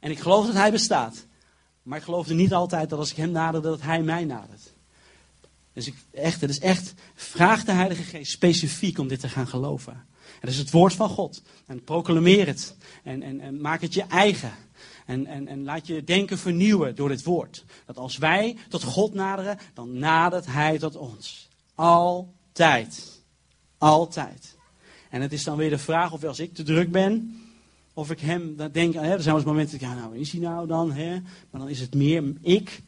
En 0.00 0.10
ik 0.10 0.18
geloof 0.18 0.46
dat 0.46 0.54
hij 0.54 0.70
bestaat. 0.70 1.26
Maar 1.82 1.98
ik 1.98 2.04
geloof 2.04 2.28
er 2.28 2.34
niet 2.34 2.52
altijd 2.52 2.90
dat 2.90 2.98
als 2.98 3.10
ik 3.10 3.16
hem 3.16 3.30
nader, 3.30 3.62
dat 3.62 3.82
hij 3.82 4.02
mij 4.02 4.24
nadert. 4.24 4.72
Dus 5.72 5.86
ik, 5.86 5.94
echt, 6.10 6.40
het 6.40 6.50
is 6.50 6.58
echt, 6.58 6.94
vraag 7.14 7.64
de 7.64 7.72
Heilige 7.72 8.02
Geest 8.02 8.30
specifiek 8.30 8.98
om 8.98 9.08
dit 9.08 9.20
te 9.20 9.28
gaan 9.28 9.46
geloven. 9.46 10.06
Het 10.40 10.50
is 10.50 10.58
het 10.58 10.70
woord 10.70 10.94
van 10.94 11.08
God. 11.08 11.42
En 11.66 11.84
proclameer 11.84 12.46
het. 12.46 12.76
En, 13.02 13.22
en, 13.22 13.40
en 13.40 13.60
maak 13.60 13.80
het 13.80 13.94
je 13.94 14.02
eigen. 14.02 14.52
En, 15.06 15.26
en, 15.26 15.48
en 15.48 15.64
laat 15.64 15.86
je 15.86 16.04
denken 16.04 16.38
vernieuwen 16.38 16.94
door 16.94 17.08
dit 17.08 17.24
woord. 17.24 17.64
Dat 17.86 17.96
als 17.96 18.16
wij 18.16 18.56
tot 18.68 18.82
God 18.82 19.14
naderen, 19.14 19.58
dan 19.74 19.98
nadert 19.98 20.46
Hij 20.46 20.78
tot 20.78 20.96
ons. 20.96 21.48
Altijd. 21.74 23.22
Altijd. 23.78 24.56
En 25.10 25.20
het 25.20 25.32
is 25.32 25.44
dan 25.44 25.56
weer 25.56 25.70
de 25.70 25.78
vraag 25.78 26.12
of 26.12 26.24
als 26.24 26.38
ik 26.38 26.54
te 26.54 26.62
druk 26.62 26.90
ben, 26.90 27.40
of 27.94 28.10
ik 28.10 28.20
hem 28.20 28.56
dat 28.56 28.74
denk, 28.74 28.94
hè, 28.94 29.00
er 29.00 29.08
zijn 29.08 29.24
wel 29.24 29.36
eens 29.36 29.44
momenten, 29.44 29.78
ja, 29.80 29.94
nou, 29.94 30.18
is 30.18 30.32
hij 30.32 30.40
nou 30.40 30.66
dan? 30.66 30.92
Hè? 30.92 31.10
Maar 31.50 31.60
dan 31.60 31.68
is 31.68 31.80
het 31.80 31.94
meer 31.94 32.32
ik, 32.40 32.82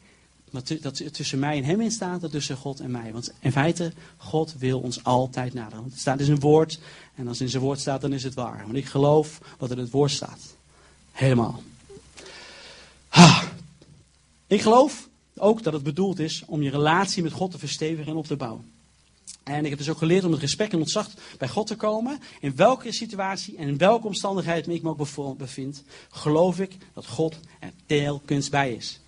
dat, 0.51 0.77
dat 0.81 1.13
tussen 1.13 1.39
mij 1.39 1.57
en 1.57 1.63
hem 1.63 1.81
in 1.81 1.91
staat, 1.91 2.21
dat 2.21 2.31
tussen 2.31 2.57
God 2.57 2.79
en 2.79 2.91
mij. 2.91 3.11
Want 3.11 3.33
in 3.39 3.51
feite, 3.51 3.91
God 4.17 4.55
wil 4.57 4.79
ons 4.79 5.03
altijd 5.03 5.53
naderen. 5.53 5.79
Want 5.79 5.91
het 5.91 6.01
staat 6.01 6.19
in 6.19 6.25
zijn 6.25 6.39
woord, 6.39 6.79
en 7.15 7.27
als 7.27 7.41
in 7.41 7.49
zijn 7.49 7.63
woord 7.63 7.79
staat, 7.79 8.01
dan 8.01 8.13
is 8.13 8.23
het 8.23 8.33
waar. 8.33 8.61
Want 8.63 8.75
ik 8.75 8.85
geloof 8.85 9.39
wat 9.57 9.69
er 9.69 9.77
in 9.77 9.83
het 9.83 9.91
woord 9.91 10.11
staat. 10.11 10.55
Helemaal. 11.11 11.63
Ah. 13.09 13.43
Ik 14.47 14.61
geloof 14.61 15.09
ook 15.37 15.63
dat 15.63 15.73
het 15.73 15.83
bedoeld 15.83 16.19
is 16.19 16.43
om 16.45 16.61
je 16.61 16.69
relatie 16.69 17.23
met 17.23 17.31
God 17.31 17.51
te 17.51 17.59
verstevigen 17.59 18.11
en 18.11 18.17
op 18.17 18.27
te 18.27 18.35
bouwen. 18.35 18.71
En 19.43 19.63
ik 19.63 19.69
heb 19.69 19.77
dus 19.77 19.89
ook 19.89 19.97
geleerd 19.97 20.23
om 20.23 20.31
met 20.31 20.39
respect 20.39 20.73
en 20.73 20.79
ontzag 20.79 21.09
bij 21.37 21.47
God 21.47 21.67
te 21.67 21.75
komen. 21.75 22.19
In 22.39 22.55
welke 22.55 22.91
situatie 22.91 23.57
en 23.57 23.67
in 23.67 23.77
welke 23.77 24.07
omstandigheid 24.07 24.67
ik 24.67 24.81
me 24.81 24.89
ook 24.89 25.37
bevind, 25.37 25.83
geloof 26.09 26.59
ik 26.59 26.77
dat 26.93 27.07
God 27.07 27.39
er 27.59 27.71
telkens 27.85 28.49
bij 28.49 28.73
is. 28.73 28.99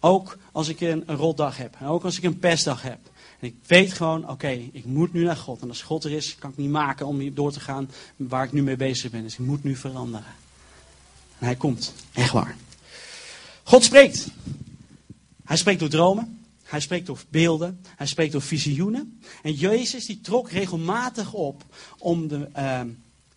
Ook 0.00 0.38
als 0.52 0.68
ik 0.68 0.80
een, 0.80 1.02
een 1.06 1.16
rotdag 1.16 1.56
heb. 1.56 1.76
En 1.78 1.86
ook 1.86 2.04
als 2.04 2.16
ik 2.16 2.22
een 2.22 2.38
pestdag 2.38 2.82
heb. 2.82 2.98
En 3.38 3.46
ik 3.46 3.54
weet 3.66 3.92
gewoon, 3.92 4.28
oké, 4.28 4.48
ik 4.72 4.84
moet 4.84 5.12
nu 5.12 5.24
naar 5.24 5.36
God. 5.36 5.60
En 5.60 5.68
als 5.68 5.82
God 5.82 6.04
er 6.04 6.12
is, 6.12 6.36
kan 6.38 6.50
ik 6.50 6.56
niet 6.56 6.70
maken 6.70 7.06
om 7.06 7.34
door 7.34 7.52
te 7.52 7.60
gaan 7.60 7.90
waar 8.16 8.44
ik 8.44 8.52
nu 8.52 8.62
mee 8.62 8.76
bezig 8.76 9.10
ben. 9.10 9.22
Dus 9.22 9.32
ik 9.32 9.46
moet 9.46 9.64
nu 9.64 9.76
veranderen. 9.76 10.34
En 11.38 11.46
hij 11.46 11.56
komt. 11.56 11.94
Echt 12.12 12.32
waar. 12.32 12.56
God 13.62 13.84
spreekt. 13.84 14.28
Hij 15.44 15.56
spreekt 15.56 15.80
door 15.80 15.88
dromen. 15.88 16.40
Hij 16.62 16.80
spreekt 16.80 17.06
door 17.06 17.20
beelden. 17.28 17.80
Hij 17.96 18.06
spreekt 18.06 18.32
door 18.32 18.42
visioenen. 18.42 19.20
En 19.42 19.52
Jezus 19.52 20.06
die 20.06 20.20
trok 20.20 20.50
regelmatig 20.50 21.32
op 21.32 21.64
om, 21.98 22.28
de, 22.28 22.48
uh, 22.56 22.80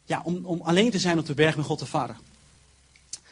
ja, 0.06 0.22
om, 0.24 0.46
om 0.46 0.62
alleen 0.62 0.92
te 0.92 1.00
zijn 1.00 1.20
op 1.20 1.26
de 1.26 1.34
berg 1.34 1.56
met 1.56 1.66
God 1.66 1.80
de 1.80 1.86
Vader. 1.86 2.16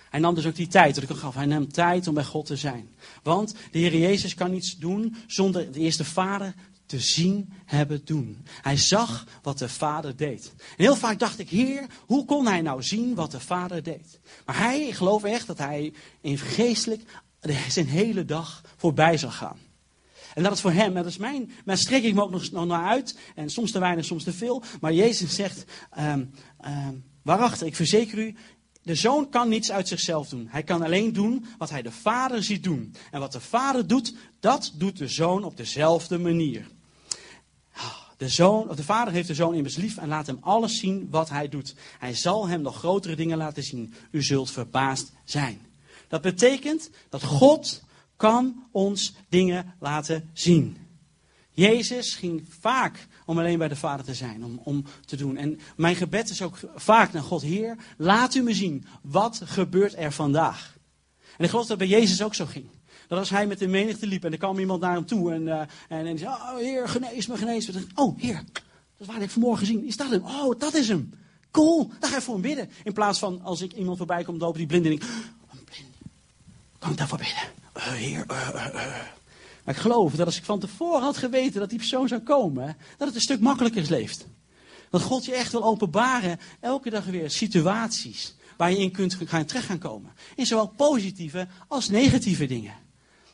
Hij 0.10 0.20
nam 0.20 0.36
dus 0.36 0.45
ook 0.45 0.55
die 0.55 0.68
tijd 0.68 0.95
dat 0.95 1.03
ik 1.03 1.18
gaf. 1.18 1.36
Hij 1.36 1.45
nam 1.45 1.72
tijd 1.72 2.07
om 2.07 2.14
bij 2.14 2.24
God 2.24 2.45
te 2.45 2.55
zijn. 2.55 2.89
Want 3.24 3.55
de 3.72 3.80
Heer 3.80 3.97
Jezus 3.97 4.34
kan 4.34 4.51
niets 4.51 4.78
doen 4.78 5.16
zonder 5.28 5.72
de 5.72 5.80
eerste 5.80 6.05
Vader 6.05 6.53
te 6.86 6.99
zien 6.99 7.53
hebben 7.66 8.01
doen. 8.05 8.45
Hij 8.62 8.78
zag 8.78 9.26
wat 9.41 9.57
de 9.57 9.70
Vader 9.70 10.16
deed. 10.16 10.53
En 10.57 10.84
heel 10.84 10.95
vaak 10.95 11.20
dacht 11.20 11.39
ik, 11.39 11.49
Heer, 11.49 11.86
hoe 12.05 12.26
kon 12.26 12.47
hij 12.47 12.62
nou 12.62 12.84
zien 12.84 13.16
wat 13.16 13.32
de 13.32 13.39
Vader 13.39 13.84
deed? 13.84 14.20
Maar 14.45 14.57
hij, 14.57 14.82
ik 14.82 14.93
geloof 14.93 15.24
echt 15.24 15.47
dat 15.47 15.57
hij 15.57 15.93
in 16.22 16.38
geestelijk 16.38 17.01
zijn 17.70 17.88
hele 17.88 18.26
dag 18.26 18.64
voorbij 18.78 19.18
zal 19.18 19.32
gaan. 19.32 19.57
En 20.34 20.43
dat 20.43 20.53
is 20.53 20.62
voor 20.62 20.72
hem, 20.72 20.93
dat 20.93 21.05
is 21.05 21.18
mijn, 21.18 21.51
maar 21.66 21.78
strek 21.78 22.03
ik 22.03 22.14
me 22.14 22.22
ook 22.22 22.32
nog, 22.32 22.51
nog 22.51 22.66
naar 22.66 22.88
uit. 22.88 23.18
En 23.36 23.49
soms 23.49 23.72
te 23.72 23.80
weinig, 23.80 24.05
soms 24.05 24.24
te 24.24 24.34
veel. 24.34 24.64
Maar 24.82 24.93
Jezus 24.93 25.36
zegt, 25.36 25.66
um, 25.99 26.32
waarachtig, 27.24 27.68
ik 27.68 27.76
verzeker 27.76 28.18
u, 28.18 28.36
de 28.84 28.96
zoon 28.96 29.30
kan 29.30 29.50
niets 29.50 29.72
uit 29.72 29.88
zichzelf 29.88 30.30
doen. 30.30 30.48
Hij 30.50 30.64
kan 30.64 30.82
alleen 30.82 31.14
doen 31.14 31.46
wat 31.58 31.70
hij 31.70 31.82
de 31.82 31.92
vader 31.92 32.44
ziet 32.44 32.64
doen. 32.64 32.96
En 33.12 33.20
wat 33.20 33.32
de 33.32 33.40
vader 33.40 33.88
doet, 33.88 34.16
dat 34.40 34.72
doet 34.76 34.98
de 34.98 35.08
zoon 35.08 35.44
op 35.44 35.58
dezelfde 35.58 36.18
manier. 36.18 36.68
De, 38.18 38.30
zoon, 38.30 38.76
de 38.76 38.84
vader 38.84 39.14
heeft 39.14 39.28
de 39.28 39.34
zoon 39.34 39.54
immers 39.54 39.76
lief 39.76 39.98
en 39.98 40.08
laat 40.08 40.28
hem 40.28 40.38
alles 40.42 40.80
zien 40.80 41.08
wat 41.10 41.30
hij 41.30 41.50
doet. 41.50 41.76
Hij 42.00 42.16
zal 42.16 42.48
hem 42.48 42.62
nog 42.62 42.78
grotere 42.78 43.16
dingen 43.16 43.38
laten 43.38 43.64
zien. 43.64 43.94
U 44.12 44.24
zult 44.24 44.52
verbaasd 44.52 45.12
zijn. 45.24 45.62
Dat 46.08 46.22
betekent 46.22 46.90
dat 47.10 47.24
God 47.24 47.84
kan 48.16 48.64
ons 48.72 49.14
dingen 49.30 49.76
laten 49.80 50.30
zien. 50.34 50.78
Jezus 51.60 52.16
ging 52.16 52.45
vaak 52.60 53.07
om 53.26 53.39
alleen 53.39 53.57
bij 53.57 53.68
de 53.68 53.76
Vader 53.76 54.05
te 54.05 54.14
zijn, 54.14 54.43
om, 54.43 54.62
om 54.64 54.84
te 55.05 55.16
doen. 55.16 55.38
En 55.38 55.60
mijn 55.76 55.95
gebed 55.95 56.30
is 56.30 56.41
ook 56.41 56.57
vaak 56.76 57.14
naar 57.14 57.24
God, 57.24 57.41
Heer, 57.41 57.78
laat 57.97 58.36
u 58.36 58.41
me 58.41 58.53
zien, 58.53 58.86
wat 59.01 59.41
gebeurt 59.43 59.95
er 59.97 60.12
vandaag? 60.12 60.78
En 61.38 61.43
ik 61.43 61.49
geloof 61.49 61.66
dat 61.66 61.78
bij 61.78 61.88
Jezus 61.88 62.24
ook 62.24 62.36
zo 62.36 62.45
ging. 62.45 62.66
Dat 63.07 63.20
als 63.20 63.30
hij 63.30 63.47
met 63.47 63.60
de 63.60 63.68
menigte 63.68 64.07
liep 64.07 64.24
en 64.24 64.32
er 64.32 64.38
kwam 64.38 64.60
iemand 64.60 64.82
naar 64.82 64.93
hem 64.93 65.05
toe 65.05 65.34
en, 65.34 65.41
uh, 65.41 65.60
en, 65.88 66.05
en 66.05 66.18
zei, 66.18 66.30
oh 66.30 66.57
Heer, 66.57 66.89
genees 66.89 67.28
me, 67.28 67.38
genees 67.38 67.72
me. 67.72 67.86
Oh 67.95 68.20
Heer, 68.20 68.43
dat 68.97 69.07
waar 69.07 69.22
ik 69.22 69.30
vanmorgen 69.30 69.60
gezien. 69.60 69.86
Is 69.86 69.97
dat 69.97 70.10
hem? 70.10 70.24
Oh, 70.24 70.60
dat 70.60 70.74
is 70.74 70.88
hem. 70.88 71.14
Cool, 71.51 71.91
dan 71.99 72.10
ga 72.10 72.16
ik 72.16 72.24
voor 72.24 72.34
hem 72.34 72.43
bidden. 72.43 72.70
In 72.84 72.93
plaats 72.93 73.20
van 73.20 73.41
als 73.41 73.62
ik 73.62 73.74
iemand 73.74 73.97
voorbij 73.97 74.24
kom 74.24 74.38
lopen 74.38 74.57
die 74.57 74.68
blind 74.68 74.86
en 74.86 74.91
ik, 74.91 75.03
oh, 75.03 75.64
blind. 75.66 75.89
Kan 76.80 76.91
ik 76.91 76.97
daarvoor 76.97 77.18
bidden? 77.18 77.43
Uh, 77.78 77.84
heer, 77.84 78.26
uh, 78.32 78.95
maar 79.70 79.78
ik 79.78 79.84
geloof 79.84 80.15
dat 80.15 80.26
als 80.26 80.38
ik 80.38 80.43
van 80.43 80.59
tevoren 80.59 81.01
had 81.01 81.17
geweten 81.17 81.59
dat 81.59 81.70
die 81.70 81.78
persoon 81.78 82.07
zou 82.07 82.22
komen, 82.22 82.78
dat 82.97 83.07
het 83.07 83.15
een 83.15 83.22
stuk 83.22 83.39
makkelijker 83.39 83.86
leeft. 83.89 84.28
Dat 84.89 85.01
God 85.01 85.26
je 85.26 85.36
echt 85.36 85.51
wil 85.51 85.63
openbaren, 85.63 86.39
elke 86.59 86.89
dag 86.89 87.05
weer 87.05 87.30
situaties 87.30 88.36
waar 88.57 88.72
je 88.72 88.78
in 88.78 88.91
kunt 88.91 89.17
gaan 89.26 89.45
terecht 89.45 89.65
gaan 89.65 89.78
komen. 89.78 90.13
In 90.36 90.45
zowel 90.45 90.67
positieve 90.67 91.47
als 91.67 91.89
negatieve 91.89 92.45
dingen. 92.45 92.74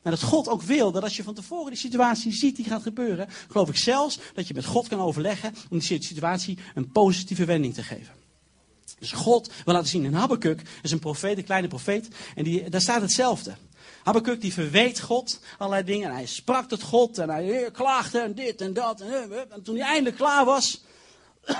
En 0.02 0.12
dat 0.12 0.22
God 0.22 0.48
ook 0.48 0.62
wil 0.62 0.92
dat 0.92 1.04
als 1.04 1.16
je 1.16 1.24
van 1.24 1.34
tevoren 1.34 1.72
die 1.72 1.80
situatie 1.80 2.32
ziet 2.32 2.56
die 2.56 2.66
gaat 2.66 2.82
gebeuren, 2.82 3.28
geloof 3.48 3.70
ik 3.70 3.78
zelfs 3.78 4.20
dat 4.34 4.48
je 4.48 4.54
met 4.54 4.66
God 4.66 4.88
kan 4.88 5.00
overleggen 5.00 5.54
om 5.70 5.80
die 5.80 6.04
situatie 6.04 6.58
een 6.74 6.92
positieve 6.92 7.46
wending 7.46 7.74
te 7.74 7.84
geven. 7.84 8.14
Dus 9.00 9.12
God 9.12 9.52
wil 9.66 9.74
laten 9.74 9.90
zien. 9.90 10.06
En 10.06 10.14
Habakkuk 10.14 10.62
is 10.82 10.92
een 10.92 11.00
profeet, 11.00 11.38
een 11.38 11.44
kleine 11.44 11.68
profeet. 11.68 12.08
En 12.36 12.44
die, 12.44 12.70
daar 12.70 12.82
staat 12.82 13.02
hetzelfde. 13.02 13.56
Habakkuk 14.06 14.42
die 14.42 14.54
verweet 14.54 15.00
God 15.00 15.40
allerlei 15.58 15.84
dingen. 15.84 16.10
En 16.10 16.16
hij 16.16 16.26
sprak 16.26 16.68
tot 16.68 16.82
God 16.82 17.18
en 17.18 17.30
hij 17.30 17.70
klaagde 17.72 18.20
en 18.20 18.36
dit 18.36 18.62
en 18.62 18.74
dat. 18.74 19.02
En, 19.02 19.52
en 19.52 19.64
toen 19.64 19.76
hij 19.76 19.88
eindelijk 19.88 20.16
klaar 20.16 20.46
was, 20.46 20.84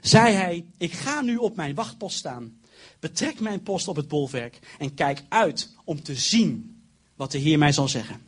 zei 0.00 0.34
hij, 0.34 0.66
ik 0.78 0.92
ga 0.92 1.20
nu 1.20 1.36
op 1.36 1.56
mijn 1.56 1.74
wachtpost 1.74 2.16
staan. 2.16 2.58
Betrek 3.00 3.40
mijn 3.40 3.62
post 3.62 3.88
op 3.88 3.96
het 3.96 4.08
bolwerk 4.08 4.58
en 4.78 4.94
kijk 4.94 5.22
uit 5.28 5.74
om 5.84 6.02
te 6.02 6.14
zien 6.14 6.80
wat 7.16 7.32
de 7.32 7.38
Heer 7.38 7.58
mij 7.58 7.72
zal 7.72 7.88
zeggen. 7.88 8.22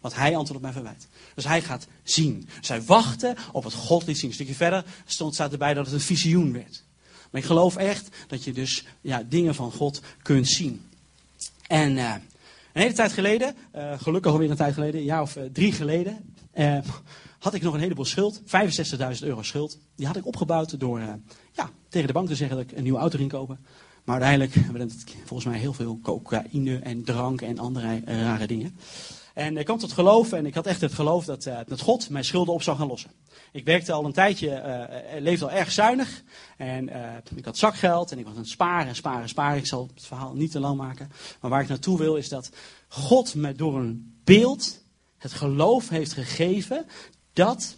Wat 0.00 0.14
hij 0.14 0.36
antwoord 0.36 0.56
op 0.56 0.62
mij 0.62 0.72
verwijt. 0.72 1.08
Dus 1.34 1.44
hij 1.44 1.62
gaat 1.62 1.86
zien. 2.02 2.48
Zij 2.60 2.82
wachten 2.82 3.36
op 3.52 3.62
wat 3.62 3.74
God 3.74 4.06
liet 4.06 4.18
zien. 4.18 4.28
Een 4.28 4.34
stukje 4.34 4.54
verder 4.54 4.84
stond, 5.04 5.34
staat 5.34 5.52
erbij 5.52 5.74
dat 5.74 5.84
het 5.84 5.94
een 5.94 6.00
visioen 6.00 6.52
werd. 6.52 6.84
Maar 7.30 7.40
ik 7.40 7.46
geloof 7.46 7.76
echt 7.76 8.08
dat 8.26 8.44
je 8.44 8.52
dus 8.52 8.84
ja, 9.00 9.22
dingen 9.28 9.54
van 9.54 9.72
God 9.72 10.00
kunt 10.22 10.48
zien. 10.48 10.86
En 11.66 11.96
uh, 11.96 12.14
een 12.74 12.82
hele 12.82 12.94
tijd 12.94 13.12
geleden, 13.12 13.54
uh, 13.76 13.92
gelukkig 13.98 14.32
alweer 14.32 14.50
een 14.50 14.56
tijd 14.56 14.74
geleden, 14.74 15.00
een 15.00 15.06
jaar 15.06 15.22
of 15.22 15.36
uh, 15.36 15.42
drie 15.52 15.72
geleden, 15.72 16.34
uh, 16.54 16.78
had 17.38 17.54
ik 17.54 17.62
nog 17.62 17.74
een 17.74 17.80
heleboel 17.80 18.04
schuld. 18.04 18.40
65.000 18.40 18.46
euro 19.20 19.42
schuld. 19.42 19.78
Die 19.96 20.06
had 20.06 20.16
ik 20.16 20.26
opgebouwd 20.26 20.80
door 20.80 21.00
ja, 21.52 21.70
tegen 21.88 22.06
de 22.06 22.12
bank 22.12 22.28
te 22.28 22.34
zeggen 22.34 22.56
dat 22.56 22.70
ik 22.70 22.76
een 22.76 22.82
nieuwe 22.82 22.98
auto 22.98 23.18
ging 23.18 23.30
kopen. 23.30 23.58
Maar 24.04 24.14
uiteindelijk 24.22 24.54
hebben 24.54 24.88
we 24.88 24.94
volgens 25.24 25.48
mij 25.48 25.58
heel 25.58 25.72
veel 25.72 25.98
cocaïne 26.02 26.78
en 26.78 27.04
drank 27.04 27.40
en 27.40 27.58
andere 27.58 28.00
rare 28.04 28.46
dingen. 28.46 28.76
En 29.34 29.56
ik 29.56 29.64
kwam 29.64 29.78
tot 29.78 29.92
geloof 29.92 30.32
en 30.32 30.46
ik 30.46 30.54
had 30.54 30.66
echt 30.66 30.80
het 30.80 30.94
geloof 30.94 31.24
dat, 31.24 31.48
dat 31.66 31.80
God 31.80 32.10
mijn 32.10 32.24
schulden 32.24 32.54
op 32.54 32.62
zou 32.62 32.76
gaan 32.76 32.86
lossen. 32.86 33.10
Ik 33.52 33.64
werkte 33.64 33.92
al 33.92 34.04
een 34.04 34.12
tijdje, 34.12 34.48
uh, 35.14 35.20
leefde 35.20 35.44
al 35.44 35.50
erg 35.50 35.72
zuinig. 35.72 36.22
En 36.56 36.88
uh, 36.88 37.12
ik 37.34 37.44
had 37.44 37.58
zakgeld 37.58 38.12
en 38.12 38.18
ik 38.18 38.24
was 38.24 38.32
aan 38.34 38.40
het 38.40 38.48
sparen, 38.48 38.94
sparen, 38.94 39.28
sparen. 39.28 39.58
Ik 39.58 39.66
zal 39.66 39.90
het 39.94 40.06
verhaal 40.06 40.34
niet 40.34 40.50
te 40.50 40.60
lang 40.60 40.76
maken. 40.76 41.10
Maar 41.40 41.50
waar 41.50 41.62
ik 41.62 41.68
naartoe 41.68 41.98
wil 41.98 42.16
is 42.16 42.28
dat 42.28 42.50
God 42.88 43.34
me 43.34 43.54
door 43.54 43.78
een 43.78 44.14
beeld 44.24 44.82
het 45.18 45.32
geloof 45.32 45.88
heeft 45.88 46.12
gegeven 46.12 46.86
dat 47.32 47.76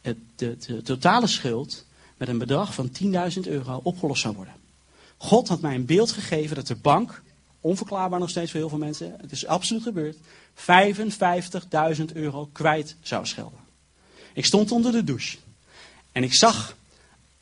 de, 0.00 0.16
de 0.36 0.82
totale 0.82 1.26
schuld 1.26 1.86
met 2.16 2.28
een 2.28 2.38
bedrag 2.38 2.74
van 2.74 2.90
10.000 3.02 3.40
euro 3.42 3.80
opgelost 3.82 4.22
zou 4.22 4.34
worden. 4.34 4.54
God 5.16 5.48
had 5.48 5.60
mij 5.60 5.74
een 5.74 5.86
beeld 5.86 6.12
gegeven 6.12 6.56
dat 6.56 6.66
de 6.66 6.76
bank, 6.76 7.22
onverklaarbaar 7.60 8.20
nog 8.20 8.30
steeds 8.30 8.50
voor 8.50 8.60
heel 8.60 8.68
veel 8.68 8.78
mensen, 8.78 9.16
het 9.20 9.32
is 9.32 9.46
absoluut 9.46 9.82
gebeurd, 9.82 10.16
55.000 10.54 12.04
euro 12.14 12.48
kwijt 12.52 12.96
zou 13.00 13.26
schelden. 13.26 13.60
Ik 14.34 14.44
stond 14.44 14.72
onder 14.72 14.92
de 14.92 15.04
douche. 15.04 15.38
En 16.12 16.22
ik 16.22 16.34
zag 16.34 16.76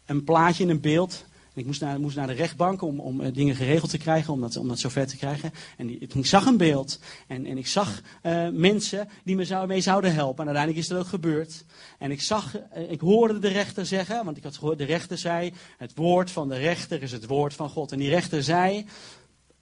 een 0.06 0.24
plaatje 0.24 0.62
in 0.62 0.70
een 0.70 0.80
beeld. 0.80 1.24
Ik 1.54 1.66
moest 1.66 1.80
naar, 1.80 2.00
moest 2.00 2.16
naar 2.16 2.26
de 2.26 2.32
rechtbank 2.32 2.82
om, 2.82 3.00
om 3.00 3.20
uh, 3.20 3.32
dingen 3.32 3.54
geregeld 3.54 3.90
te 3.90 3.98
krijgen, 3.98 4.32
om 4.32 4.68
dat, 4.68 4.78
zover 4.78 5.06
te 5.06 5.16
krijgen. 5.16 5.52
En 5.76 5.86
die, 5.86 5.98
ik 5.98 6.26
zag 6.26 6.46
een 6.46 6.56
beeld. 6.56 6.98
En, 7.26 7.46
en 7.46 7.58
ik 7.58 7.66
zag 7.66 8.00
uh, 8.22 8.48
mensen 8.48 9.08
die 9.24 9.36
me 9.36 9.44
zou, 9.44 9.66
mee 9.66 9.80
zouden 9.80 10.14
helpen. 10.14 10.38
En 10.38 10.44
uiteindelijk 10.44 10.84
is 10.84 10.88
dat 10.88 10.98
ook 10.98 11.06
gebeurd. 11.06 11.64
En 11.98 12.10
ik 12.10 12.20
zag, 12.20 12.56
uh, 12.56 12.90
ik 12.90 13.00
hoorde 13.00 13.38
de 13.38 13.48
rechter 13.48 13.86
zeggen, 13.86 14.24
want 14.24 14.36
ik 14.36 14.42
had 14.42 14.56
gehoord, 14.56 14.78
de 14.78 14.84
rechter 14.84 15.18
zei, 15.18 15.52
het 15.78 15.92
woord 15.94 16.30
van 16.30 16.48
de 16.48 16.56
rechter 16.56 17.02
is 17.02 17.12
het 17.12 17.26
woord 17.26 17.54
van 17.54 17.68
God. 17.68 17.92
En 17.92 17.98
die 17.98 18.08
rechter 18.10 18.42
zei, 18.42 18.86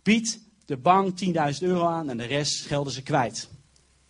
bied 0.03 0.41
de 0.69 0.77
bank 0.77 1.25
10.000 1.25 1.33
euro 1.61 1.87
aan 1.87 2.11
en 2.11 2.17
de 2.17 2.25
rest 2.25 2.53
schelden 2.53 2.93
ze 2.93 3.03
kwijt. 3.03 3.49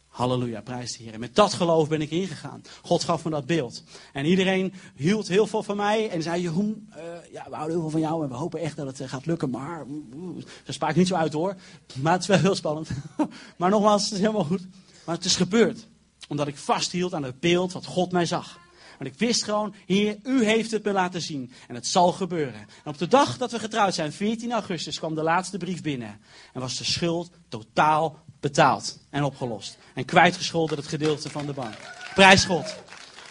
Halleluja, 0.09 0.61
prijs 0.61 0.97
de 0.97 1.03
Heer. 1.03 1.13
En 1.13 1.21
met 1.21 1.35
dat 1.35 1.53
geloof 1.53 1.89
ben 1.89 2.01
ik 2.01 2.11
ingegaan. 2.11 2.63
God 2.83 3.05
gaf 3.05 3.25
me 3.25 3.31
dat 3.31 3.47
beeld. 3.47 3.83
En 4.13 4.25
iedereen 4.25 4.73
hield 4.95 5.29
heel 5.29 5.47
veel 5.47 5.63
van 5.63 5.77
mij 5.77 6.11
en 6.11 6.23
zei: 6.23 6.43
Jeroen, 6.43 6.89
uh, 6.91 7.03
ja, 7.33 7.45
we 7.49 7.55
houden 7.55 7.71
heel 7.71 7.81
veel 7.81 7.91
van 7.91 8.01
jou 8.01 8.23
en 8.23 8.29
we 8.29 8.35
hopen 8.35 8.61
echt 8.61 8.77
dat 8.77 8.87
het 8.87 9.01
uh, 9.01 9.09
gaat 9.09 9.27
lukken. 9.27 9.51
Maar, 9.51 9.87
uh, 9.87 10.45
ze 10.65 10.73
spraak 10.73 10.97
niet 10.97 11.07
zo 11.07 11.15
uit 11.15 11.33
hoor. 11.33 11.57
Maar 12.01 12.13
het 12.13 12.23
is 12.23 12.29
wel 12.29 12.39
heel 12.39 12.55
spannend. 12.55 12.89
maar 13.59 13.71
nogmaals, 13.71 14.05
het 14.05 14.13
is 14.13 14.21
helemaal 14.21 14.45
goed. 14.45 14.67
Maar 15.05 15.15
het 15.15 15.25
is 15.25 15.37
gebeurd. 15.37 15.87
Omdat 16.29 16.49
ik 16.49 16.57
vasthield 16.57 17.15
aan 17.15 17.23
het 17.23 17.41
beeld 17.41 17.73
wat 17.73 17.87
God 17.87 18.13
mij 18.13 18.27
zag. 18.27 18.59
Want 18.99 19.11
ik 19.11 19.19
wist 19.19 19.45
gewoon, 19.45 19.75
Heer, 19.87 20.19
u 20.23 20.45
heeft 20.45 20.71
het 20.71 20.85
me 20.85 20.93
laten 20.93 21.23
zien. 21.23 21.53
En 21.69 21.75
het 21.75 21.87
zal 21.87 22.13
gebeuren. 22.13 22.61
En 22.61 22.91
op 22.91 22.99
de 22.99 23.09
dag 23.09 23.37
dat 23.37 23.51
we 23.51 23.59
getrouwd 23.59 23.95
zijn, 23.95 24.13
14 24.13 24.53
augustus, 24.53 24.99
kwam 24.99 25.15
de 25.15 25.23
laatste 25.23 25.59
brief 25.59 25.83
binnen. 25.83 26.21
En 26.53 26.61
was 26.61 26.77
de 26.77 26.85
schuld 26.85 27.31
totaal 27.49 28.25
betaald 28.41 28.99
en 29.11 29.25
opgelost. 29.25 29.79
En 29.95 30.05
kwijtgescholden 30.05 30.77
het 30.77 30.87
gedeelte 30.87 31.31
van 31.31 31.47
de 31.47 31.53
bank. 31.53 31.75
Prijs 32.15 32.45
God. 32.45 32.77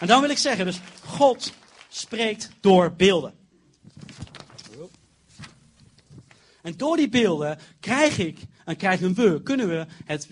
En 0.00 0.06
dan 0.06 0.20
wil 0.20 0.30
ik 0.30 0.38
zeggen, 0.38 0.64
dus 0.64 0.80
God 1.04 1.52
spreekt 1.88 2.50
door 2.60 2.94
beelden. 2.96 3.37
En 6.62 6.76
door 6.76 6.96
die 6.96 7.08
beelden 7.08 7.58
krijg 7.80 8.18
ik, 8.18 8.38
en 8.64 8.76
krijgen 8.76 9.14
we, 9.14 9.42
kunnen 9.42 9.68
we 9.68 9.86
het, 10.04 10.28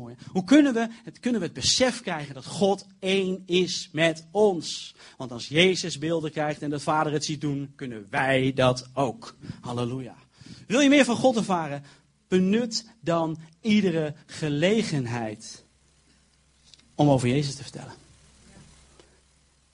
hoe 0.00 0.16
hoe 0.32 0.44
kunnen 0.44 0.74
we 0.74 0.88
het, 1.04 1.20
kunnen 1.20 1.40
we 1.40 1.46
het 1.46 1.54
besef 1.54 2.00
krijgen 2.00 2.34
dat 2.34 2.46
God 2.46 2.86
één 2.98 3.42
is 3.46 3.88
met 3.92 4.26
ons. 4.30 4.94
Want 5.16 5.32
als 5.32 5.48
Jezus 5.48 5.98
beelden 5.98 6.30
krijgt 6.30 6.62
en 6.62 6.70
de 6.70 6.80
Vader 6.80 7.12
het 7.12 7.24
ziet 7.24 7.40
doen, 7.40 7.72
kunnen 7.76 8.06
wij 8.10 8.52
dat 8.54 8.88
ook. 8.94 9.36
Halleluja. 9.60 10.16
Wil 10.66 10.80
je 10.80 10.88
meer 10.88 11.04
van 11.04 11.16
God 11.16 11.36
ervaren? 11.36 11.84
Benut 12.28 12.86
dan 13.00 13.38
iedere 13.60 14.14
gelegenheid 14.26 15.64
om 16.94 17.08
over 17.08 17.28
Jezus 17.28 17.54
te 17.54 17.62
vertellen. 17.62 18.07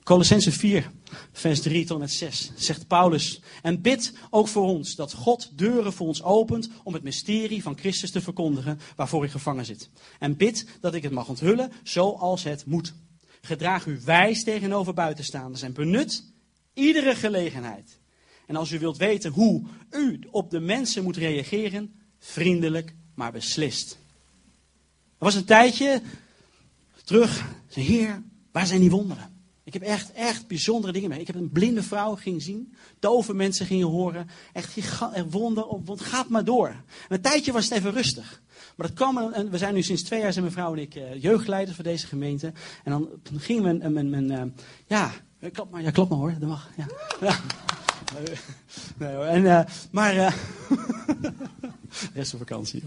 Colossense 0.04 0.52
4, 0.52 0.90
vers 1.32 1.60
3 1.60 1.84
tot 1.84 1.94
en 1.94 2.00
met 2.00 2.12
6, 2.12 2.50
zegt 2.56 2.86
Paulus. 2.86 3.40
En 3.62 3.80
bid 3.80 4.12
ook 4.30 4.48
voor 4.48 4.64
ons 4.64 4.94
dat 4.94 5.12
God 5.12 5.58
deuren 5.58 5.92
voor 5.92 6.06
ons 6.06 6.22
opent 6.22 6.70
om 6.82 6.94
het 6.94 7.02
mysterie 7.02 7.62
van 7.62 7.78
Christus 7.78 8.10
te 8.10 8.20
verkondigen 8.20 8.80
waarvoor 8.96 9.24
ik 9.24 9.30
gevangen 9.30 9.64
zit. 9.64 9.90
En 10.18 10.36
bid 10.36 10.66
dat 10.80 10.94
ik 10.94 11.02
het 11.02 11.12
mag 11.12 11.28
onthullen 11.28 11.72
zoals 11.82 12.42
het 12.42 12.66
moet. 12.66 12.94
Gedraag 13.40 13.86
u 13.86 14.00
wijs 14.04 14.44
tegenover 14.44 14.94
buitenstaanders 14.94 15.62
en 15.62 15.72
benut 15.72 16.24
iedere 16.74 17.14
gelegenheid. 17.14 17.98
En 18.46 18.56
als 18.56 18.70
u 18.70 18.78
wilt 18.78 18.96
weten 18.96 19.30
hoe 19.30 19.64
u 19.90 20.20
op 20.30 20.50
de 20.50 20.60
mensen 20.60 21.02
moet 21.02 21.16
reageren, 21.16 21.94
vriendelijk 22.18 22.94
maar 23.14 23.32
beslist. 23.32 23.98
Er 25.18 25.24
was 25.24 25.34
een 25.34 25.44
tijdje 25.44 26.02
terug, 27.04 27.44
Heer, 27.68 28.22
waar 28.52 28.66
zijn 28.66 28.80
die 28.80 28.90
wonderen? 28.90 29.33
Ik 29.64 29.72
heb 29.72 29.82
echt, 29.82 30.12
echt 30.12 30.46
bijzondere 30.46 30.92
dingen 30.92 31.08
mee. 31.08 31.20
Ik 31.20 31.26
heb 31.26 31.36
een 31.36 31.50
blinde 31.50 31.82
vrouw 31.82 32.14
ging 32.14 32.42
zien. 32.42 32.74
Dove 32.98 33.34
mensen 33.34 33.66
gingen 33.66 33.86
horen. 33.86 34.28
Echt 34.52 34.78
wonder 35.30 35.66
op, 35.66 36.00
gaat 36.00 36.28
maar 36.28 36.44
door. 36.44 36.68
En 36.68 36.84
een 37.08 37.20
tijdje 37.20 37.52
was 37.52 37.64
het 37.64 37.78
even 37.78 37.92
rustig. 37.92 38.42
Maar 38.76 38.86
dat 38.86 38.96
kwam, 38.96 39.32
en 39.32 39.50
we 39.50 39.58
zijn 39.58 39.74
nu 39.74 39.82
sinds 39.82 40.02
twee 40.02 40.20
jaar, 40.20 40.32
zijn 40.32 40.44
mijn 40.44 40.56
vrouw 40.56 40.72
en 40.72 40.78
ik, 40.78 40.94
uh, 40.94 41.22
jeugdleiders 41.22 41.74
voor 41.74 41.84
deze 41.84 42.06
gemeente. 42.06 42.52
En 42.84 42.92
dan 42.92 43.08
ging 43.36 43.62
mijn, 43.62 44.10
mijn 44.10 44.30
uh, 44.30 44.42
ja, 44.86 45.12
klop 45.52 45.70
maar, 45.70 45.82
ja, 45.82 45.90
klop 45.90 46.08
maar 46.08 46.18
hoor, 46.18 46.34
dat 46.38 46.48
mag. 46.48 46.70
Ja. 46.76 46.86
Nee 48.98 49.16
en, 49.16 49.66
maar, 49.90 50.16
uh, 50.16 50.32
rest 52.14 52.34
vakantie. 52.36 52.82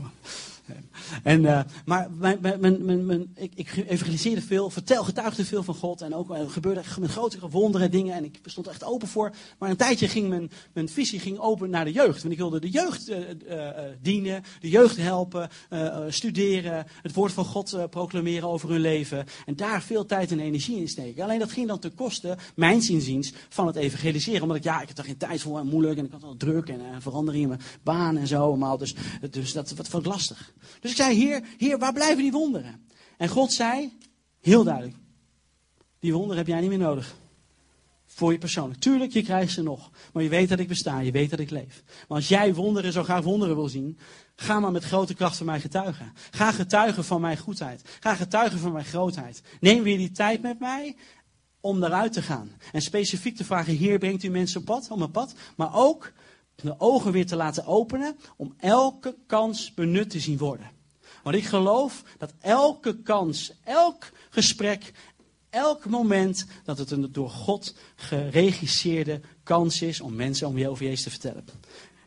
En, 1.23 1.41
uh, 1.43 1.59
maar 1.85 2.09
mijn, 2.11 2.39
mijn, 2.59 3.05
mijn, 3.05 3.31
ik, 3.35 3.51
ik 3.55 3.83
evangeliseerde 3.87 4.41
veel, 4.41 4.69
vertel, 4.69 5.03
getuigde 5.03 5.45
veel 5.45 5.63
van 5.63 5.75
God. 5.75 6.01
En 6.01 6.15
ook 6.15 6.35
er 6.35 6.49
gebeurde 6.49 6.81
met 6.99 7.11
grotere 7.11 7.49
wonderen 7.49 7.91
dingen. 7.91 8.15
En 8.15 8.23
ik 8.23 8.39
stond 8.45 8.65
er 8.65 8.71
echt 8.71 8.83
open 8.83 9.07
voor. 9.07 9.31
Maar 9.57 9.69
een 9.69 9.75
tijdje 9.75 10.07
ging 10.07 10.49
mijn, 10.73 10.89
visie 10.89 11.19
ging 11.19 11.39
open 11.39 11.69
naar 11.69 11.85
de 11.85 11.91
jeugd. 11.91 12.21
Want 12.21 12.33
ik 12.33 12.39
wilde 12.39 12.59
de 12.59 12.69
jeugd 12.69 13.09
uh, 13.09 13.17
dienen, 14.01 14.43
de 14.59 14.69
jeugd 14.69 14.97
helpen, 14.97 15.49
studeren, 16.07 16.85
het 17.01 17.13
woord 17.13 17.31
van 17.31 17.45
God 17.45 17.89
proclameren 17.89 18.49
over 18.49 18.69
hun 18.69 18.79
leven. 18.79 19.25
En 19.45 19.55
daar 19.55 19.81
veel 19.81 20.05
tijd 20.05 20.31
en 20.31 20.39
energie 20.39 20.79
in 20.79 20.87
steken. 20.87 21.23
Alleen 21.23 21.39
dat 21.39 21.51
ging 21.51 21.67
dan 21.67 21.79
ten 21.79 21.95
koste, 21.95 22.37
mijn 22.55 22.81
zinziens, 22.81 23.33
van 23.49 23.67
het 23.67 23.75
evangeliseren. 23.75 24.41
Omdat 24.41 24.57
ik, 24.57 24.63
ja, 24.63 24.81
ik 24.81 24.87
had 24.87 24.97
er 24.97 25.03
geen 25.03 25.17
tijd 25.17 25.41
voor 25.41 25.59
en 25.59 25.67
moeilijk. 25.67 25.97
En 25.97 26.05
ik 26.05 26.11
had 26.11 26.23
al 26.23 26.37
druk 26.37 26.69
en 26.69 27.01
verandering 27.01 27.43
in 27.43 27.49
mijn 27.49 27.61
baan 27.83 28.17
en 28.17 28.27
zo. 28.27 28.41
Allemaal. 28.41 28.77
Dus, 28.77 28.95
dus 29.29 29.53
dat, 29.53 29.73
dat 29.75 29.87
vond 29.87 30.05
ik 30.05 30.11
lastig. 30.11 30.53
Dus 30.79 30.91
ik 30.91 30.97
zei, 30.97 31.15
heer, 31.15 31.43
heer, 31.57 31.79
waar 31.79 31.93
blijven 31.93 32.23
die 32.23 32.31
wonderen? 32.31 32.87
En 33.17 33.29
God 33.29 33.53
zei, 33.53 33.97
heel 34.41 34.63
duidelijk, 34.63 34.95
die 35.99 36.13
wonderen 36.13 36.37
heb 36.37 36.47
jij 36.47 36.59
niet 36.59 36.69
meer 36.69 36.77
nodig. 36.77 37.15
Voor 38.05 38.31
je 38.31 38.37
persoonlijk. 38.37 38.79
Tuurlijk, 38.79 39.11
je 39.11 39.23
krijgt 39.23 39.53
ze 39.53 39.63
nog. 39.63 39.91
Maar 40.13 40.23
je 40.23 40.29
weet 40.29 40.49
dat 40.49 40.59
ik 40.59 40.67
besta, 40.67 40.99
je 40.99 41.11
weet 41.11 41.29
dat 41.29 41.39
ik 41.39 41.49
leef. 41.49 41.83
Maar 42.07 42.17
als 42.17 42.27
jij 42.27 42.53
wonderen, 42.53 42.91
zo 42.91 43.03
graag 43.03 43.23
wonderen 43.23 43.55
wil 43.55 43.67
zien, 43.67 43.97
ga 44.35 44.59
maar 44.59 44.71
met 44.71 44.83
grote 44.83 45.13
kracht 45.13 45.37
van 45.37 45.45
mij 45.45 45.59
getuigen. 45.59 46.13
Ga 46.31 46.51
getuigen 46.51 47.03
van 47.03 47.21
mijn 47.21 47.37
goedheid. 47.37 47.81
Ga 47.99 48.15
getuigen 48.15 48.59
van 48.59 48.71
mijn 48.71 48.85
grootheid. 48.85 49.41
Neem 49.59 49.83
weer 49.83 49.97
die 49.97 50.11
tijd 50.11 50.41
met 50.41 50.59
mij 50.59 50.95
om 51.61 51.79
daaruit 51.79 52.13
te 52.13 52.21
gaan. 52.21 52.51
En 52.71 52.81
specifiek 52.81 53.35
te 53.35 53.45
vragen, 53.45 53.75
Heer, 53.75 53.97
brengt 53.97 54.23
u 54.23 54.29
mensen 54.29 54.59
op 54.59 54.65
pad, 54.65 54.87
op 54.89 54.97
mijn 54.97 55.11
pad. 55.11 55.33
Maar 55.55 55.75
ook 55.75 56.11
de 56.63 56.79
ogen 56.79 57.11
weer 57.11 57.25
te 57.25 57.35
laten 57.35 57.65
openen 57.65 58.17
om 58.37 58.53
elke 58.57 59.15
kans 59.27 59.73
benut 59.73 60.09
te 60.09 60.19
zien 60.19 60.37
worden. 60.37 60.69
Want 61.23 61.35
ik 61.35 61.45
geloof 61.45 62.03
dat 62.17 62.33
elke 62.39 63.01
kans, 63.01 63.53
elk 63.63 64.11
gesprek, 64.29 64.91
elk 65.49 65.85
moment, 65.85 66.45
dat 66.63 66.77
het 66.77 66.91
een 66.91 67.11
door 67.11 67.29
God 67.29 67.75
geregisseerde 67.95 69.21
kans 69.43 69.81
is 69.81 70.01
om 70.01 70.15
mensen 70.15 70.47
om 70.47 70.57
je 70.57 70.69
over 70.69 70.85
Jezus 70.85 71.03
te 71.03 71.09
vertellen. 71.09 71.45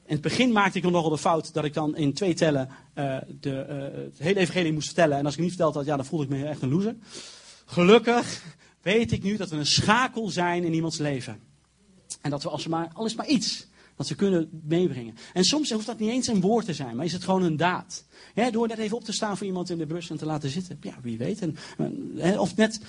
In 0.07 0.16
het 0.16 0.20
begin 0.20 0.53
maakte 0.53 0.78
ik 0.78 0.84
nog 0.84 0.92
nogal 0.92 1.11
de 1.11 1.18
fout 1.18 1.53
dat 1.53 1.64
ik 1.64 1.74
dan 1.74 1.96
in 1.96 2.14
twee 2.14 2.34
tellen 2.34 2.68
uh, 2.94 3.16
de, 3.40 3.66
uh, 3.68 4.05
het 4.05 4.18
hele 4.18 4.40
evangelie 4.40 4.72
moest 4.72 4.86
vertellen. 4.86 5.18
En 5.18 5.24
als 5.24 5.34
ik 5.34 5.40
niet 5.40 5.48
vertelde 5.48 5.78
had, 5.78 5.86
ja, 5.86 5.96
dan 5.96 6.05
voelde 6.05 6.24
ik 6.24 6.30
me 6.30 6.44
echt 6.44 6.62
een 6.62 6.70
loser. 6.70 6.96
Gelukkig 7.64 8.42
weet 8.82 9.12
ik 9.12 9.22
nu 9.22 9.36
dat 9.36 9.51
we 9.51 9.57
een 9.57 9.66
schakel 9.66 10.28
zijn 10.28 10.64
in 10.64 10.74
iemands 10.74 10.98
leven. 10.98 11.40
En 12.20 12.30
dat 12.30 12.42
we 12.42 12.48
als 12.48 12.66
maar, 12.66 12.92
maar 13.16 13.26
iets, 13.26 13.68
dat 14.01 14.09
ze 14.09 14.14
kunnen 14.14 14.48
meebrengen. 14.68 15.14
En 15.32 15.44
soms 15.44 15.70
hoeft 15.70 15.86
dat 15.86 15.98
niet 15.98 16.11
eens 16.11 16.26
een 16.26 16.40
woord 16.40 16.64
te 16.64 16.74
zijn, 16.74 16.96
maar 16.96 17.05
is 17.05 17.12
het 17.12 17.24
gewoon 17.24 17.42
een 17.42 17.57
daad. 17.57 18.05
door 18.51 18.68
net 18.68 18.78
even 18.78 18.96
op 18.96 19.05
te 19.05 19.12
staan 19.12 19.36
voor 19.36 19.46
iemand 19.46 19.70
in 19.70 19.78
de 19.78 19.86
bus 19.86 20.11
en 20.11 20.16
te 20.16 20.26
laten 20.26 20.51
zitten. 20.51 20.78
Ja, 20.80 20.94
wie 21.03 21.18
weet. 21.18 21.40
En, 21.40 21.57
of 22.38 22.57
net 22.57 22.80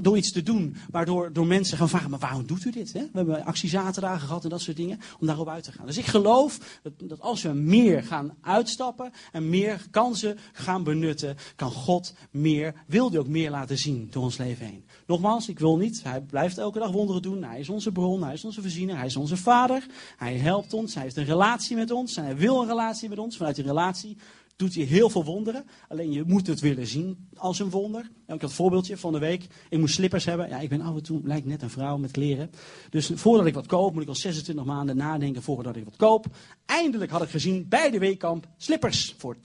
door 0.00 0.16
iets 0.16 0.32
te 0.32 0.42
doen, 0.42 0.76
waardoor 0.90 1.32
door 1.32 1.46
mensen 1.46 1.78
gaan 1.78 1.88
vragen, 1.88 2.10
maar 2.10 2.18
waarom 2.18 2.46
doet 2.46 2.64
u 2.64 2.70
dit? 2.70 2.92
We 2.92 3.08
hebben 3.12 3.44
actiezaterdagen 3.44 4.26
gehad 4.26 4.44
en 4.44 4.50
dat 4.50 4.60
soort 4.60 4.76
dingen, 4.76 5.00
om 5.20 5.26
daarop 5.26 5.48
uit 5.48 5.64
te 5.64 5.72
gaan. 5.72 5.86
Dus 5.86 5.98
ik 5.98 6.06
geloof 6.06 6.80
dat, 6.82 6.92
dat 6.96 7.20
als 7.20 7.42
we 7.42 7.52
meer 7.52 8.02
gaan 8.02 8.36
uitstappen 8.40 9.12
en 9.32 9.48
meer 9.48 9.86
kansen 9.90 10.38
gaan 10.52 10.84
benutten, 10.84 11.36
kan 11.56 11.70
God 11.70 12.14
meer, 12.30 12.74
wil 12.86 13.10
hij 13.10 13.18
ook 13.18 13.28
meer 13.28 13.50
laten 13.50 13.78
zien 13.78 14.08
door 14.10 14.22
ons 14.22 14.36
leven 14.36 14.66
heen. 14.66 14.84
Nogmaals, 15.08 15.48
ik 15.48 15.58
wil 15.58 15.76
niet, 15.76 16.02
hij 16.02 16.20
blijft 16.20 16.58
elke 16.58 16.78
dag 16.78 16.90
wonderen 16.90 17.22
doen. 17.22 17.44
Hij 17.44 17.60
is 17.60 17.68
onze 17.68 17.92
bron, 17.92 18.22
hij 18.22 18.32
is 18.32 18.44
onze 18.44 18.60
voorziener, 18.60 18.96
hij 18.96 19.06
is 19.06 19.16
onze 19.16 19.36
vader. 19.36 19.86
Hij 20.16 20.36
helpt 20.36 20.72
ons, 20.72 20.94
hij 20.94 21.02
heeft 21.02 21.16
een 21.16 21.24
relatie 21.24 21.76
met 21.76 21.90
ons 21.90 22.16
en 22.16 22.24
hij 22.24 22.36
wil 22.36 22.62
een 22.62 22.68
relatie 22.68 23.08
met 23.08 23.18
ons. 23.18 23.36
Vanuit 23.36 23.56
die 23.56 23.64
relatie 23.64 24.16
doet 24.56 24.74
hij 24.74 24.84
heel 24.84 25.10
veel 25.10 25.24
wonderen. 25.24 25.64
Alleen 25.88 26.12
je 26.12 26.24
moet 26.26 26.46
het 26.46 26.60
willen 26.60 26.86
zien 26.86 27.28
als 27.34 27.58
een 27.58 27.70
wonder. 27.70 28.00
ik 28.00 28.10
had 28.26 28.42
een 28.42 28.50
voorbeeldje 28.50 28.96
van 28.96 29.12
de 29.12 29.18
week. 29.18 29.46
Ik 29.68 29.78
moest 29.78 29.94
slippers 29.94 30.24
hebben. 30.24 30.48
Ja, 30.48 30.58
ik 30.58 30.68
ben 30.68 30.80
af 30.80 30.94
en 30.94 31.02
toe, 31.02 31.20
lijkt 31.24 31.46
net 31.46 31.62
een 31.62 31.70
vrouw 31.70 31.96
met 31.96 32.10
kleren. 32.10 32.50
Dus 32.90 33.10
voordat 33.14 33.46
ik 33.46 33.54
wat 33.54 33.66
koop, 33.66 33.92
moet 33.92 34.02
ik 34.02 34.08
al 34.08 34.14
26 34.14 34.64
maanden 34.64 34.96
nadenken 34.96 35.42
voordat 35.42 35.76
ik 35.76 35.84
wat 35.84 35.96
koop. 35.96 36.26
Eindelijk 36.66 37.10
had 37.10 37.22
ik 37.22 37.30
gezien 37.30 37.66
bij 37.68 37.90
de 37.90 37.98
weekkamp 37.98 38.48
slippers 38.56 39.14
voor 39.18 39.36
32,95. 39.36 39.40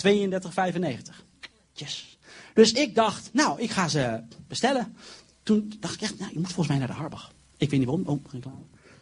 Yes. 1.74 2.18
Dus 2.54 2.72
ik 2.72 2.96
dacht, 2.96 3.30
nou, 3.34 3.62
ik 3.62 3.72
ga 3.72 3.88
ze 3.88 4.24
bestellen. 4.48 4.96
Toen 5.44 5.74
dacht 5.80 5.94
ik 5.94 6.02
echt, 6.02 6.20
nou, 6.20 6.32
je 6.32 6.40
moet 6.40 6.48
volgens 6.48 6.68
mij 6.68 6.78
naar 6.78 6.88
de 6.88 6.94
Harbach. 6.94 7.32
Ik 7.58 7.70
weet 7.70 7.80
niet 7.80 7.88
waarom. 7.88 8.08
Oh. 8.08 8.20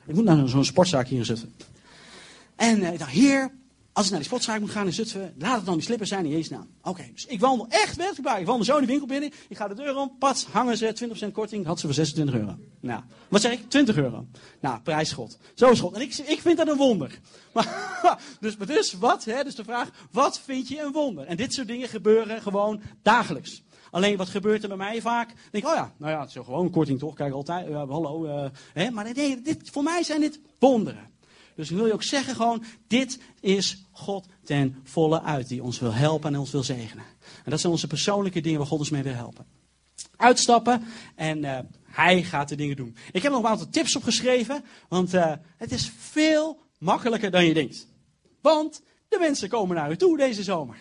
Ik 0.05 0.15
moet 0.15 0.23
naar 0.23 0.47
zo'n 0.47 0.65
sportzaak 0.65 1.07
hier 1.07 1.19
in 1.19 1.25
Zutphen. 1.25 1.53
En 2.55 2.79
uh, 2.79 2.93
ik 2.93 2.99
dacht, 2.99 3.11
heer, 3.11 3.51
als 3.93 4.05
ik 4.05 4.11
naar 4.11 4.19
die 4.19 4.29
sportzaak 4.29 4.59
moet 4.59 4.69
gaan 4.69 4.85
in 4.85 4.93
Zutphen, 4.93 5.33
laat 5.37 5.55
het 5.55 5.65
dan 5.65 5.73
die 5.73 5.83
slippers 5.83 6.09
zijn 6.09 6.25
in 6.25 6.31
Jezus 6.31 6.49
naam. 6.49 6.67
Oké, 6.81 7.09
dus 7.13 7.25
ik 7.25 7.39
wandel 7.39 7.65
echt 7.69 7.95
werkelijk 7.95 8.39
Ik 8.39 8.45
wandel 8.45 8.65
zo 8.65 8.77
die 8.77 8.87
winkel 8.87 9.07
binnen. 9.07 9.31
Ik 9.47 9.57
ga 9.57 9.67
de 9.67 9.75
deur 9.75 9.95
om, 9.95 10.11
pat, 10.19 10.47
hangen 10.51 10.77
ze, 10.77 11.25
20% 11.27 11.31
korting. 11.31 11.65
Had 11.65 11.79
ze 11.79 11.85
voor 11.85 11.95
26 11.95 12.35
euro. 12.35 12.55
Nou, 12.79 13.01
wat 13.27 13.41
zeg 13.41 13.51
ik? 13.51 13.69
20 13.69 13.97
euro. 13.97 14.25
Nou, 14.59 14.79
prijs 14.79 15.11
God. 15.11 15.37
Zo 15.53 15.69
is. 15.69 15.81
En 15.81 16.01
ik, 16.01 16.17
ik 16.17 16.41
vind 16.41 16.57
dat 16.57 16.67
een 16.67 16.77
wonder. 16.77 17.19
Maar, 17.53 18.19
dus, 18.39 18.57
dus 18.57 18.93
wat? 18.93 19.23
Hè, 19.23 19.43
dus 19.43 19.55
de 19.55 19.63
vraag, 19.63 19.89
wat 20.11 20.39
vind 20.39 20.67
je 20.67 20.81
een 20.81 20.91
wonder? 20.91 21.25
En 21.25 21.37
dit 21.37 21.53
soort 21.53 21.67
dingen 21.67 21.89
gebeuren 21.89 22.41
gewoon 22.41 22.81
dagelijks. 23.01 23.63
Alleen 23.91 24.17
wat 24.17 24.29
gebeurt 24.29 24.61
er 24.61 24.67
bij 24.67 24.77
mij 24.77 25.01
vaak? 25.01 25.27
Dan 25.27 25.37
denk 25.51 25.65
oh 25.65 25.73
ja, 25.73 25.93
nou 25.97 26.11
ja, 26.11 26.19
het 26.19 26.29
is 26.29 26.35
gewoon 26.35 26.65
een 26.65 26.71
korting 26.71 26.99
toch? 26.99 27.15
Kijk 27.15 27.33
altijd, 27.33 27.73
hallo. 27.73 28.25
Uh, 28.25 28.49
hè? 28.73 28.91
Maar 28.91 29.13
nee, 29.13 29.41
dit, 29.41 29.69
voor 29.69 29.83
mij 29.83 30.03
zijn 30.03 30.21
dit 30.21 30.39
wonderen. 30.59 31.09
Dus 31.55 31.69
ik 31.69 31.75
wil 31.77 31.85
je 31.85 31.93
ook 31.93 32.03
zeggen 32.03 32.35
gewoon, 32.35 32.63
dit 32.87 33.19
is 33.39 33.85
God 33.91 34.25
ten 34.43 34.79
volle 34.83 35.21
uit. 35.21 35.47
Die 35.47 35.63
ons 35.63 35.79
wil 35.79 35.93
helpen 35.93 36.33
en 36.33 36.39
ons 36.39 36.51
wil 36.51 36.63
zegenen. 36.63 37.05
En 37.43 37.51
dat 37.51 37.59
zijn 37.59 37.71
onze 37.71 37.87
persoonlijke 37.87 38.41
dingen 38.41 38.59
waar 38.59 38.67
God 38.67 38.79
ons 38.79 38.89
mee 38.89 39.03
wil 39.03 39.13
helpen. 39.13 39.45
Uitstappen 40.15 40.83
en 41.15 41.43
uh, 41.43 41.59
hij 41.83 42.23
gaat 42.23 42.49
de 42.49 42.55
dingen 42.55 42.75
doen. 42.75 42.95
Ik 43.11 43.23
heb 43.23 43.31
nog 43.31 43.43
een 43.43 43.49
aantal 43.49 43.69
tips 43.69 43.95
opgeschreven, 43.95 44.63
want 44.89 45.13
uh, 45.13 45.33
het 45.57 45.71
is 45.71 45.91
veel 45.97 46.59
makkelijker 46.77 47.31
dan 47.31 47.45
je 47.45 47.53
denkt. 47.53 47.87
Want 48.41 48.81
de 49.07 49.19
mensen 49.19 49.49
komen 49.49 49.75
naar 49.75 49.91
u 49.91 49.97
toe 49.97 50.17
deze 50.17 50.43
zomer. 50.43 50.77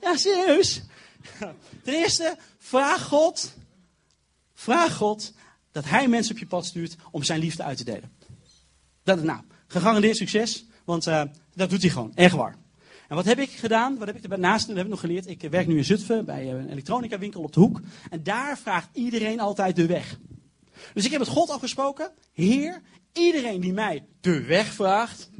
Ja, 0.00 0.16
serieus. 0.16 0.82
Ten 1.84 1.94
eerste, 1.94 2.36
vraag 2.58 3.04
God, 3.04 3.54
vraag 4.54 4.96
God 4.96 5.32
dat 5.72 5.84
hij 5.84 6.08
mensen 6.08 6.32
op 6.32 6.38
je 6.38 6.46
pad 6.46 6.66
stuurt 6.66 6.96
om 7.10 7.22
zijn 7.22 7.40
liefde 7.40 7.62
uit 7.62 7.76
te 7.76 7.84
delen. 7.84 8.12
Dat, 9.02 9.22
nou, 9.22 9.40
gegarandeerd 9.66 10.16
succes, 10.16 10.64
want 10.84 11.06
uh, 11.06 11.22
dat 11.54 11.70
doet 11.70 11.82
hij 11.82 11.90
gewoon, 11.90 12.12
echt 12.14 12.34
waar. 12.34 12.56
En 13.08 13.18
wat 13.18 13.24
heb 13.24 13.38
ik 13.38 13.50
gedaan? 13.50 13.98
Wat 13.98 14.06
heb 14.06 14.16
ik 14.16 14.28
daarnaast? 14.28 14.66
Heb 14.66 14.76
ik 14.76 14.88
nog 14.88 15.00
geleerd. 15.00 15.26
Ik 15.26 15.42
werk 15.50 15.66
nu 15.66 15.76
in 15.76 15.84
Zutphen 15.84 16.24
bij 16.24 16.50
een 16.50 16.70
elektronica 16.70 17.18
winkel 17.18 17.42
op 17.42 17.52
de 17.52 17.60
hoek. 17.60 17.80
En 18.10 18.22
daar 18.22 18.58
vraagt 18.58 18.88
iedereen 18.92 19.40
altijd 19.40 19.76
de 19.76 19.86
weg. 19.86 20.18
Dus 20.94 21.04
ik 21.04 21.10
heb 21.10 21.20
met 21.20 21.28
God 21.28 21.50
afgesproken. 21.50 22.10
Heer, 22.32 22.80
iedereen 23.12 23.60
die 23.60 23.72
mij 23.72 24.04
de 24.20 24.42
weg 24.42 24.66
vraagt. 24.66 25.30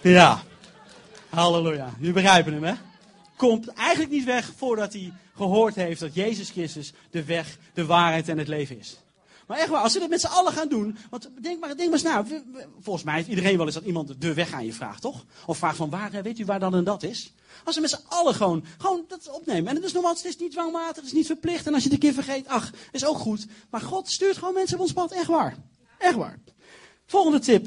Ja. 0.00 0.42
Halleluja. 1.28 1.92
Jullie 1.98 2.12
begrijpen 2.12 2.52
hem, 2.52 2.64
hè? 2.64 2.74
Komt 3.38 3.68
eigenlijk 3.68 4.10
niet 4.10 4.24
weg 4.24 4.52
voordat 4.56 4.92
hij 4.92 5.12
gehoord 5.36 5.74
heeft 5.74 6.00
dat 6.00 6.14
Jezus 6.14 6.50
Christus 6.50 6.92
de 7.10 7.24
weg, 7.24 7.58
de 7.74 7.86
waarheid 7.86 8.28
en 8.28 8.38
het 8.38 8.48
leven 8.48 8.78
is. 8.78 8.98
Maar 9.46 9.58
echt 9.58 9.68
waar, 9.68 9.82
als 9.82 9.92
we 9.92 9.98
dat 9.98 10.08
met 10.08 10.20
z'n 10.20 10.26
allen 10.26 10.52
gaan 10.52 10.68
doen. 10.68 10.96
Want 11.10 11.30
denk 11.40 11.60
maar, 11.60 11.76
denk 11.76 11.90
maar 11.90 11.98
eens 11.98 12.02
na. 12.02 12.24
Volgens 12.80 13.04
mij 13.04 13.14
heeft 13.14 13.28
iedereen 13.28 13.56
wel 13.56 13.66
eens 13.66 13.74
dat 13.74 13.84
iemand 13.84 14.20
de 14.20 14.34
weg 14.34 14.52
aan 14.52 14.64
je 14.64 14.72
vraagt, 14.72 15.00
toch? 15.00 15.24
Of 15.46 15.58
vraagt 15.58 15.76
van 15.76 15.90
waar, 15.90 16.22
weet 16.22 16.38
u 16.38 16.44
waar 16.44 16.60
dan 16.60 16.74
en 16.74 16.84
dat 16.84 17.02
is? 17.02 17.32
Als 17.64 17.74
we 17.74 17.80
met 17.80 17.90
z'n 17.90 18.04
allen 18.08 18.34
gewoon, 18.34 18.64
gewoon 18.78 19.04
dat 19.08 19.30
opnemen. 19.30 19.68
En 19.68 19.74
het 19.74 19.84
is 19.84 19.92
normaal, 19.92 20.14
het 20.14 20.24
is 20.24 20.36
niet 20.36 20.52
dwangmatig, 20.52 20.96
het 20.96 21.04
is 21.04 21.12
niet 21.12 21.26
verplicht. 21.26 21.66
En 21.66 21.74
als 21.74 21.82
je 21.82 21.88
het 21.88 22.02
een 22.02 22.10
keer 22.10 22.22
vergeet, 22.22 22.48
ach, 22.48 22.72
is 22.92 23.04
ook 23.04 23.18
goed. 23.18 23.46
Maar 23.70 23.80
God 23.80 24.10
stuurt 24.10 24.36
gewoon 24.36 24.54
mensen 24.54 24.76
op 24.76 24.82
ons 24.82 24.92
pad, 24.92 25.12
echt 25.12 25.26
waar. 25.26 25.56
Echt 25.98 26.14
waar. 26.14 26.38
Volgende 27.06 27.38
tip. 27.38 27.66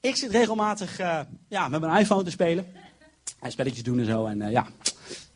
Ik 0.00 0.16
zit 0.16 0.30
regelmatig 0.30 1.00
uh, 1.00 1.20
ja, 1.48 1.68
met 1.68 1.80
mijn 1.80 2.00
iPhone 2.00 2.22
te 2.22 2.30
spelen. 2.30 2.72
En 3.42 3.50
spelletjes 3.50 3.82
doen 3.82 3.98
en 3.98 4.04
zo. 4.04 4.26
En 4.26 4.40
uh, 4.40 4.50
ja, 4.50 4.66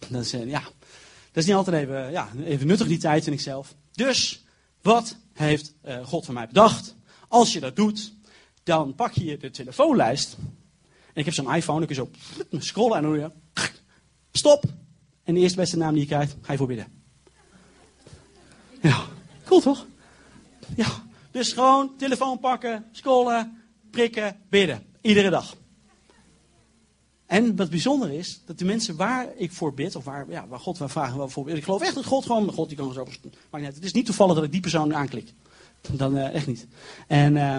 dat 0.09 0.23
is, 0.23 0.35
uh, 0.35 0.51
ja, 0.51 0.61
dat 0.61 1.43
is 1.43 1.47
niet 1.47 1.55
altijd 1.55 1.77
even, 1.77 2.11
ja, 2.11 2.29
even 2.45 2.67
nuttig 2.67 2.87
die 2.87 2.99
tijd, 2.99 3.25
vind 3.25 3.37
ik 3.37 3.43
zelf. 3.43 3.75
Dus, 3.93 4.45
wat 4.83 5.17
heeft 5.33 5.75
God 6.03 6.25
van 6.25 6.35
mij 6.35 6.47
bedacht? 6.47 6.97
Als 7.29 7.53
je 7.53 7.61
dat 7.61 7.77
doet, 7.77 8.13
dan 8.63 8.95
pak 8.95 9.13
je 9.13 9.37
de 9.37 9.51
telefoonlijst. 9.51 10.37
En 11.07 11.15
ik 11.15 11.25
heb 11.25 11.35
zo'n 11.35 11.55
iPhone, 11.55 11.87
dan 11.87 11.89
kun 11.89 11.97
je 11.97 12.11
zo 12.51 12.59
scrollen 12.59 12.97
en 12.97 13.03
dan 13.03 13.13
doe 13.13 13.21
je 13.21 13.31
stop. 14.39 14.65
En 15.25 15.35
de 15.35 15.41
eerste 15.41 15.57
beste 15.57 15.77
naam 15.77 15.93
die 15.93 16.01
je 16.01 16.07
krijgt, 16.07 16.37
ga 16.41 16.53
je 16.53 16.59
voor 16.59 16.67
bidden. 16.67 16.87
Ja, 18.83 19.07
cool 19.45 19.61
toch? 19.61 19.87
Ja, 20.77 20.89
dus 21.31 21.53
gewoon 21.53 21.97
telefoon 21.97 22.39
pakken, 22.39 22.85
scrollen, 22.93 23.63
prikken, 23.91 24.37
bidden. 24.49 24.87
Iedere 25.01 25.31
dag. 25.31 25.57
En 27.27 27.57
wat 27.57 27.71
bijzonder 27.71 28.13
is, 28.13 28.41
dat 28.45 28.59
de 28.59 28.65
mensen 28.65 28.97
waar 28.97 29.29
ik 29.37 29.53
voor 29.53 29.75
bid, 29.75 29.97
of 29.97 30.05
waar, 30.05 30.27
ja, 30.29 30.47
waar 30.49 30.59
God 30.59 30.79
waar 30.79 30.91
vragen 30.91 31.19
wel 31.19 31.29
voor. 31.29 31.51
Ik 31.51 31.65
geloof 31.65 31.83
echt 31.83 31.95
dat 31.95 32.05
God 32.05 32.27
gewoon, 32.27 32.53
God 32.53 32.69
die 32.69 32.77
kan 32.77 32.93
zo. 32.93 33.07
Maar 33.51 33.61
het 33.61 33.85
is 33.85 33.93
niet 33.93 34.07
toevallig 34.07 34.35
dat 34.35 34.45
ik 34.45 34.53
die 34.53 34.61
persoon 34.61 34.95
aanklik. 34.95 35.33
Dan 35.91 36.17
uh, 36.17 36.35
echt 36.35 36.47
niet. 36.47 36.67
En 37.07 37.37
uh, 37.37 37.59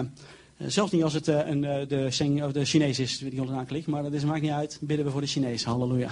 zelfs 0.58 0.92
niet 0.92 1.02
als 1.02 1.12
het 1.12 1.26
een, 1.26 1.60
de, 1.60 2.10
de 2.52 2.64
Chinees 2.64 2.98
is 2.98 3.18
die 3.18 3.40
ons 3.40 3.50
aanklik, 3.50 3.86
maar 3.86 4.02
dat 4.02 4.12
is, 4.12 4.24
maakt 4.24 4.42
niet 4.42 4.50
uit. 4.50 4.78
Bidden 4.80 5.06
we 5.06 5.12
voor 5.12 5.20
de 5.20 5.26
Chinees. 5.26 5.64
Halleluja. 5.64 6.10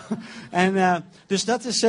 en 0.50 1.04
dus 1.26 1.44
dat 1.44 1.64
is. 1.64 1.82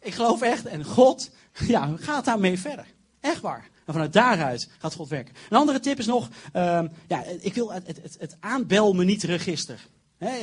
ik 0.00 0.14
geloof 0.14 0.42
echt, 0.42 0.66
en 0.66 0.84
God 0.84 1.30
ja, 1.66 1.94
gaat 1.96 2.24
daarmee 2.24 2.58
verder. 2.58 2.86
Echt 3.20 3.40
waar. 3.40 3.72
En 3.84 3.92
vanuit 3.92 4.12
daaruit 4.12 4.68
gaat 4.78 4.94
God 4.94 5.08
werken. 5.08 5.34
Een 5.48 5.56
andere 5.56 5.80
tip 5.80 5.98
is 5.98 6.06
nog, 6.06 6.28
uh, 6.56 6.82
ja, 7.08 7.24
ik 7.40 7.54
wil 7.54 7.72
het, 7.72 7.86
het, 7.86 8.16
het 8.18 8.36
aanbel 8.40 8.92
me 8.92 9.04
niet 9.04 9.22
register. 9.22 9.88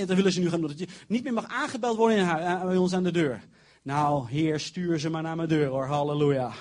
Dat 0.06 0.16
willen 0.16 0.32
ze 0.32 0.40
nu 0.40 0.50
gaan 0.50 0.60
doen. 0.60 0.70
Dat 0.70 0.80
je 0.80 0.88
niet 1.08 1.24
meer 1.24 1.34
mag 1.34 1.48
aangebeld 1.48 1.98
worden 1.98 2.18
in 2.18 2.24
huis, 2.24 2.62
bij 2.64 2.78
ons 2.78 2.94
aan 2.94 3.04
de 3.04 3.12
deur. 3.12 3.44
Nou, 3.82 4.30
heer, 4.30 4.60
stuur 4.60 5.00
ze 5.00 5.10
maar 5.10 5.22
naar 5.22 5.36
mijn 5.36 5.50
deur 5.50 5.68
hoor, 5.68 5.86
halleluja. 5.86 6.52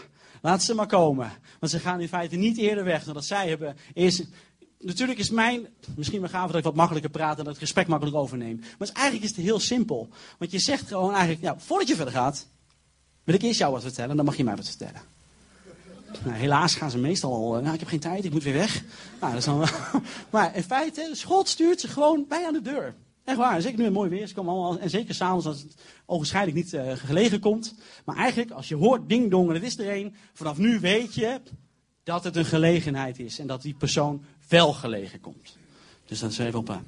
Laat 0.42 0.62
ze 0.62 0.74
maar 0.74 0.86
komen. 0.86 1.32
Want 1.58 1.72
ze 1.72 1.78
gaan 1.78 2.00
in 2.00 2.08
feite 2.08 2.36
niet 2.36 2.58
eerder 2.58 2.84
weg 2.84 3.04
dan 3.04 3.14
dat 3.14 3.24
zij 3.24 3.48
hebben. 3.48 3.76
Is, 3.92 4.24
natuurlijk 4.78 5.18
is 5.18 5.30
mijn, 5.30 5.66
misschien 5.96 6.20
mijn 6.20 6.32
gave 6.32 6.46
dat 6.46 6.56
ik 6.56 6.64
wat 6.64 6.74
makkelijker 6.74 7.10
praat 7.10 7.38
en 7.38 7.44
dat 7.44 7.54
ik 7.54 7.60
gesprek 7.60 7.86
makkelijk 7.86 8.16
overneem. 8.16 8.60
Maar 8.78 8.88
eigenlijk 8.92 9.30
is 9.30 9.36
het 9.36 9.44
heel 9.44 9.60
simpel. 9.60 10.08
Want 10.38 10.50
je 10.50 10.58
zegt 10.58 10.88
gewoon 10.88 11.12
eigenlijk, 11.12 11.42
ja, 11.42 11.58
voordat 11.58 11.88
je 11.88 11.96
verder 11.96 12.14
gaat, 12.14 12.46
wil 13.24 13.34
ik 13.34 13.42
eerst 13.42 13.58
jou 13.58 13.72
wat 13.72 13.82
vertellen, 13.82 14.16
dan 14.16 14.24
mag 14.24 14.36
je 14.36 14.44
mij 14.44 14.56
wat 14.56 14.68
vertellen. 14.68 15.00
Nou, 16.24 16.36
helaas 16.36 16.74
gaan 16.74 16.90
ze 16.90 16.98
meestal 16.98 17.32
al, 17.32 17.60
nou, 17.60 17.74
ik 17.74 17.80
heb 17.80 17.88
geen 17.88 18.00
tijd, 18.00 18.24
ik 18.24 18.32
moet 18.32 18.42
weer 18.42 18.52
weg. 18.52 18.84
Nou, 19.20 19.32
dat 19.32 19.46
is 19.46 19.70
maar 20.30 20.56
in 20.56 20.62
feite, 20.62 21.12
God 21.24 21.48
stuurt 21.48 21.80
ze 21.80 21.88
gewoon 21.88 22.24
bij 22.28 22.46
aan 22.46 22.52
de 22.52 22.62
deur. 22.62 22.94
Echt 23.24 23.38
waar, 23.38 23.62
zeker 23.62 23.78
nu 23.78 23.84
het 23.84 23.92
mooi 23.92 24.10
weer 24.10 24.22
is, 24.22 24.32
komen 24.32 24.52
allemaal, 24.52 24.78
en 24.78 24.90
zeker 24.90 25.14
s'avonds 25.14 25.46
als 25.46 25.62
het 25.62 25.74
ogenschijnlijk 26.06 26.56
niet 26.56 26.72
uh, 26.72 26.92
gelegen 26.94 27.40
komt. 27.40 27.74
Maar 28.04 28.16
eigenlijk, 28.16 28.50
als 28.50 28.68
je 28.68 28.76
hoort 28.76 29.08
ding 29.08 29.30
dong 29.30 29.48
en 29.48 29.54
het 29.54 29.62
is 29.62 29.78
er 29.78 29.96
een, 29.96 30.14
vanaf 30.32 30.58
nu 30.58 30.80
weet 30.80 31.14
je 31.14 31.40
dat 32.02 32.24
het 32.24 32.36
een 32.36 32.44
gelegenheid 32.44 33.18
is. 33.18 33.38
En 33.38 33.46
dat 33.46 33.62
die 33.62 33.74
persoon 33.74 34.24
wel 34.48 34.72
gelegen 34.72 35.20
komt. 35.20 35.56
Dus 36.06 36.18
dat 36.18 36.30
is 36.30 36.38
even 36.38 36.58
op 36.58 36.70
aan. 36.70 36.84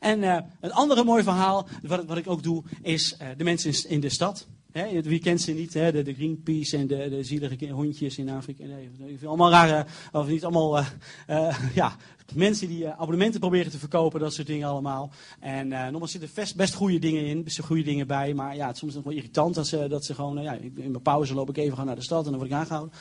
En 0.00 0.22
uh, 0.22 0.38
een 0.60 0.72
andere 0.72 1.04
mooi 1.04 1.22
verhaal, 1.22 1.68
wat, 1.82 2.04
wat 2.04 2.16
ik 2.16 2.28
ook 2.28 2.42
doe, 2.42 2.62
is 2.82 3.16
de 3.36 3.44
mensen 3.44 3.90
in 3.90 4.00
de 4.00 4.08
stad. 4.08 4.46
He, 4.72 5.02
wie 5.02 5.20
kent 5.20 5.40
ze 5.40 5.52
niet? 5.52 5.74
Hè? 5.74 5.92
De, 5.92 6.02
de, 6.02 6.14
Greenpeace 6.14 6.76
en 6.76 6.86
de, 6.86 7.08
de 7.08 7.24
zielige 7.24 7.68
hondjes 7.68 8.18
in 8.18 8.30
Afrika. 8.30 8.64
Nee, 8.64 9.18
allemaal 9.24 9.50
rare, 9.50 9.86
of 10.12 10.26
niet 10.26 10.44
allemaal, 10.44 10.78
uh, 10.78 10.86
uh, 11.28 11.58
ja, 11.74 11.96
mensen 12.34 12.68
die 12.68 12.84
uh, 12.84 12.90
abonnementen 12.90 13.40
proberen 13.40 13.70
te 13.70 13.78
verkopen, 13.78 14.20
dat 14.20 14.34
soort 14.34 14.46
dingen 14.46 14.68
allemaal. 14.68 15.10
En 15.40 15.70
uh, 15.70 15.88
nogmaals 15.88 16.10
zitten 16.10 16.30
best, 16.34 16.56
best 16.56 16.74
goede 16.74 16.98
dingen 16.98 17.26
in, 17.26 17.44
best 17.44 17.60
goede 17.60 17.82
dingen 17.82 18.06
bij. 18.06 18.34
Maar 18.34 18.56
ja, 18.56 18.66
het 18.66 18.74
is 18.74 18.80
soms 18.80 18.94
nog 18.94 19.04
wel 19.04 19.12
irritant 19.12 19.54
dat 19.54 19.66
ze, 19.66 19.88
dat 19.88 20.04
ze 20.04 20.14
gewoon, 20.14 20.42
ja, 20.42 20.52
in 20.52 20.72
mijn 20.74 21.02
pauze 21.02 21.34
loop 21.34 21.48
ik 21.48 21.56
even 21.56 21.76
gaan 21.76 21.86
naar 21.86 21.94
de 21.94 22.02
stad 22.02 22.24
en 22.24 22.30
dan 22.30 22.38
word 22.38 22.50
ik 22.50 22.56
aangehouden. 22.56 22.94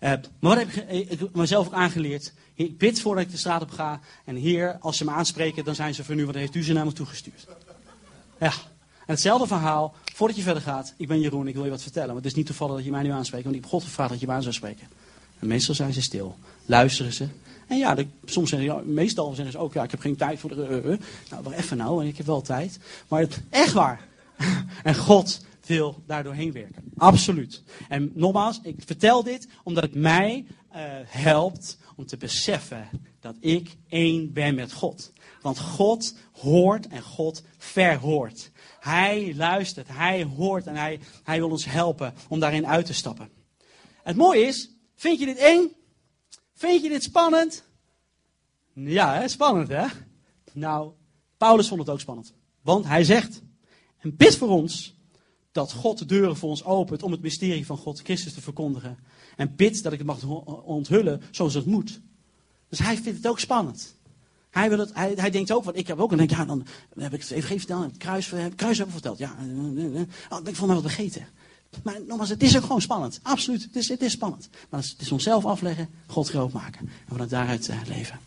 maar 0.00 0.20
wat 0.38 0.58
heb 0.58 0.68
ik, 0.88 1.34
mezelf 1.34 1.66
ook 1.66 1.72
aangeleerd? 1.72 2.34
Ik 2.54 2.78
bid 2.78 3.00
voordat 3.00 3.24
ik 3.24 3.30
de 3.30 3.36
straat 3.36 3.62
op 3.62 3.70
ga. 3.70 4.00
En 4.24 4.36
hier, 4.36 4.76
als 4.80 4.96
ze 4.96 5.04
me 5.04 5.10
aanspreken, 5.10 5.64
dan 5.64 5.74
zijn 5.74 5.94
ze 5.94 6.04
voor 6.04 6.14
nu, 6.14 6.26
wat 6.26 6.34
heeft 6.34 6.54
u 6.54 6.64
ze 6.64 6.72
naar 6.72 6.84
me 6.84 6.92
toegestuurd? 6.92 7.46
Ja. 8.40 8.52
En 9.06 9.12
hetzelfde 9.12 9.46
verhaal, 9.46 9.94
voordat 10.22 10.40
je 10.40 10.46
verder 10.46 10.62
gaat. 10.62 10.94
Ik 10.96 11.08
ben 11.08 11.20
Jeroen, 11.20 11.48
ik 11.48 11.54
wil 11.54 11.64
je 11.64 11.70
wat 11.70 11.82
vertellen. 11.82 12.08
Want 12.08 12.18
het 12.18 12.30
is 12.32 12.34
niet 12.34 12.46
toevallig 12.46 12.74
dat 12.74 12.84
je 12.84 12.90
mij 12.90 13.02
nu 13.02 13.10
aanspreekt. 13.10 13.44
Want 13.44 13.56
ik 13.56 13.62
heb 13.62 13.70
God 13.70 13.82
gevraagd 13.82 14.10
dat 14.10 14.20
je 14.20 14.26
me 14.26 14.32
aan 14.32 14.42
zou 14.42 14.54
spreken. 14.54 14.88
En 15.38 15.46
meestal 15.46 15.74
zijn 15.74 15.92
ze 15.92 16.02
stil. 16.02 16.36
Luisteren 16.66 17.12
ze. 17.12 17.28
En 17.66 17.78
ja, 17.78 17.96
soms 18.24 18.50
zeggen 18.50 18.68
ze, 18.68 18.90
meestal 18.90 19.34
zeggen 19.34 19.52
ze 19.52 19.58
ook, 19.58 19.72
ja, 19.72 19.82
ik 19.82 19.90
heb 19.90 20.00
geen 20.00 20.16
tijd 20.16 20.38
voor 20.38 20.50
de... 20.50 20.66
Uh, 20.84 20.90
uh. 20.90 20.98
Nou, 21.30 21.42
wacht 21.42 21.56
even 21.56 21.76
nou, 21.76 22.02
en 22.02 22.08
ik 22.08 22.16
heb 22.16 22.26
wel 22.26 22.40
tijd. 22.40 22.78
Maar 23.08 23.20
het, 23.20 23.40
echt 23.50 23.72
waar. 23.72 24.06
en 24.82 24.94
God 24.94 25.44
wil 25.66 26.02
daar 26.06 26.22
doorheen 26.22 26.52
werken. 26.52 26.92
Absoluut. 26.96 27.62
En 27.88 28.10
nogmaals, 28.14 28.60
ik 28.62 28.76
vertel 28.86 29.22
dit 29.22 29.48
omdat 29.62 29.82
het 29.82 29.94
mij 29.94 30.46
helpt 31.06 31.78
om 31.96 32.06
te 32.06 32.16
beseffen 32.16 32.88
dat 33.20 33.34
ik 33.40 33.76
één 33.88 34.32
ben 34.32 34.54
met 34.54 34.72
God. 34.72 35.12
Want 35.40 35.58
God 35.58 36.14
hoort 36.32 36.88
en 36.88 37.02
God 37.02 37.42
verhoort. 37.58 38.50
Hij 38.82 39.34
luistert, 39.36 39.88
hij 39.88 40.24
hoort 40.24 40.66
en 40.66 40.76
hij, 40.76 41.00
hij 41.22 41.38
wil 41.38 41.50
ons 41.50 41.64
helpen 41.64 42.14
om 42.28 42.40
daarin 42.40 42.66
uit 42.66 42.86
te 42.86 42.92
stappen. 42.94 43.30
Het 44.02 44.16
mooie 44.16 44.46
is, 44.46 44.70
vind 44.94 45.18
je 45.18 45.26
dit 45.26 45.36
eng? 45.36 45.72
Vind 46.54 46.82
je 46.82 46.88
dit 46.88 47.02
spannend? 47.02 47.64
Ja, 48.72 49.14
hè? 49.14 49.28
spannend 49.28 49.68
hè? 49.68 49.86
Nou, 50.52 50.92
Paulus 51.36 51.68
vond 51.68 51.80
het 51.80 51.90
ook 51.90 52.00
spannend. 52.00 52.34
Want 52.62 52.84
hij 52.84 53.04
zegt, 53.04 53.42
en 53.98 54.16
bid 54.16 54.36
voor 54.36 54.48
ons 54.48 54.94
dat 55.52 55.72
God 55.72 55.98
de 55.98 56.04
deuren 56.04 56.36
voor 56.36 56.50
ons 56.50 56.64
opent 56.64 57.02
om 57.02 57.12
het 57.12 57.22
mysterie 57.22 57.66
van 57.66 57.76
God 57.76 58.00
Christus 58.00 58.34
te 58.34 58.40
verkondigen. 58.40 58.98
En 59.36 59.56
bid 59.56 59.82
dat 59.82 59.92
ik 59.92 59.98
het 59.98 60.06
mag 60.06 60.24
onthullen 60.64 61.22
zoals 61.30 61.54
het 61.54 61.66
moet. 61.66 62.00
Dus 62.68 62.78
hij 62.78 62.96
vindt 62.96 63.18
het 63.18 63.26
ook 63.26 63.40
spannend. 63.40 63.96
Hij, 64.52 64.68
wil 64.68 64.78
het, 64.78 64.90
hij, 64.94 65.30
denkt 65.30 65.52
ook, 65.52 65.64
want 65.64 65.76
ik 65.76 65.86
heb 65.86 65.98
ook, 65.98 66.10
en 66.10 66.16
denk, 66.16 66.30
ja, 66.30 66.44
dan 66.44 66.66
heb 66.98 67.14
ik 67.14 67.20
het 67.20 67.30
even 67.30 67.58
verteld, 67.58 67.84
het 67.84 67.96
kruis, 67.96 68.30
het 68.30 68.54
kruis 68.54 68.78
heb 68.78 68.86
ik 68.86 68.92
verteld. 68.92 69.18
Ja, 69.18 69.34
oh, 70.30 70.38
ik 70.44 70.56
vond 70.56 70.66
mij 70.66 70.80
wat 70.80 70.92
vergeten. 70.92 71.26
Maar 71.82 72.00
nogmaals, 72.06 72.28
het 72.28 72.42
is 72.42 72.56
ook 72.56 72.62
gewoon 72.62 72.80
spannend. 72.80 73.20
Absoluut, 73.22 73.62
het 73.62 73.76
is, 73.76 73.88
het 73.88 74.02
is 74.02 74.12
spannend. 74.12 74.48
Maar 74.68 74.80
het 74.80 74.94
is 74.98 75.12
onszelf 75.12 75.44
afleggen, 75.44 75.88
God 76.06 76.28
groot 76.28 76.52
maken. 76.52 76.80
En 76.80 77.08
vanuit 77.08 77.30
daaruit 77.30 77.68
uh, 77.68 77.76
leven. 77.86 78.18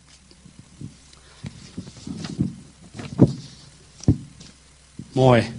Mooi. 5.11 5.51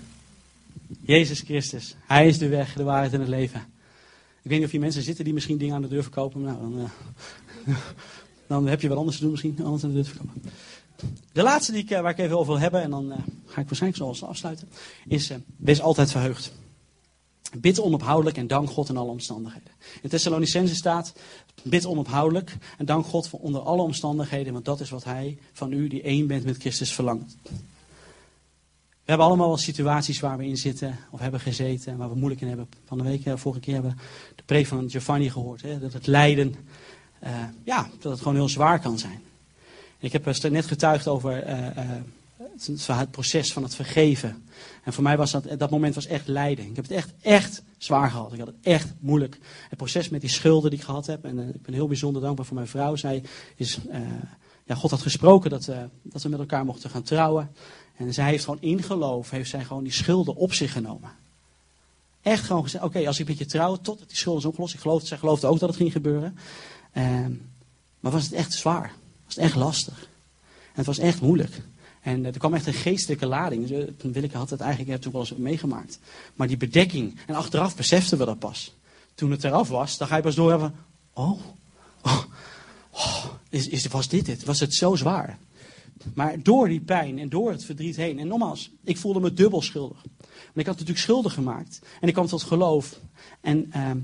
Jezus 1.00 1.40
Christus. 1.40 1.94
Hij 2.06 2.26
is 2.28 2.38
de 2.38 2.48
weg, 2.48 2.74
de 2.74 2.82
waarheid 2.82 3.12
en 3.12 3.20
het 3.20 3.28
leven. 3.28 3.60
Ik 4.42 4.50
weet 4.50 4.58
niet 4.58 4.64
of 4.64 4.70
hier 4.70 4.80
mensen 4.80 5.02
zitten 5.02 5.24
die 5.24 5.34
misschien 5.34 5.58
dingen 5.58 5.74
aan 5.74 5.82
de 5.82 5.88
deur 5.88 6.02
verkopen. 6.02 6.42
Nou, 6.42 6.58
dan, 6.60 6.90
dan 8.46 8.66
heb 8.66 8.80
je 8.80 8.88
wat 8.88 8.98
anders 8.98 9.16
te 9.16 9.22
doen 9.22 9.30
misschien. 9.30 9.64
Anders 9.64 9.82
de 9.82 9.92
deur 9.92 10.04
verkopen. 10.04 10.42
De 11.32 11.42
laatste 11.42 11.72
die 11.72 11.82
ik, 11.82 11.90
uh, 11.90 12.00
waar 12.00 12.10
ik 12.10 12.18
even 12.18 12.38
over 12.38 12.52
wil 12.52 12.62
hebben, 12.62 12.82
en 12.82 12.90
dan 12.90 13.12
uh, 13.12 13.18
ga 13.46 13.60
ik 13.60 13.66
waarschijnlijk 13.66 13.96
zoals 13.96 14.22
afsluiten, 14.22 14.68
is 15.06 15.30
wees 15.56 15.80
altijd 15.80 16.10
verheugd. 16.10 16.52
Bid 17.60 17.80
onophoudelijk 17.80 18.36
en 18.36 18.46
dank 18.46 18.70
God 18.70 18.88
in 18.88 18.96
alle 18.96 19.10
omstandigheden. 19.10 19.70
In 20.02 20.08
Thessalonicense 20.08 20.74
staat, 20.74 21.12
bid 21.62 21.86
onophoudelijk 21.86 22.56
en 22.78 22.86
dank 22.86 23.06
God 23.06 23.28
voor 23.28 23.40
onder 23.40 23.60
alle 23.60 23.82
omstandigheden, 23.82 24.52
want 24.52 24.64
dat 24.64 24.80
is 24.80 24.90
wat 24.90 25.04
Hij 25.04 25.38
van 25.52 25.72
u, 25.72 25.88
die 25.88 26.02
één 26.02 26.26
bent 26.26 26.44
met 26.44 26.56
Christus, 26.56 26.92
verlangt. 26.92 27.36
We 29.06 29.12
hebben 29.12 29.26
allemaal 29.26 29.48
wel 29.48 29.56
situaties 29.56 30.20
waar 30.20 30.38
we 30.38 30.46
in 30.46 30.56
zitten 30.56 30.98
of 31.10 31.20
hebben 31.20 31.40
gezeten 31.40 31.92
en 31.92 31.98
waar 31.98 32.08
we 32.08 32.14
moeilijk 32.14 32.40
in 32.40 32.48
hebben. 32.48 32.68
Van 32.84 32.98
de 32.98 33.04
week, 33.04 33.26
eh, 33.26 33.36
vorige 33.36 33.60
keer 33.60 33.74
hebben 33.74 33.92
we 33.92 34.02
de 34.36 34.42
preek 34.46 34.66
van 34.66 34.90
Giovanni 34.90 35.30
gehoord. 35.30 35.62
Hè, 35.62 35.78
dat 35.78 35.92
het 35.92 36.06
lijden, 36.06 36.54
eh, 37.26 37.44
ja, 37.64 37.88
dat 38.00 38.12
het 38.12 38.20
gewoon 38.20 38.34
heel 38.34 38.48
zwaar 38.48 38.80
kan 38.80 38.98
zijn. 38.98 39.20
Ik 39.98 40.12
heb 40.12 40.26
eh, 40.26 40.50
net 40.50 40.66
getuigd 40.66 41.08
over 41.08 41.42
eh, 41.42 41.82
het, 42.86 43.10
proces 43.10 43.52
van 43.52 43.62
het 43.62 43.74
vergeven. 43.74 44.44
En 44.82 44.92
voor 44.92 45.02
mij 45.02 45.16
was 45.16 45.30
dat, 45.30 45.58
dat 45.58 45.70
moment 45.70 45.94
was 45.94 46.06
echt 46.06 46.26
lijden. 46.26 46.66
Ik 46.66 46.76
heb 46.76 46.84
het 46.84 46.96
echt, 46.96 47.12
echt 47.20 47.62
zwaar 47.78 48.10
gehad. 48.10 48.32
Ik 48.32 48.38
had 48.38 48.46
het 48.46 48.56
echt 48.62 48.92
moeilijk. 48.98 49.38
Het 49.68 49.78
proces 49.78 50.08
met 50.08 50.20
die 50.20 50.30
schulden 50.30 50.70
die 50.70 50.78
ik 50.78 50.84
gehad 50.84 51.06
heb. 51.06 51.24
En 51.24 51.38
ik 51.38 51.62
ben 51.62 51.74
heel 51.74 51.86
bijzonder 51.86 52.22
dankbaar 52.22 52.46
voor 52.46 52.54
mijn 52.54 52.68
vrouw. 52.68 52.96
Zij 52.96 53.22
is, 53.56 53.78
ja, 54.66 54.74
God 54.74 54.90
had 54.90 55.02
gesproken 55.02 55.50
dat, 55.50 55.68
eh, 55.68 55.82
dat 56.02 56.22
we 56.22 56.28
met 56.28 56.38
elkaar 56.38 56.64
mochten 56.64 56.90
gaan 56.90 57.02
trouwen. 57.02 57.52
En 57.96 58.14
zij 58.14 58.28
heeft 58.28 58.44
gewoon 58.44 58.60
in 58.60 58.82
geloof, 58.82 59.30
heeft 59.30 59.50
zij 59.50 59.64
gewoon 59.64 59.82
die 59.82 59.92
schulden 59.92 60.36
op 60.36 60.52
zich 60.52 60.72
genomen. 60.72 61.10
Echt 62.22 62.44
gewoon 62.44 62.62
gezegd, 62.62 62.84
oké, 62.84 63.06
als 63.06 63.20
ik 63.20 63.28
met 63.28 63.38
je 63.38 63.46
trouw, 63.46 63.76
totdat 63.76 64.08
die 64.08 64.16
schulden 64.16 64.42
is 64.42 64.48
opgelost. 64.48 64.74
Ik 65.02 65.06
zij 65.06 65.18
geloofde 65.18 65.46
ook 65.46 65.58
dat 65.58 65.68
het 65.68 65.78
ging 65.78 65.92
gebeuren. 65.92 66.38
Ehm, 66.96 67.32
maar 68.00 68.12
was 68.12 68.24
het 68.24 68.32
echt 68.32 68.52
zwaar. 68.52 68.92
Was 69.24 69.34
het 69.34 69.44
echt 69.44 69.54
lastig. 69.54 69.98
En 70.48 70.72
het 70.72 70.86
was 70.86 70.98
echt 70.98 71.20
moeilijk. 71.20 71.60
En 72.00 72.26
eh, 72.26 72.32
er 72.32 72.38
kwam 72.38 72.54
echt 72.54 72.66
een 72.66 72.72
geestelijke 72.72 73.26
lading. 73.26 73.66
Dus, 73.66 73.86
eh, 73.86 74.10
Willeke 74.12 74.36
had 74.36 74.50
het 74.50 74.60
eigenlijk, 74.60 75.06
ook 75.06 75.12
wel 75.12 75.20
eens 75.20 75.36
meegemaakt. 75.36 75.98
Maar 76.34 76.48
die 76.48 76.56
bedekking, 76.56 77.18
en 77.26 77.34
achteraf 77.34 77.76
beseften 77.76 78.18
we 78.18 78.24
dat 78.24 78.38
pas. 78.38 78.74
Toen 79.14 79.30
het 79.30 79.44
eraf 79.44 79.68
was, 79.68 79.98
dan 79.98 80.08
ga 80.08 80.16
je 80.16 80.22
pas 80.22 80.34
door 80.34 80.50
hebben, 80.50 80.74
oh, 81.12 81.40
oh, 82.02 82.22
oh, 82.90 83.24
is, 83.48 83.68
is, 83.68 83.86
was 83.86 84.08
dit 84.08 84.26
het? 84.26 84.44
Was 84.44 84.60
het 84.60 84.74
zo 84.74 84.94
zwaar? 84.94 85.38
Maar 86.14 86.42
door 86.42 86.68
die 86.68 86.80
pijn 86.80 87.18
en 87.18 87.28
door 87.28 87.50
het 87.50 87.64
verdriet 87.64 87.96
heen. 87.96 88.18
En 88.18 88.26
nogmaals, 88.26 88.70
ik 88.84 88.96
voelde 88.96 89.20
me 89.20 89.32
dubbel 89.32 89.62
schuldig. 89.62 90.02
Want 90.18 90.58
ik 90.58 90.66
had 90.66 90.74
natuurlijk 90.74 90.98
schulden 90.98 91.30
gemaakt. 91.30 91.80
En 92.00 92.08
ik 92.08 92.14
kwam 92.14 92.26
tot 92.26 92.42
geloof. 92.42 92.98
En 93.40 93.72
ehm, 93.72 93.98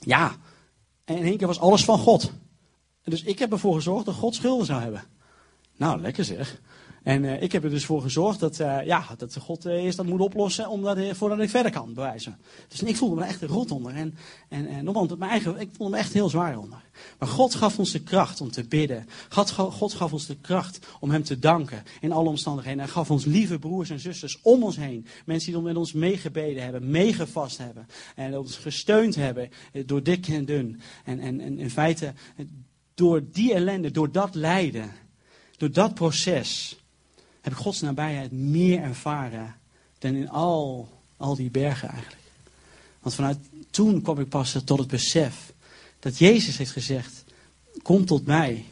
ja, 0.00 0.36
en 1.06 1.16
in 1.16 1.24
één 1.24 1.36
keer 1.36 1.46
was 1.46 1.60
alles 1.60 1.84
van 1.84 1.98
God. 1.98 2.32
Dus 3.04 3.22
ik 3.22 3.38
heb 3.38 3.52
ervoor 3.52 3.74
gezorgd 3.74 4.04
dat 4.04 4.14
God 4.14 4.34
schulden 4.34 4.66
zou 4.66 4.82
hebben. 4.82 5.04
Nou, 5.76 6.00
lekker 6.00 6.24
zeg. 6.24 6.60
En 7.06 7.22
uh, 7.22 7.42
ik 7.42 7.52
heb 7.52 7.64
er 7.64 7.70
dus 7.70 7.84
voor 7.84 8.02
gezorgd 8.02 8.40
dat, 8.40 8.60
uh, 8.60 8.84
ja, 8.84 9.06
dat 9.16 9.36
God 9.36 9.66
uh, 9.66 9.72
eerst 9.72 9.96
dat 9.96 10.06
moet 10.06 10.20
oplossen 10.20 10.68
omdat, 10.68 10.98
voordat 11.12 11.38
ik 11.38 11.50
verder 11.50 11.72
kan, 11.72 11.94
bewijzen. 11.94 12.38
Dus 12.68 12.82
ik 12.82 12.96
voelde 12.96 13.14
me 13.14 13.24
echt 13.24 13.42
rot 13.42 13.70
onder. 13.70 13.94
En, 13.94 14.14
en, 14.48 14.66
en 14.66 14.84
nogmaals, 14.84 15.16
mijn 15.18 15.30
eigen, 15.30 15.60
ik 15.60 15.68
voelde 15.76 15.92
me 15.92 15.98
echt 15.98 16.12
heel 16.12 16.28
zwaar 16.28 16.58
onder. 16.58 16.82
Maar 17.18 17.28
God 17.28 17.54
gaf 17.54 17.78
ons 17.78 17.90
de 17.90 18.02
kracht 18.02 18.40
om 18.40 18.50
te 18.50 18.64
bidden. 18.64 19.06
God, 19.68 19.92
gaf 19.92 20.12
ons 20.12 20.26
de 20.26 20.36
kracht 20.36 20.78
om 21.00 21.10
Hem 21.10 21.22
te 21.22 21.38
danken 21.38 21.82
in 22.00 22.12
alle 22.12 22.28
omstandigheden. 22.28 22.78
Hij 22.78 22.88
gaf 22.88 23.10
ons 23.10 23.24
lieve 23.24 23.58
broers 23.58 23.90
en 23.90 24.00
zusters 24.00 24.38
om 24.42 24.62
ons 24.62 24.76
heen. 24.76 25.06
Mensen 25.24 25.52
die 25.52 25.60
met 25.60 25.76
ons 25.76 25.92
meegebeden 25.92 26.62
hebben, 26.62 26.90
meegevast 26.90 27.58
hebben. 27.58 27.86
En 28.14 28.38
ons 28.38 28.56
gesteund 28.56 29.14
hebben 29.14 29.50
door 29.86 30.02
dik 30.02 30.28
en 30.28 30.44
dun. 30.44 30.80
En, 31.04 31.20
en, 31.20 31.40
en 31.40 31.58
in 31.58 31.70
feite, 31.70 32.12
door 32.94 33.22
die 33.32 33.54
ellende, 33.54 33.90
door 33.90 34.12
dat 34.12 34.34
lijden, 34.34 34.90
door 35.56 35.70
dat 35.70 35.94
proces 35.94 36.76
heb 37.46 37.54
ik 37.54 37.60
Gods 37.60 37.80
nabijheid 37.80 38.32
meer 38.32 38.82
ervaren 38.82 39.54
dan 39.98 40.14
in 40.14 40.28
al, 40.28 40.88
al 41.16 41.36
die 41.36 41.50
bergen 41.50 41.88
eigenlijk. 41.88 42.22
Want 43.00 43.14
vanuit 43.14 43.38
toen 43.70 44.02
kwam 44.02 44.20
ik 44.20 44.28
pas 44.28 44.58
tot 44.64 44.78
het 44.78 44.88
besef 44.88 45.52
dat 45.98 46.18
Jezus 46.18 46.56
heeft 46.56 46.70
gezegd, 46.70 47.24
kom 47.82 48.04
tot 48.04 48.26
mij, 48.26 48.64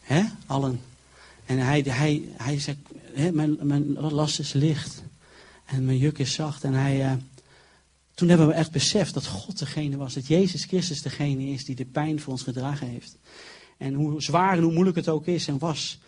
hè, 0.00 0.22
allen. 0.46 0.80
En 1.46 1.58
hij, 1.58 1.80
hij, 1.80 2.22
hij 2.36 2.60
zegt, 2.60 2.78
hè, 3.12 3.32
mijn, 3.32 3.56
mijn 3.60 3.92
last 3.92 4.38
is 4.38 4.52
licht 4.52 5.02
en 5.64 5.84
mijn 5.84 5.98
juk 5.98 6.18
is 6.18 6.34
zacht. 6.34 6.64
En 6.64 6.72
hij, 6.72 7.04
uh, 7.04 7.12
toen 8.14 8.28
hebben 8.28 8.46
we 8.46 8.52
echt 8.52 8.70
beseft 8.70 9.14
dat 9.14 9.26
God 9.26 9.58
degene 9.58 9.96
was, 9.96 10.14
dat 10.14 10.26
Jezus 10.26 10.64
Christus 10.64 11.02
degene 11.02 11.44
is 11.44 11.64
die 11.64 11.76
de 11.76 11.84
pijn 11.84 12.20
voor 12.20 12.32
ons 12.32 12.42
gedragen 12.42 12.86
heeft. 12.86 13.16
En 13.76 13.94
hoe 13.94 14.22
zwaar 14.22 14.56
en 14.56 14.62
hoe 14.62 14.72
moeilijk 14.72 14.96
het 14.96 15.08
ook 15.08 15.26
is 15.26 15.48
en 15.48 15.58
was, 15.58 16.00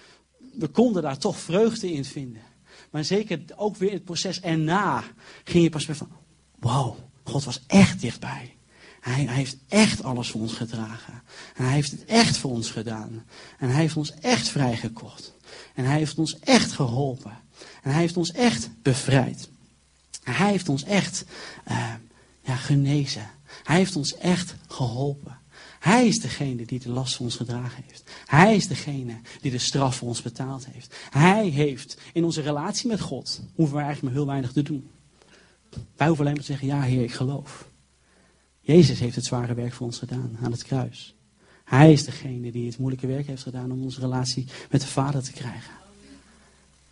we 0.58 0.68
konden 0.68 1.02
daar 1.02 1.18
toch 1.18 1.38
vreugde 1.38 1.92
in 1.92 2.04
vinden. 2.04 2.42
Maar 2.90 3.04
zeker 3.04 3.40
ook 3.56 3.76
weer 3.76 3.92
het 3.92 4.04
proces 4.04 4.40
erna 4.40 5.04
ging 5.44 5.64
je 5.64 5.70
pas 5.70 5.86
weer 5.86 5.96
van, 5.96 6.10
wauw, 6.58 6.96
God 7.24 7.44
was 7.44 7.60
echt 7.66 8.00
dichtbij. 8.00 8.56
Hij, 9.00 9.24
hij, 9.24 9.34
heeft 9.34 9.56
echt 9.68 10.02
alles 10.02 10.30
voor 10.30 10.40
ons 10.40 10.52
gedragen. 10.52 11.22
En 11.54 11.64
hij 11.64 11.72
heeft 11.72 11.90
het 11.90 12.04
echt 12.04 12.36
voor 12.36 12.50
ons 12.50 12.70
gedaan. 12.70 13.24
En 13.58 13.68
hij 13.68 13.80
heeft 13.80 13.96
ons 13.96 14.14
echt 14.14 14.48
vrijgekocht. 14.48 15.34
En 15.74 15.84
hij 15.84 15.98
heeft 15.98 16.18
ons 16.18 16.38
echt 16.38 16.72
geholpen. 16.72 17.38
En 17.82 17.90
hij 17.90 18.00
heeft 18.00 18.16
ons 18.16 18.32
echt 18.32 18.70
bevrijd. 18.82 19.48
Hij 20.22 20.50
heeft 20.50 20.68
ons 20.68 20.84
echt 20.84 21.24
uh, 21.70 21.94
ja, 22.42 22.56
genezen. 22.56 23.30
Hij 23.62 23.76
heeft 23.76 23.96
ons 23.96 24.16
echt 24.16 24.54
geholpen. 24.68 25.38
Hij 25.84 26.06
is 26.06 26.20
degene 26.20 26.66
die 26.66 26.80
de 26.80 26.88
last 26.88 27.16
voor 27.16 27.24
ons 27.24 27.36
gedragen 27.36 27.84
heeft. 27.86 28.10
Hij 28.26 28.56
is 28.56 28.66
degene 28.66 29.20
die 29.40 29.50
de 29.50 29.58
straf 29.58 29.96
voor 29.96 30.08
ons 30.08 30.22
betaald 30.22 30.66
heeft. 30.66 30.96
Hij 31.10 31.46
heeft 31.46 31.98
in 32.12 32.24
onze 32.24 32.40
relatie 32.40 32.88
met 32.88 33.00
God, 33.00 33.42
hoeven 33.54 33.76
we 33.76 33.82
eigenlijk 33.82 34.02
maar 34.02 34.22
heel 34.22 34.32
weinig 34.32 34.52
te 34.52 34.62
doen. 34.62 34.90
Wij 35.70 36.06
hoeven 36.06 36.24
alleen 36.24 36.32
maar 36.36 36.44
te 36.44 36.52
zeggen, 36.52 36.66
ja 36.66 36.80
Heer, 36.82 37.02
ik 37.02 37.12
geloof. 37.12 37.68
Jezus 38.60 38.98
heeft 38.98 39.14
het 39.14 39.24
zware 39.24 39.54
werk 39.54 39.72
voor 39.72 39.86
ons 39.86 39.98
gedaan 39.98 40.38
aan 40.42 40.50
het 40.50 40.62
kruis. 40.62 41.14
Hij 41.64 41.92
is 41.92 42.04
degene 42.04 42.50
die 42.50 42.66
het 42.66 42.78
moeilijke 42.78 43.06
werk 43.06 43.26
heeft 43.26 43.42
gedaan 43.42 43.72
om 43.72 43.82
onze 43.82 44.00
relatie 44.00 44.46
met 44.70 44.80
de 44.80 44.86
Vader 44.86 45.22
te 45.22 45.32
krijgen. 45.32 45.72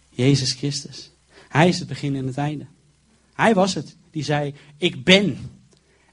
Jezus 0.09 0.53
Christus. 0.53 1.11
Hij 1.49 1.69
is 1.69 1.79
het 1.79 1.89
begin 1.89 2.17
en 2.17 2.27
het 2.27 2.37
einde. 2.39 2.67
Hij 3.35 3.55
was 3.55 3.75
het 3.75 3.97
die 4.11 4.25
zei, 4.25 4.55
ik 4.77 5.05
ben. 5.05 5.61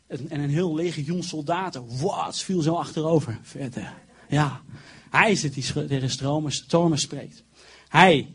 En 0.09 0.41
een 0.41 0.49
heel 0.49 0.75
legioen 0.75 1.23
soldaten, 1.23 1.99
wat, 2.01 2.39
viel 2.39 2.61
zo 2.61 2.75
achterover. 2.75 3.39
Verder. 3.41 3.93
Ja, 4.29 4.61
hij 5.09 5.31
is 5.31 5.43
het 5.43 5.53
die 5.53 5.87
tegen 5.87 6.09
stromen, 6.09 6.51
stormen 6.51 6.97
spreekt. 6.97 7.43
Hij 7.87 8.27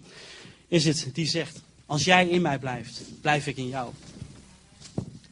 is 0.68 0.84
het 0.84 1.08
die 1.12 1.26
zegt, 1.26 1.60
als 1.86 2.04
jij 2.04 2.28
in 2.28 2.42
mij 2.42 2.58
blijft, 2.58 3.02
blijf 3.20 3.46
ik 3.46 3.56
in 3.56 3.68
jou. 3.68 3.92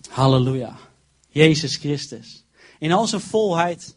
Halleluja. 0.08 0.76
Jezus 1.28 1.76
Christus. 1.76 2.44
In 2.78 2.92
al 2.92 3.06
zijn 3.06 3.20
volheid 3.20 3.94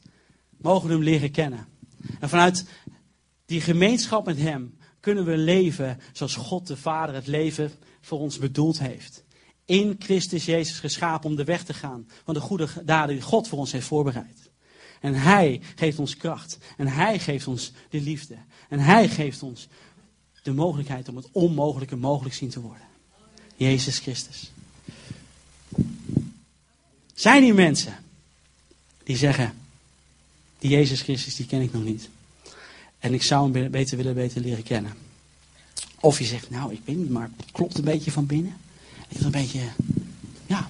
mogen 0.58 0.88
we 0.88 0.94
hem 0.94 1.04
leren 1.04 1.32
kennen. 1.32 1.68
En 2.20 2.30
vanuit 2.30 2.66
die 3.46 3.62
gemeenschap 3.62 4.26
met 4.26 4.38
hem 4.38 4.78
kunnen 5.00 5.26
we 5.26 5.38
leven 5.38 6.00
zoals 6.14 6.36
God 6.36 6.68
de 6.68 6.78
Vader 6.78 7.16
het 7.16 7.28
leven 7.28 7.72
voor 8.02 8.20
ons 8.20 8.38
bedoeld 8.38 8.80
heeft. 8.80 9.24
In 9.66 9.96
Christus 10.00 10.46
Jezus 10.46 10.80
geschapen 10.80 11.30
om 11.30 11.36
de 11.36 11.44
weg 11.44 11.64
te 11.64 11.74
gaan 11.74 12.08
van 12.24 12.34
de 12.34 12.40
goede 12.40 12.68
daden 12.84 13.16
die 13.16 13.24
God 13.24 13.48
voor 13.48 13.60
ons 13.60 13.72
heeft 13.72 13.88
voorbereid. 13.88 14.50
En 15.02 15.14
Hij 15.14 15.62
geeft 15.76 16.00
ons 16.00 16.18
kracht. 16.18 16.58
En 16.78 16.88
Hij 16.88 17.20
geeft 17.20 17.48
ons 17.48 17.72
de 17.90 18.02
liefde. 18.02 18.36
En 18.70 18.80
Hij 18.80 19.10
geeft 19.10 19.44
ons 19.44 19.68
de 20.44 20.54
mogelijkheid 20.54 21.10
om 21.10 21.16
het 21.16 21.28
onmogelijke 21.32 21.96
mogelijk 21.96 22.36
zien 22.36 22.50
te 22.50 22.62
worden. 22.62 22.88
Jezus 23.56 24.00
Christus. 24.00 24.52
Zijn 27.14 27.44
hier 27.44 27.56
mensen 27.56 27.96
die 29.04 29.18
zeggen, 29.18 29.54
die 30.60 30.70
Jezus 30.70 31.02
Christus 31.02 31.36
die 31.36 31.46
ken 31.46 31.62
ik 31.62 31.74
nog 31.74 31.84
niet. 31.84 32.10
En 33.00 33.14
ik 33.14 33.24
zou 33.24 33.52
hem 33.52 33.72
beter 33.72 33.98
willen 33.98 34.14
beter 34.14 34.42
leren 34.42 34.64
kennen. 34.64 34.94
Of 36.00 36.20
je 36.20 36.26
zegt, 36.26 36.50
nou 36.50 36.74
ik 36.74 36.82
weet 36.86 36.98
niet, 36.98 37.10
maar 37.10 37.30
het 37.38 37.52
klopt 37.52 37.78
een 37.78 37.84
beetje 37.84 38.12
van 38.12 38.26
binnen. 38.26 38.58
Wil 39.10 39.26
een 39.26 39.32
beetje, 39.32 39.60
ja, 40.46 40.70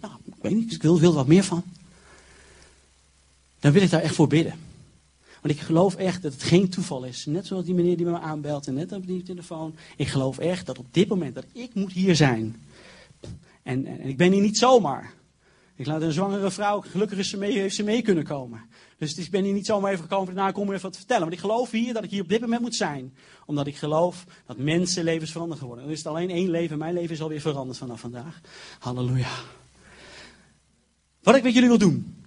nou, 0.00 0.14
ik 0.24 0.34
weet 0.40 0.54
niet, 0.54 0.72
ik 0.72 0.82
wil, 0.82 1.00
wil 1.00 1.14
wat 1.14 1.26
meer 1.26 1.44
van 1.44 1.64
dan 3.66 3.74
wil 3.74 3.82
ik 3.82 3.90
daar 3.90 4.02
echt 4.02 4.14
voor 4.14 4.26
bidden. 4.26 4.54
Want 5.42 5.54
ik 5.54 5.60
geloof 5.60 5.94
echt 5.94 6.22
dat 6.22 6.32
het 6.32 6.42
geen 6.42 6.68
toeval 6.68 7.04
is. 7.04 7.26
Net 7.26 7.46
zoals 7.46 7.64
die 7.64 7.74
meneer 7.74 7.96
die 7.96 8.06
me 8.06 8.18
aanbelt 8.18 8.66
en 8.66 8.74
net 8.74 8.92
op 8.92 9.06
die 9.06 9.22
telefoon. 9.22 9.74
Ik 9.96 10.08
geloof 10.08 10.38
echt 10.38 10.66
dat 10.66 10.78
op 10.78 10.86
dit 10.90 11.08
moment 11.08 11.34
dat 11.34 11.44
ik 11.52 11.74
moet 11.74 11.92
hier 11.92 12.16
zijn. 12.16 12.56
En, 13.62 13.86
en 13.86 14.08
ik 14.08 14.16
ben 14.16 14.32
hier 14.32 14.42
niet 14.42 14.58
zomaar. 14.58 15.12
Ik 15.76 15.86
laat 15.86 16.02
een 16.02 16.12
zwangere 16.12 16.50
vrouw, 16.50 16.80
gelukkig 16.80 17.18
is 17.18 17.28
ze 17.28 17.36
mee, 17.36 17.58
heeft 17.58 17.74
ze 17.74 17.82
mee 17.82 18.02
kunnen 18.02 18.24
komen. 18.24 18.68
Dus 18.98 19.14
ik 19.14 19.30
ben 19.30 19.44
hier 19.44 19.52
niet 19.52 19.66
zomaar 19.66 19.92
even 19.92 20.02
gekomen, 20.02 20.52
kom 20.52 20.64
ik 20.64 20.70
even 20.70 20.82
wat 20.82 20.92
te 20.92 20.98
vertellen. 20.98 21.22
Want 21.22 21.34
ik 21.34 21.40
geloof 21.40 21.70
hier 21.70 21.94
dat 21.94 22.04
ik 22.04 22.10
hier 22.10 22.22
op 22.22 22.28
dit 22.28 22.40
moment 22.40 22.60
moet 22.60 22.74
zijn. 22.74 23.14
Omdat 23.46 23.66
ik 23.66 23.76
geloof 23.76 24.24
dat 24.46 24.58
mensenlevens 24.58 25.32
veranderd 25.32 25.60
worden. 25.60 25.84
Dan 25.84 25.92
is 25.92 25.98
het 25.98 26.06
alleen 26.06 26.30
één 26.30 26.50
leven, 26.50 26.78
mijn 26.78 26.94
leven 26.94 27.14
is 27.14 27.22
alweer 27.22 27.40
veranderd 27.40 27.78
vanaf 27.78 28.00
vandaag. 28.00 28.40
Halleluja. 28.78 29.30
Wat 31.22 31.36
ik 31.36 31.42
met 31.42 31.54
jullie 31.54 31.68
wil 31.68 31.78
doen, 31.78 32.24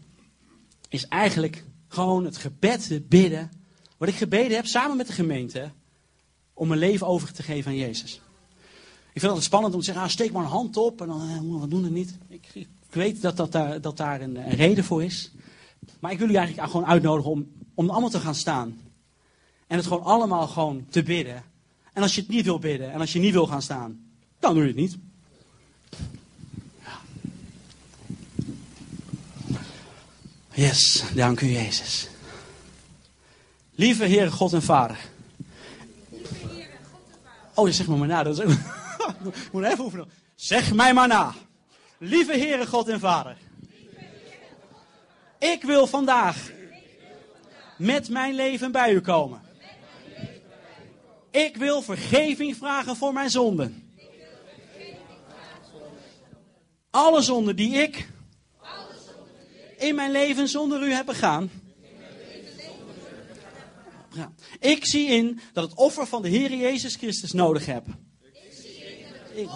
is 0.89 1.07
eigenlijk 1.07 1.63
gewoon 1.87 2.25
het 2.25 2.37
gebed, 2.37 3.01
bidden. 3.09 3.51
Wat 3.97 4.09
ik 4.09 4.15
gebeden 4.15 4.55
heb 4.55 4.65
samen 4.65 4.97
met 4.97 5.07
de 5.07 5.13
gemeente. 5.13 5.71
Om 6.53 6.67
mijn 6.67 6.79
leven 6.79 7.07
over 7.07 7.33
te 7.33 7.43
geven 7.43 7.71
aan 7.71 7.77
Jezus. 7.77 8.21
Ik 9.13 9.21
vind 9.21 9.33
het 9.33 9.43
spannend 9.43 9.73
om 9.73 9.79
te 9.79 9.85
zeggen, 9.85 10.03
ah, 10.03 10.09
steek 10.09 10.31
maar 10.31 10.43
een 10.43 10.49
hand 10.49 10.77
op 10.77 11.01
en 11.01 11.07
dan, 11.07 11.21
eh, 11.21 11.59
wat 11.59 11.69
doen 11.69 11.83
we 11.83 11.89
niet? 11.89 12.17
Ik, 12.27 12.67
ik, 12.89 12.95
weet 12.95 13.21
dat, 13.21 13.37
dat, 13.37 13.51
daar, 13.51 13.81
dat 13.81 13.97
daar 13.97 14.21
een, 14.21 14.49
reden 14.49 14.83
voor 14.83 15.03
is. 15.03 15.31
Maar 15.99 16.11
ik 16.11 16.17
wil 16.17 16.27
jullie 16.27 16.41
eigenlijk 16.41 16.71
gewoon 16.71 16.87
uitnodigen 16.87 17.31
om, 17.31 17.51
om 17.73 17.89
allemaal 17.89 18.09
te 18.09 18.19
gaan 18.19 18.35
staan. 18.35 18.77
En 19.67 19.77
het 19.77 19.87
gewoon 19.87 20.03
allemaal 20.03 20.47
gewoon 20.47 20.85
te 20.89 21.03
bidden. 21.03 21.43
En 21.93 22.01
als 22.01 22.15
je 22.15 22.21
het 22.21 22.29
niet 22.29 22.45
wil 22.45 22.59
bidden 22.59 22.91
en 22.91 22.99
als 22.99 23.13
je 23.13 23.19
niet 23.19 23.33
wil 23.33 23.47
gaan 23.47 23.61
staan, 23.61 23.99
dan 24.39 24.53
doe 24.53 24.61
je 24.63 24.67
het 24.67 24.77
niet. 24.77 24.97
Yes, 30.53 31.03
dank 31.15 31.41
u 31.41 31.47
Jezus. 31.47 32.09
Lieve 33.75 34.05
Heere 34.05 34.31
God 34.31 34.53
en 34.53 34.61
Vader. 34.61 34.97
Oh, 37.53 37.69
zegt 37.69 37.89
me 37.89 37.97
maar 37.97 38.07
na. 38.07 38.23
Dat 38.23 38.39
is 38.39 38.45
ook... 38.45 38.57
Moet 39.51 39.63
even 39.63 39.83
oefenen. 39.83 40.07
Zeg 40.35 40.73
mij 40.73 40.93
maar 40.93 41.07
na. 41.07 41.33
Lieve 41.99 42.31
Heere 42.31 42.67
God 42.67 42.87
en 42.87 42.99
Vader. 42.99 43.37
Ik 45.39 45.63
wil 45.63 45.87
vandaag 45.87 46.51
met 47.77 48.09
mijn 48.09 48.35
leven 48.35 48.71
bij 48.71 48.93
u 48.93 49.01
komen. 49.01 49.41
Ik 51.31 51.57
wil 51.57 51.81
vergeving 51.81 52.55
vragen 52.55 52.95
voor 52.95 53.13
mijn 53.13 53.29
zonden. 53.29 53.91
Alle 56.89 57.21
zonden 57.21 57.55
die 57.55 57.73
ik 57.73 58.09
in 59.77 59.95
mijn 59.95 60.11
leven 60.11 60.47
zonder 60.47 60.83
u 60.83 60.91
heb 60.91 61.05
begaan. 61.05 61.51
Ik 64.59 64.85
zie 64.85 65.07
in 65.07 65.39
dat 65.53 65.69
het 65.69 65.79
offer 65.79 66.07
van 66.07 66.21
de 66.21 66.29
Heer 66.29 66.53
Jezus 66.53 66.95
Christus 66.95 67.31
nodig 67.31 67.65
heb. 67.65 67.85
Ik, 69.33 69.49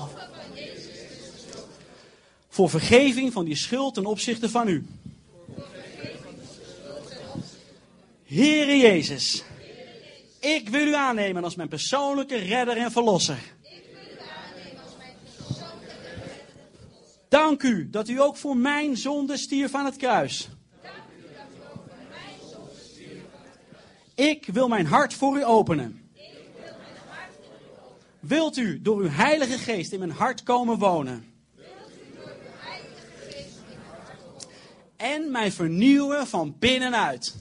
voor 2.53 2.69
vergeving 2.69 3.33
van 3.33 3.45
die 3.45 3.55
schuld 3.55 3.93
ten 3.93 4.05
opzichte 4.05 4.49
van 4.49 4.67
u. 4.67 4.85
Heere 8.23 8.77
Jezus, 8.77 9.43
ik 10.39 10.69
wil 10.69 10.87
u 10.87 10.93
aannemen 10.93 11.43
als 11.43 11.55
mijn 11.55 11.67
persoonlijke 11.67 12.35
redder 12.35 12.77
en 12.77 12.91
verlosser. 12.91 13.37
Dank 17.29 17.63
u 17.63 17.89
dat 17.89 18.09
u 18.09 18.21
ook 18.21 18.37
voor 18.37 18.57
mijn 18.57 18.97
zonde 18.97 19.37
stierf 19.37 19.75
aan 19.75 19.85
het 19.85 19.95
kruis. 19.95 20.49
Ik 24.15 24.45
wil 24.45 24.67
mijn 24.67 24.85
hart 24.85 25.13
voor 25.13 25.37
u 25.37 25.45
openen. 25.45 26.11
Wilt 28.19 28.57
u 28.57 28.81
door 28.81 29.01
uw 29.01 29.09
Heilige 29.09 29.57
Geest 29.57 29.91
in 29.91 29.99
mijn 29.99 30.11
hart 30.11 30.43
komen 30.43 30.77
wonen? 30.77 31.32
En 35.03 35.31
mij 35.31 35.51
vernieuwen 35.51 36.27
van 36.27 36.55
binnenuit. 36.59 37.35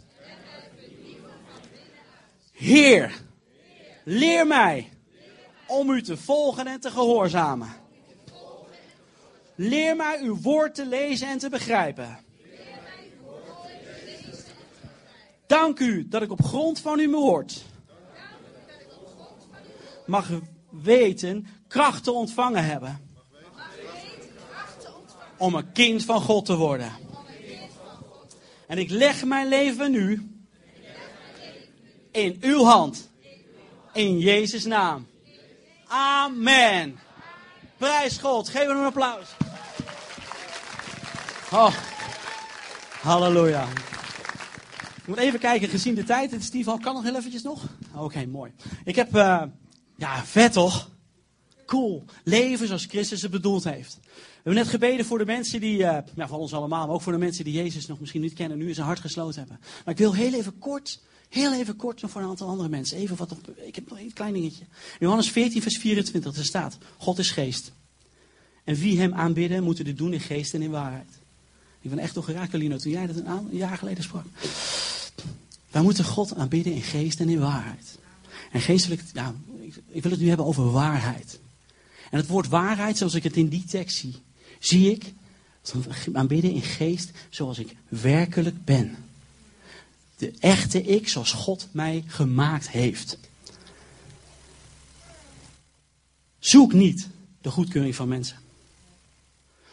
Heer, 2.52 3.22
leer 4.04 4.46
mij 4.46 4.92
om 5.66 5.90
u 5.90 6.02
te 6.02 6.16
volgen 6.16 6.66
en 6.66 6.80
te 6.80 6.90
gehoorzamen. 6.90 7.68
Leer 9.54 9.96
mij 9.96 10.20
uw 10.20 10.40
woord 10.40 10.74
te 10.74 10.86
lezen 10.86 11.28
en 11.28 11.38
te 11.38 11.48
begrijpen. 11.48 12.18
Dank 15.46 15.78
u 15.78 16.08
dat 16.08 16.22
ik 16.22 16.30
op 16.30 16.44
grond 16.44 16.80
van 16.80 16.98
uw 16.98 17.10
woord 17.10 17.64
mag 20.06 20.30
weten 20.70 21.46
kracht 21.68 22.04
te 22.04 22.12
ontvangen 22.12 22.64
hebben. 22.64 23.10
Om 25.36 25.54
een 25.54 25.72
kind 25.72 26.04
van 26.04 26.20
God 26.20 26.44
te 26.44 26.56
worden. 26.56 27.11
En 28.72 28.78
ik 28.78 28.90
leg 28.90 29.24
mijn 29.24 29.48
leven 29.48 29.90
nu 29.90 30.30
in 32.10 32.36
uw 32.40 32.64
hand. 32.64 33.10
In 33.92 34.18
Jezus' 34.18 34.64
naam. 34.64 35.06
Amen. 35.86 36.98
Prijs 37.76 38.18
God. 38.18 38.48
Geef 38.48 38.66
hem 38.66 38.76
een 38.76 38.84
applaus. 38.84 39.26
Oh. 41.50 41.74
Halleluja. 43.00 43.68
Ik 44.96 45.06
moet 45.06 45.18
even 45.18 45.38
kijken, 45.38 45.68
gezien 45.68 45.94
de 45.94 46.04
tijd. 46.04 46.30
Het 46.30 46.42
Steve 46.42 46.78
kan 46.80 46.94
nog 46.94 47.02
heel 47.02 47.16
eventjes 47.16 47.42
nog? 47.42 47.62
Oké, 47.94 48.26
mooi. 48.26 48.52
Ik 48.84 48.96
heb, 48.96 49.16
uh, 49.16 49.42
ja, 49.96 50.24
vet 50.24 50.52
toch? 50.52 50.90
Cool. 51.66 52.04
Leven 52.24 52.66
zoals 52.66 52.86
Christus 52.86 53.22
het 53.22 53.30
bedoeld 53.30 53.64
heeft. 53.64 53.98
We 54.43 54.49
hebben 54.51 54.64
net 54.64 54.72
gebeden 54.72 55.07
voor 55.07 55.18
de 55.18 55.24
mensen 55.24 55.61
die, 55.61 55.78
uh, 55.78 55.99
ja, 56.14 56.28
van 56.28 56.38
ons 56.38 56.55
allemaal, 56.55 56.86
maar 56.86 56.95
ook 56.95 57.03
voor 57.03 57.12
de 57.12 57.18
mensen 57.18 57.45
die 57.45 57.53
Jezus 57.53 57.86
nog 57.86 58.01
misschien 58.01 58.20
niet 58.20 58.32
kennen, 58.32 58.59
nu 58.59 58.68
in 58.68 58.74
zijn 58.74 58.86
hart 58.86 59.01
gesloten 59.01 59.38
hebben. 59.38 59.59
Maar 59.84 59.95
ik 59.95 60.01
wil 60.01 60.14
heel 60.14 60.34
even 60.34 60.59
kort 60.59 61.01
Heel 61.32 61.55
even 61.55 61.76
kort 61.76 62.03
nog 62.03 62.11
voor 62.11 62.20
een 62.20 62.28
aantal 62.28 62.49
andere 62.49 62.68
mensen. 62.68 62.99
Even 62.99 63.16
wat 63.16 63.36
ik 63.57 63.74
heb 63.74 63.88
nog 63.88 63.99
een 63.99 64.12
klein 64.12 64.32
dingetje. 64.32 64.64
Johannes 64.99 65.30
14, 65.30 65.62
vers 65.62 65.78
24, 65.78 66.36
er 66.36 66.45
staat: 66.45 66.78
God 66.97 67.18
is 67.18 67.30
geest. 67.30 67.72
En 68.64 68.74
wie 68.74 69.01
hem 69.01 69.14
aanbidden, 69.14 69.62
moeten 69.62 69.84
dit 69.84 69.99
doen 69.99 70.12
in 70.12 70.20
geest 70.20 70.55
en 70.55 70.62
in 70.62 70.70
waarheid. 70.70 71.11
Ik 71.80 71.90
ben 71.90 71.99
echt 71.99 72.14
toch 72.14 72.24
geraakt, 72.24 72.53
Lino, 72.53 72.76
toen 72.76 72.93
jij 72.93 73.07
dat 73.07 73.16
een, 73.16 73.49
jaar 73.51 73.78
geleden 73.78 74.05
sprak. 74.05 74.24
Wij 75.70 75.82
moeten 75.82 76.05
God 76.05 76.34
aanbidden 76.34 76.72
in 76.72 76.82
geest 76.82 77.20
en 77.20 77.28
in 77.28 77.40
waarheid. 77.40 77.99
En 78.51 78.61
geestelijk, 78.61 79.03
ja, 79.12 79.34
ik 79.88 80.03
wil 80.03 80.12
het 80.12 80.20
nu 80.20 80.28
hebben 80.28 80.47
over 80.47 80.70
waarheid. 80.70 81.40
En 82.11 82.18
het 82.18 82.26
woord 82.26 82.49
waarheid, 82.49 82.97
zoals 82.97 83.14
ik 83.14 83.22
het 83.22 83.36
in 83.36 83.49
die 83.49 83.64
tekst 83.64 83.97
zie, 83.97 84.14
zie 84.64 84.90
ik 84.90 85.12
aanbidden 86.12 86.52
in 86.52 86.62
geest 86.62 87.10
zoals 87.30 87.58
ik 87.58 87.76
werkelijk 87.88 88.64
ben 88.64 88.96
de 90.22 90.32
echte 90.38 90.82
ik 90.82 91.08
zoals 91.08 91.32
God 91.32 91.68
mij 91.72 92.04
gemaakt 92.06 92.70
heeft. 92.70 93.18
Zoek 96.38 96.72
niet 96.72 97.08
de 97.40 97.50
goedkeuring 97.50 97.94
van 97.94 98.08
mensen. 98.08 98.36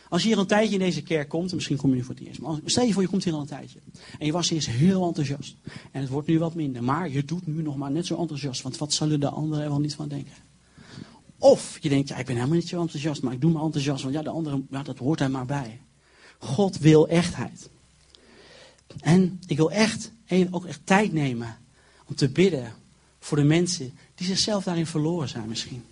Als 0.09 0.21
je 0.21 0.27
hier 0.27 0.37
een 0.37 0.47
tijdje 0.47 0.73
in 0.73 0.79
deze 0.79 1.01
kerk 1.01 1.29
komt, 1.29 1.53
misschien 1.53 1.77
kom 1.77 1.89
je 1.89 1.95
nu 1.95 2.03
voor 2.03 2.15
het 2.15 2.23
eerst, 2.23 2.39
maar 2.39 2.59
stel 2.65 2.85
je 2.85 2.93
voor 2.93 3.01
je 3.01 3.07
komt 3.07 3.23
hier 3.23 3.33
al 3.33 3.39
een 3.39 3.45
tijdje. 3.45 3.79
En 4.19 4.25
je 4.25 4.31
was 4.31 4.49
eerst 4.49 4.67
heel 4.67 5.07
enthousiast. 5.07 5.55
En 5.91 6.01
het 6.01 6.09
wordt 6.09 6.27
nu 6.27 6.39
wat 6.39 6.55
minder, 6.55 6.83
maar 6.83 7.09
je 7.09 7.25
doet 7.25 7.47
nu 7.47 7.61
nog 7.61 7.77
maar 7.77 7.91
net 7.91 8.05
zo 8.05 8.15
enthousiast, 8.15 8.61
want 8.61 8.77
wat 8.77 8.93
zullen 8.93 9.19
de 9.19 9.29
anderen 9.29 9.63
er 9.63 9.69
wel 9.69 9.79
niet 9.79 9.95
van 9.95 10.07
denken? 10.07 10.33
Of 11.39 11.77
je 11.81 11.89
denkt, 11.89 12.09
ja 12.09 12.17
ik 12.17 12.25
ben 12.25 12.35
helemaal 12.35 12.57
niet 12.57 12.67
zo 12.67 12.81
enthousiast, 12.81 13.21
maar 13.21 13.33
ik 13.33 13.41
doe 13.41 13.51
me 13.51 13.61
enthousiast, 13.61 14.03
want 14.03 14.15
ja, 14.15 14.21
de 14.21 14.29
anderen, 14.29 14.67
ja, 14.71 14.83
dat 14.83 14.97
hoort 14.97 15.19
er 15.19 15.31
maar 15.31 15.45
bij. 15.45 15.79
God 16.37 16.77
wil 16.77 17.07
echtheid. 17.07 17.69
En 18.99 19.39
ik 19.47 19.57
wil 19.57 19.71
echt 19.71 20.11
ook 20.51 20.65
echt 20.65 20.79
tijd 20.83 21.13
nemen 21.13 21.57
om 22.05 22.15
te 22.15 22.29
bidden 22.29 22.73
voor 23.19 23.37
de 23.37 23.43
mensen 23.43 23.93
die 24.15 24.27
zichzelf 24.27 24.63
daarin 24.63 24.85
verloren 24.85 25.29
zijn 25.29 25.47
misschien. 25.47 25.83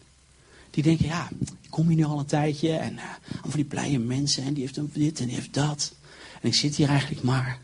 Die 0.69 0.83
denken, 0.83 1.05
ja, 1.05 1.29
ik 1.39 1.69
kom 1.69 1.87
hier 1.87 1.97
nu 1.97 2.03
al 2.03 2.19
een 2.19 2.25
tijdje 2.25 2.71
en 2.71 2.93
uh, 2.93 3.03
allemaal 3.31 3.55
die 3.55 3.63
blije 3.63 3.99
mensen 3.99 4.43
en 4.43 4.53
die 4.53 4.63
heeft 4.63 4.93
dit 4.93 5.19
en 5.19 5.25
die 5.25 5.35
heeft 5.35 5.53
dat. 5.53 5.93
En 6.41 6.47
ik 6.47 6.55
zit 6.55 6.75
hier 6.75 6.89
eigenlijk 6.89 7.23
maar. 7.23 7.59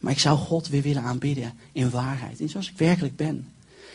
Maar 0.00 0.12
ik 0.12 0.18
zou 0.18 0.38
God 0.38 0.68
weer 0.68 0.82
willen 0.82 1.02
aanbidden 1.02 1.54
in 1.72 1.90
waarheid, 1.90 2.40
in 2.40 2.48
zoals 2.48 2.70
ik 2.70 2.78
werkelijk 2.78 3.16
ben. 3.16 3.52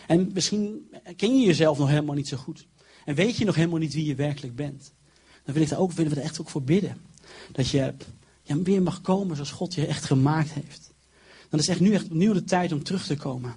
En 0.07 0.31
misschien 0.33 0.89
ken 1.15 1.39
je 1.39 1.45
jezelf 1.45 1.77
nog 1.77 1.87
helemaal 1.87 2.15
niet 2.15 2.27
zo 2.27 2.37
goed. 2.37 2.65
En 3.05 3.15
weet 3.15 3.37
je 3.37 3.45
nog 3.45 3.55
helemaal 3.55 3.79
niet 3.79 3.93
wie 3.93 4.05
je 4.05 4.15
werkelijk 4.15 4.55
bent. 4.55 4.91
Dan 5.43 5.53
wil 5.53 5.63
ik 5.63 5.69
daar 5.69 5.79
ook, 5.79 5.91
willen 5.91 6.11
we 6.11 6.17
er 6.17 6.25
echt 6.25 6.41
ook 6.41 6.49
voor 6.49 6.63
bidden. 6.63 7.01
Dat 7.51 7.69
je 7.69 7.93
weer 8.63 8.81
mag 8.81 9.01
komen 9.01 9.35
zoals 9.35 9.51
God 9.51 9.73
je 9.73 9.85
echt 9.85 10.05
gemaakt 10.05 10.51
heeft. 10.51 10.91
Dan 11.49 11.59
is 11.59 11.67
echt 11.67 11.79
nu 11.79 11.93
echt 11.93 12.05
opnieuw 12.05 12.33
de 12.33 12.43
tijd 12.43 12.71
om 12.71 12.83
terug 12.83 13.05
te 13.05 13.15
komen. 13.15 13.55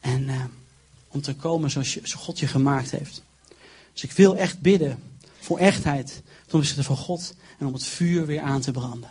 En 0.00 0.22
uh, 0.22 0.44
om 1.08 1.20
te 1.20 1.34
komen 1.34 1.70
zoals, 1.70 1.98
God 2.12 2.38
je 2.38 2.46
gemaakt 2.46 2.90
heeft. 2.90 3.22
Dus 3.92 4.04
ik 4.04 4.12
wil 4.12 4.36
echt 4.36 4.60
bidden 4.60 4.98
voor 5.40 5.58
echtheid 5.58 6.22
ten 6.46 6.58
opzichte 6.58 6.82
van 6.82 6.96
God 6.96 7.34
en 7.58 7.66
om 7.66 7.72
het 7.72 7.84
vuur 7.84 8.26
weer 8.26 8.40
aan 8.40 8.60
te 8.60 8.70
branden. 8.70 9.10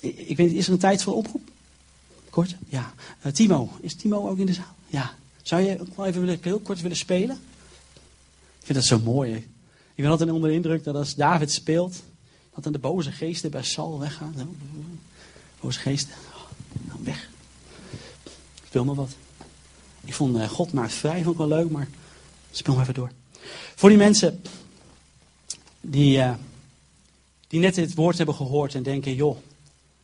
Ik, 0.00 0.18
ik 0.18 0.36
weet 0.36 0.52
is 0.52 0.66
er 0.66 0.72
een 0.72 0.78
tijd 0.78 1.02
voor 1.02 1.14
oproep? 1.14 1.50
Kort? 2.30 2.56
Ja. 2.68 2.94
Uh, 3.26 3.32
Timo, 3.32 3.70
is 3.80 3.94
Timo 3.94 4.28
ook 4.28 4.38
in 4.38 4.46
de 4.46 4.52
zaal? 4.52 4.74
Ja. 4.86 5.14
Zou 5.42 5.62
je 5.62 5.80
ook 5.80 5.96
wel 5.96 6.06
even 6.06 6.38
heel 6.42 6.60
kort 6.60 6.80
willen 6.80 6.96
spelen? 6.96 7.38
Vind 8.68 8.80
dat 8.80 8.88
zo 8.88 9.00
mooi. 9.10 9.34
Ik 9.94 10.02
ben 10.02 10.10
altijd 10.10 10.30
onder 10.30 10.48
de 10.48 10.54
indruk 10.54 10.84
dat 10.84 10.94
als 10.94 11.14
David 11.14 11.52
speelt, 11.52 12.02
dat 12.54 12.64
dan 12.64 12.72
de 12.72 12.78
boze 12.78 13.12
geesten 13.12 13.50
bij 13.50 13.62
Saul 13.62 13.98
weggaan. 13.98 14.34
Boze 15.60 15.78
geesten 15.78 16.14
weg. 17.02 17.30
Speel 18.66 18.84
maar 18.84 18.94
wat. 18.94 19.16
Ik 20.04 20.14
vond 20.14 20.36
uh, 20.36 20.48
God 20.48 20.72
maakt 20.72 20.92
vrij, 20.92 21.22
vond 21.22 21.32
ik 21.32 21.36
wel 21.36 21.48
leuk, 21.48 21.70
maar 21.70 21.88
speel 22.50 22.74
maar 22.74 22.82
even 22.82 22.94
door. 22.94 23.10
Voor 23.74 23.88
die 23.88 23.98
mensen 23.98 24.42
die, 25.80 26.18
uh, 26.18 26.34
die 27.46 27.60
net 27.60 27.74
dit 27.74 27.94
woord 27.94 28.16
hebben 28.16 28.34
gehoord 28.34 28.74
en 28.74 28.82
denken, 28.82 29.14
joh, 29.14 29.38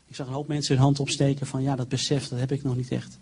ik 0.08 0.14
zag 0.14 0.26
een 0.26 0.32
hoop 0.32 0.48
mensen 0.48 0.74
hun 0.74 0.84
hand 0.84 1.00
opsteken 1.00 1.46
van, 1.46 1.62
ja, 1.62 1.76
dat 1.76 1.88
besef, 1.88 2.28
dat 2.28 2.38
heb 2.38 2.52
ik 2.52 2.62
nog 2.62 2.76
niet 2.76 2.90
echt. 2.90 3.18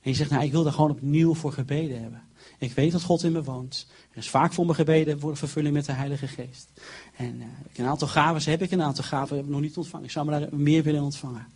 En 0.00 0.10
je 0.10 0.16
zegt, 0.16 0.30
nou, 0.30 0.44
ik 0.44 0.52
wil 0.52 0.62
daar 0.62 0.72
gewoon 0.72 0.90
opnieuw 0.90 1.34
voor 1.34 1.52
gebeden 1.52 2.02
hebben. 2.02 2.27
Ik 2.58 2.72
weet 2.72 2.92
dat 2.92 3.02
God 3.02 3.22
in 3.22 3.32
me 3.32 3.42
woont. 3.42 3.86
Er 4.10 4.18
is 4.18 4.28
vaak 4.28 4.52
voor 4.52 4.66
me 4.66 4.74
gebeden 4.74 5.20
voor 5.20 5.36
vervulling 5.36 5.74
met 5.74 5.84
de 5.84 5.92
Heilige 5.92 6.26
Geest. 6.26 6.68
En 7.16 7.36
uh, 7.36 7.44
een 7.76 7.86
aantal 7.86 8.08
gaven 8.08 8.50
heb 8.50 8.62
ik, 8.62 8.70
een 8.70 8.82
aantal 8.82 9.04
gaven 9.04 9.36
heb 9.36 9.44
ik 9.44 9.50
nog 9.50 9.60
niet 9.60 9.76
ontvangen. 9.76 10.06
Ik 10.06 10.12
zou 10.12 10.26
me 10.26 10.38
daar 10.40 10.48
meer 10.50 10.82
willen 10.82 11.02
ontvangen 11.02 11.46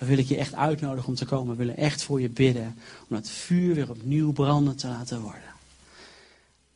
dan 0.00 0.08
wil 0.08 0.18
ik 0.18 0.28
je 0.28 0.36
echt 0.36 0.54
uitnodigen 0.54 1.08
om 1.08 1.14
te 1.14 1.24
komen. 1.24 1.50
We 1.50 1.64
willen 1.64 1.76
echt 1.76 2.02
voor 2.02 2.20
je 2.20 2.28
bidden. 2.28 2.76
Om 3.08 3.16
dat 3.16 3.30
vuur 3.30 3.74
weer 3.74 3.90
opnieuw 3.90 4.32
brandend 4.32 4.78
te 4.78 4.86
laten 4.86 5.20
worden. 5.20 5.54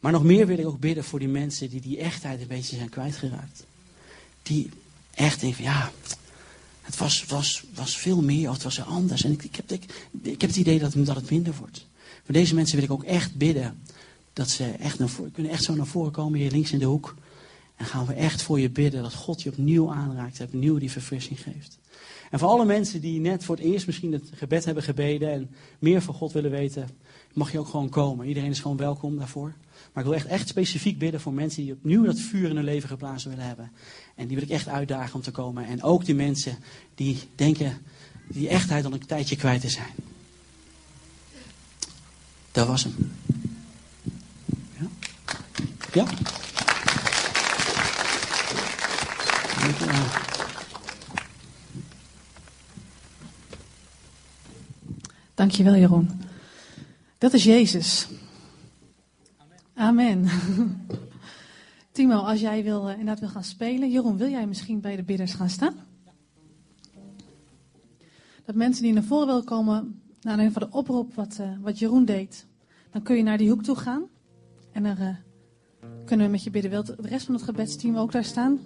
Maar 0.01 0.12
nog 0.12 0.25
meer 0.25 0.47
wil 0.47 0.59
ik 0.59 0.66
ook 0.66 0.81
bidden 0.81 1.05
voor 1.05 1.18
die 1.18 1.29
mensen 1.29 1.70
die 1.70 1.81
die 1.81 1.99
echtheid 1.99 2.41
een 2.41 2.47
beetje 2.47 2.77
zijn 2.77 2.89
kwijtgeraakt. 2.89 3.64
Die 4.43 4.70
echt 5.14 5.41
denken 5.41 5.64
ja, 5.64 5.91
het 6.83 6.97
was, 6.97 7.25
was, 7.25 7.64
was 7.75 7.97
veel 7.97 8.22
meer, 8.22 8.49
of 8.49 8.55
het 8.55 8.62
was 8.62 8.81
anders. 8.81 9.25
En 9.25 9.33
ik, 9.33 9.45
ik, 9.45 9.57
heb, 9.57 9.70
ik, 9.70 9.85
ik 10.22 10.41
heb 10.41 10.51
het 10.51 10.59
idee 10.59 10.79
dat, 10.79 10.93
dat 10.95 11.16
het 11.16 11.31
minder 11.31 11.55
wordt. 11.59 11.87
Voor 12.25 12.35
deze 12.35 12.55
mensen 12.55 12.77
wil 12.77 12.85
ik 12.85 12.93
ook 12.93 13.05
echt 13.05 13.37
bidden. 13.37 13.83
Dat 14.33 14.51
ze 14.51 14.64
echt 14.64 14.99
naar 14.99 15.09
voren, 15.09 15.33
kunnen 15.33 15.53
echt 15.53 15.62
zo 15.62 15.75
naar 15.75 15.87
voren 15.87 16.12
komen 16.12 16.39
hier 16.39 16.51
links 16.51 16.72
in 16.72 16.79
de 16.79 16.85
hoek. 16.85 17.14
En 17.77 17.87
gaan 17.87 18.07
we 18.07 18.12
echt 18.12 18.43
voor 18.43 18.61
je 18.61 18.70
bidden 18.70 19.03
dat 19.03 19.14
God 19.14 19.43
je 19.43 19.51
opnieuw 19.51 19.93
aanraakt, 19.93 20.41
opnieuw 20.41 20.79
die 20.79 20.91
verfrissing 20.91 21.41
geeft. 21.41 21.79
En 22.31 22.39
voor 22.39 22.49
alle 22.49 22.64
mensen 22.64 23.01
die 23.01 23.20
net 23.20 23.45
voor 23.45 23.57
het 23.57 23.64
eerst 23.64 23.87
misschien 23.87 24.12
het 24.12 24.31
gebed 24.35 24.64
hebben 24.64 24.83
gebeden 24.83 25.33
en 25.33 25.51
meer 25.79 26.03
van 26.03 26.14
God 26.14 26.33
willen 26.33 26.51
weten, 26.51 26.89
mag 27.33 27.53
je 27.53 27.59
ook 27.59 27.68
gewoon 27.68 27.89
komen. 27.89 28.27
Iedereen 28.27 28.51
is 28.51 28.61
gewoon 28.61 28.77
welkom 28.77 29.18
daarvoor. 29.18 29.55
Maar 29.93 30.03
ik 30.03 30.09
wil 30.09 30.18
echt, 30.18 30.27
echt 30.27 30.49
specifiek 30.49 30.99
bidden 30.99 31.20
voor 31.20 31.33
mensen 31.33 31.62
die 31.62 31.72
opnieuw 31.72 32.05
dat 32.05 32.18
vuur 32.18 32.49
in 32.49 32.57
hun 32.57 32.64
leven 32.64 32.89
geplaatst 32.89 33.27
willen 33.27 33.47
hebben. 33.47 33.70
En 34.14 34.27
die 34.27 34.37
wil 34.37 34.45
ik 34.45 34.53
echt 34.53 34.68
uitdagen 34.68 35.14
om 35.14 35.22
te 35.22 35.31
komen. 35.31 35.66
En 35.66 35.83
ook 35.83 36.05
die 36.05 36.14
mensen 36.14 36.59
die 36.95 37.18
denken 37.35 37.79
die 38.29 38.49
echtheid 38.49 38.85
al 38.85 38.93
een 38.93 39.07
tijdje 39.07 39.37
kwijt 39.37 39.61
te 39.61 39.68
zijn. 39.68 40.14
Dat 42.55 42.67
was 42.67 42.85
hem. 42.85 43.13
Ja? 44.79 44.87
Ja? 45.93 46.07
Dankjewel, 55.35 55.75
Jeroen. 55.77 56.11
Dat 57.19 57.33
is 57.33 57.45
Jezus. 57.45 58.09
Amen. 59.75 60.29
Timo, 61.93 62.17
als 62.17 62.41
jij 62.41 62.63
wil, 62.63 62.85
uh, 62.85 62.91
inderdaad 62.91 63.21
wil 63.21 63.29
gaan 63.29 63.45
spelen. 63.45 63.91
Jeroen, 63.91 64.17
wil 64.17 64.31
jij 64.31 64.47
misschien 64.47 64.81
bij 64.81 64.97
de 64.97 65.03
bidders 65.03 65.35
gaan 65.35 65.51
staan? 65.51 65.75
Dat 68.45 68.55
mensen 68.55 68.83
die 68.83 68.93
naar 68.93 69.03
voren 69.03 69.27
willen 69.27 69.45
komen, 69.45 70.03
naar 70.25 70.39
een 70.39 70.53
van 70.53 70.62
de 70.62 70.77
oproep 70.77 71.14
wat, 71.14 71.39
uh, 71.41 71.47
wat 71.61 71.79
Jeroen 71.79 72.05
deed. 72.05 72.47
Dan 72.91 73.03
kun 73.03 73.16
je 73.16 73.22
naar 73.22 73.39
die 73.39 73.51
hoek 73.51 73.62
toe 73.62 73.77
gaan. 73.77 74.05
En 74.72 74.83
dan 74.83 74.97
uh, 75.01 75.09
kunnen 76.05 76.27
we 76.27 76.33
met 76.33 76.43
je 76.43 76.51
bidden. 76.51 76.70
Wilt 76.70 76.87
de 76.87 77.09
rest 77.09 77.27
van 77.27 77.35
het 77.35 77.45
gebedsteam 77.45 77.97
ook 77.97 78.12
daar 78.12 78.25
staan? 78.25 78.61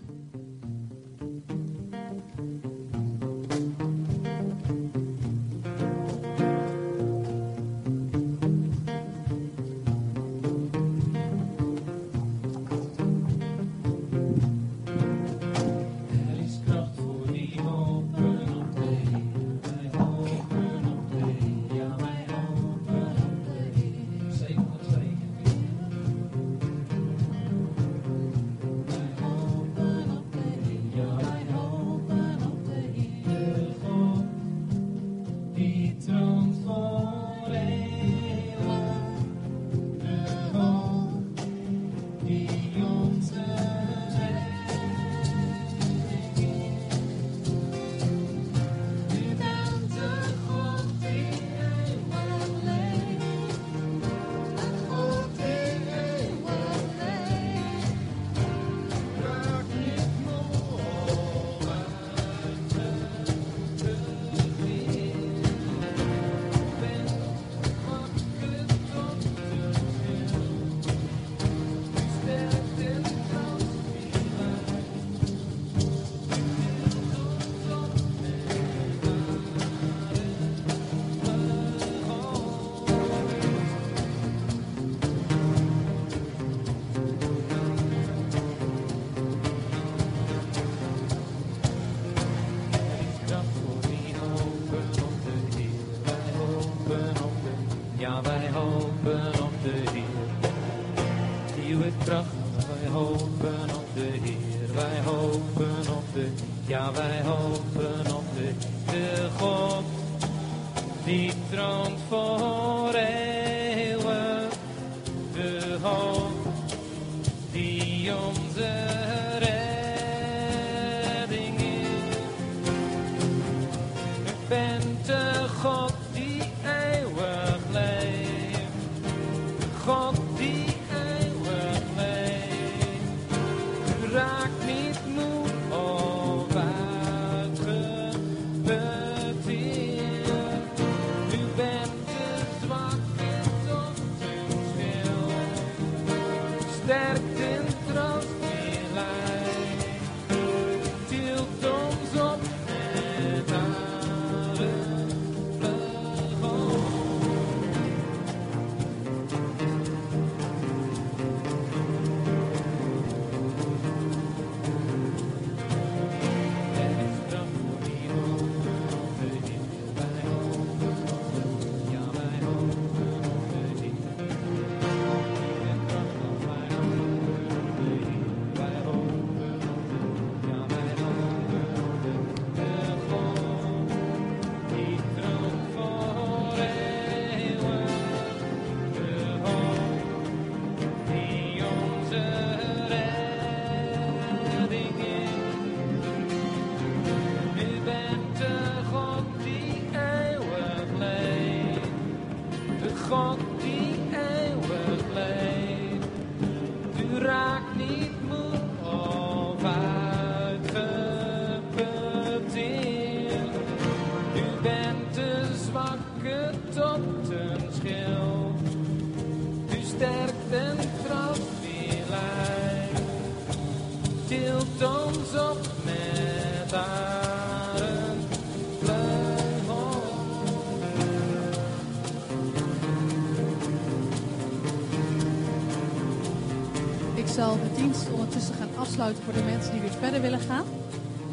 Voor 238.99 239.33
de 239.33 239.43
mensen 239.43 239.73
die 239.73 239.81
weer 239.81 239.91
verder 239.91 240.21
willen 240.21 240.41
gaan. 240.41 240.65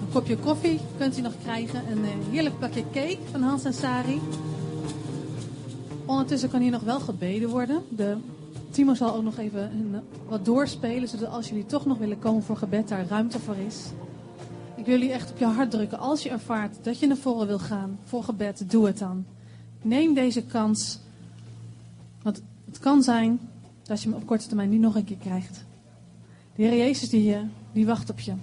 Een 0.02 0.12
kopje 0.12 0.38
koffie 0.38 0.80
kunt 0.98 1.18
u 1.18 1.22
nog 1.22 1.34
krijgen. 1.44 1.82
Een 1.92 2.04
eh, 2.04 2.12
heerlijk 2.32 2.60
pakje 2.60 2.84
cake 2.92 3.18
van 3.32 3.42
Hans 3.42 3.64
en 3.64 3.74
Sari. 3.74 4.22
Ondertussen 6.06 6.50
kan 6.50 6.62
hier 6.62 6.72
nog 6.72 6.82
wel 6.82 7.00
gebeden 7.00 7.50
worden. 7.50 7.84
De 7.90 8.18
Timo 8.70 8.94
zal 8.94 9.16
ook 9.16 9.24
nog 9.24 9.38
even 9.38 9.62
eh, 9.62 10.00
wat 10.28 10.46
doorspelen, 10.46 11.08
zodat 11.08 11.30
als 11.30 11.50
jullie 11.50 11.66
toch 11.66 11.86
nog 11.86 11.98
willen 11.98 12.20
komen 12.20 12.44
voor 12.44 12.58
gebed, 12.58 12.88
daar 12.88 13.08
ruimte 13.08 13.40
voor 13.40 13.58
is. 13.68 13.86
Ik 14.76 14.86
wil 14.86 14.98
jullie 14.98 15.14
echt 15.14 15.32
op 15.32 15.38
je 15.38 15.46
hart 15.46 15.72
drukken. 15.72 16.00
Als 16.00 16.24
je 16.24 16.30
ervaart 16.30 16.78
dat 16.82 17.00
je 17.00 17.08
naar 17.08 17.18
voren 17.18 17.48
wil 17.48 17.60
gaan 17.60 18.00
voor 18.04 18.24
gebed, 18.24 18.72
doe 18.72 18.86
het 18.86 18.98
dan. 18.98 19.26
Neem 19.82 20.14
deze 20.14 20.44
kans. 20.44 21.00
Want 22.22 22.42
het 22.66 22.80
kan 22.80 23.04
zijn 23.04 23.40
dat 23.84 24.02
je 24.02 24.10
hem 24.10 24.18
op 24.18 24.26
korte 24.26 24.48
termijn 24.48 24.70
niet 24.70 24.82
nog 24.82 24.96
een 24.96 25.04
keer 25.04 25.18
krijgt. 25.18 25.65
De 26.56 26.64
Heer 26.64 26.78
Jezus 26.78 27.10
die, 27.10 27.34
eh, 27.34 27.42
die 27.72 27.86
wacht 27.86 28.10
op 28.10 28.20
je. 28.20 28.34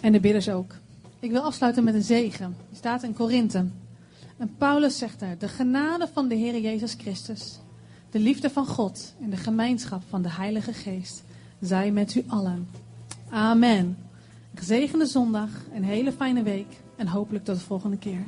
En 0.00 0.12
de 0.12 0.20
bidders 0.20 0.48
ook. 0.48 0.74
Ik 1.18 1.30
wil 1.30 1.42
afsluiten 1.42 1.84
met 1.84 1.94
een 1.94 2.02
zegen. 2.02 2.56
Die 2.68 2.76
staat 2.78 3.02
in 3.02 3.12
Korinthe. 3.12 3.66
En 4.36 4.54
Paulus 4.58 4.98
zegt 4.98 5.20
daar: 5.20 5.38
De 5.38 5.48
genade 5.48 6.08
van 6.12 6.28
de 6.28 6.34
Heer 6.34 6.60
Jezus 6.60 6.94
Christus, 6.98 7.58
de 8.10 8.18
liefde 8.18 8.50
van 8.50 8.66
God 8.66 9.14
en 9.22 9.30
de 9.30 9.36
gemeenschap 9.36 10.02
van 10.08 10.22
de 10.22 10.30
Heilige 10.30 10.72
Geest 10.72 11.22
zij 11.60 11.90
met 11.90 12.14
u 12.14 12.24
allen. 12.26 12.68
Amen. 13.30 13.96
Gezegende 14.54 15.06
zondag, 15.06 15.48
een 15.74 15.84
hele 15.84 16.12
fijne 16.12 16.42
week 16.42 16.80
en 16.96 17.06
hopelijk 17.06 17.44
tot 17.44 17.54
de 17.54 17.64
volgende 17.64 17.98
keer. 17.98 18.20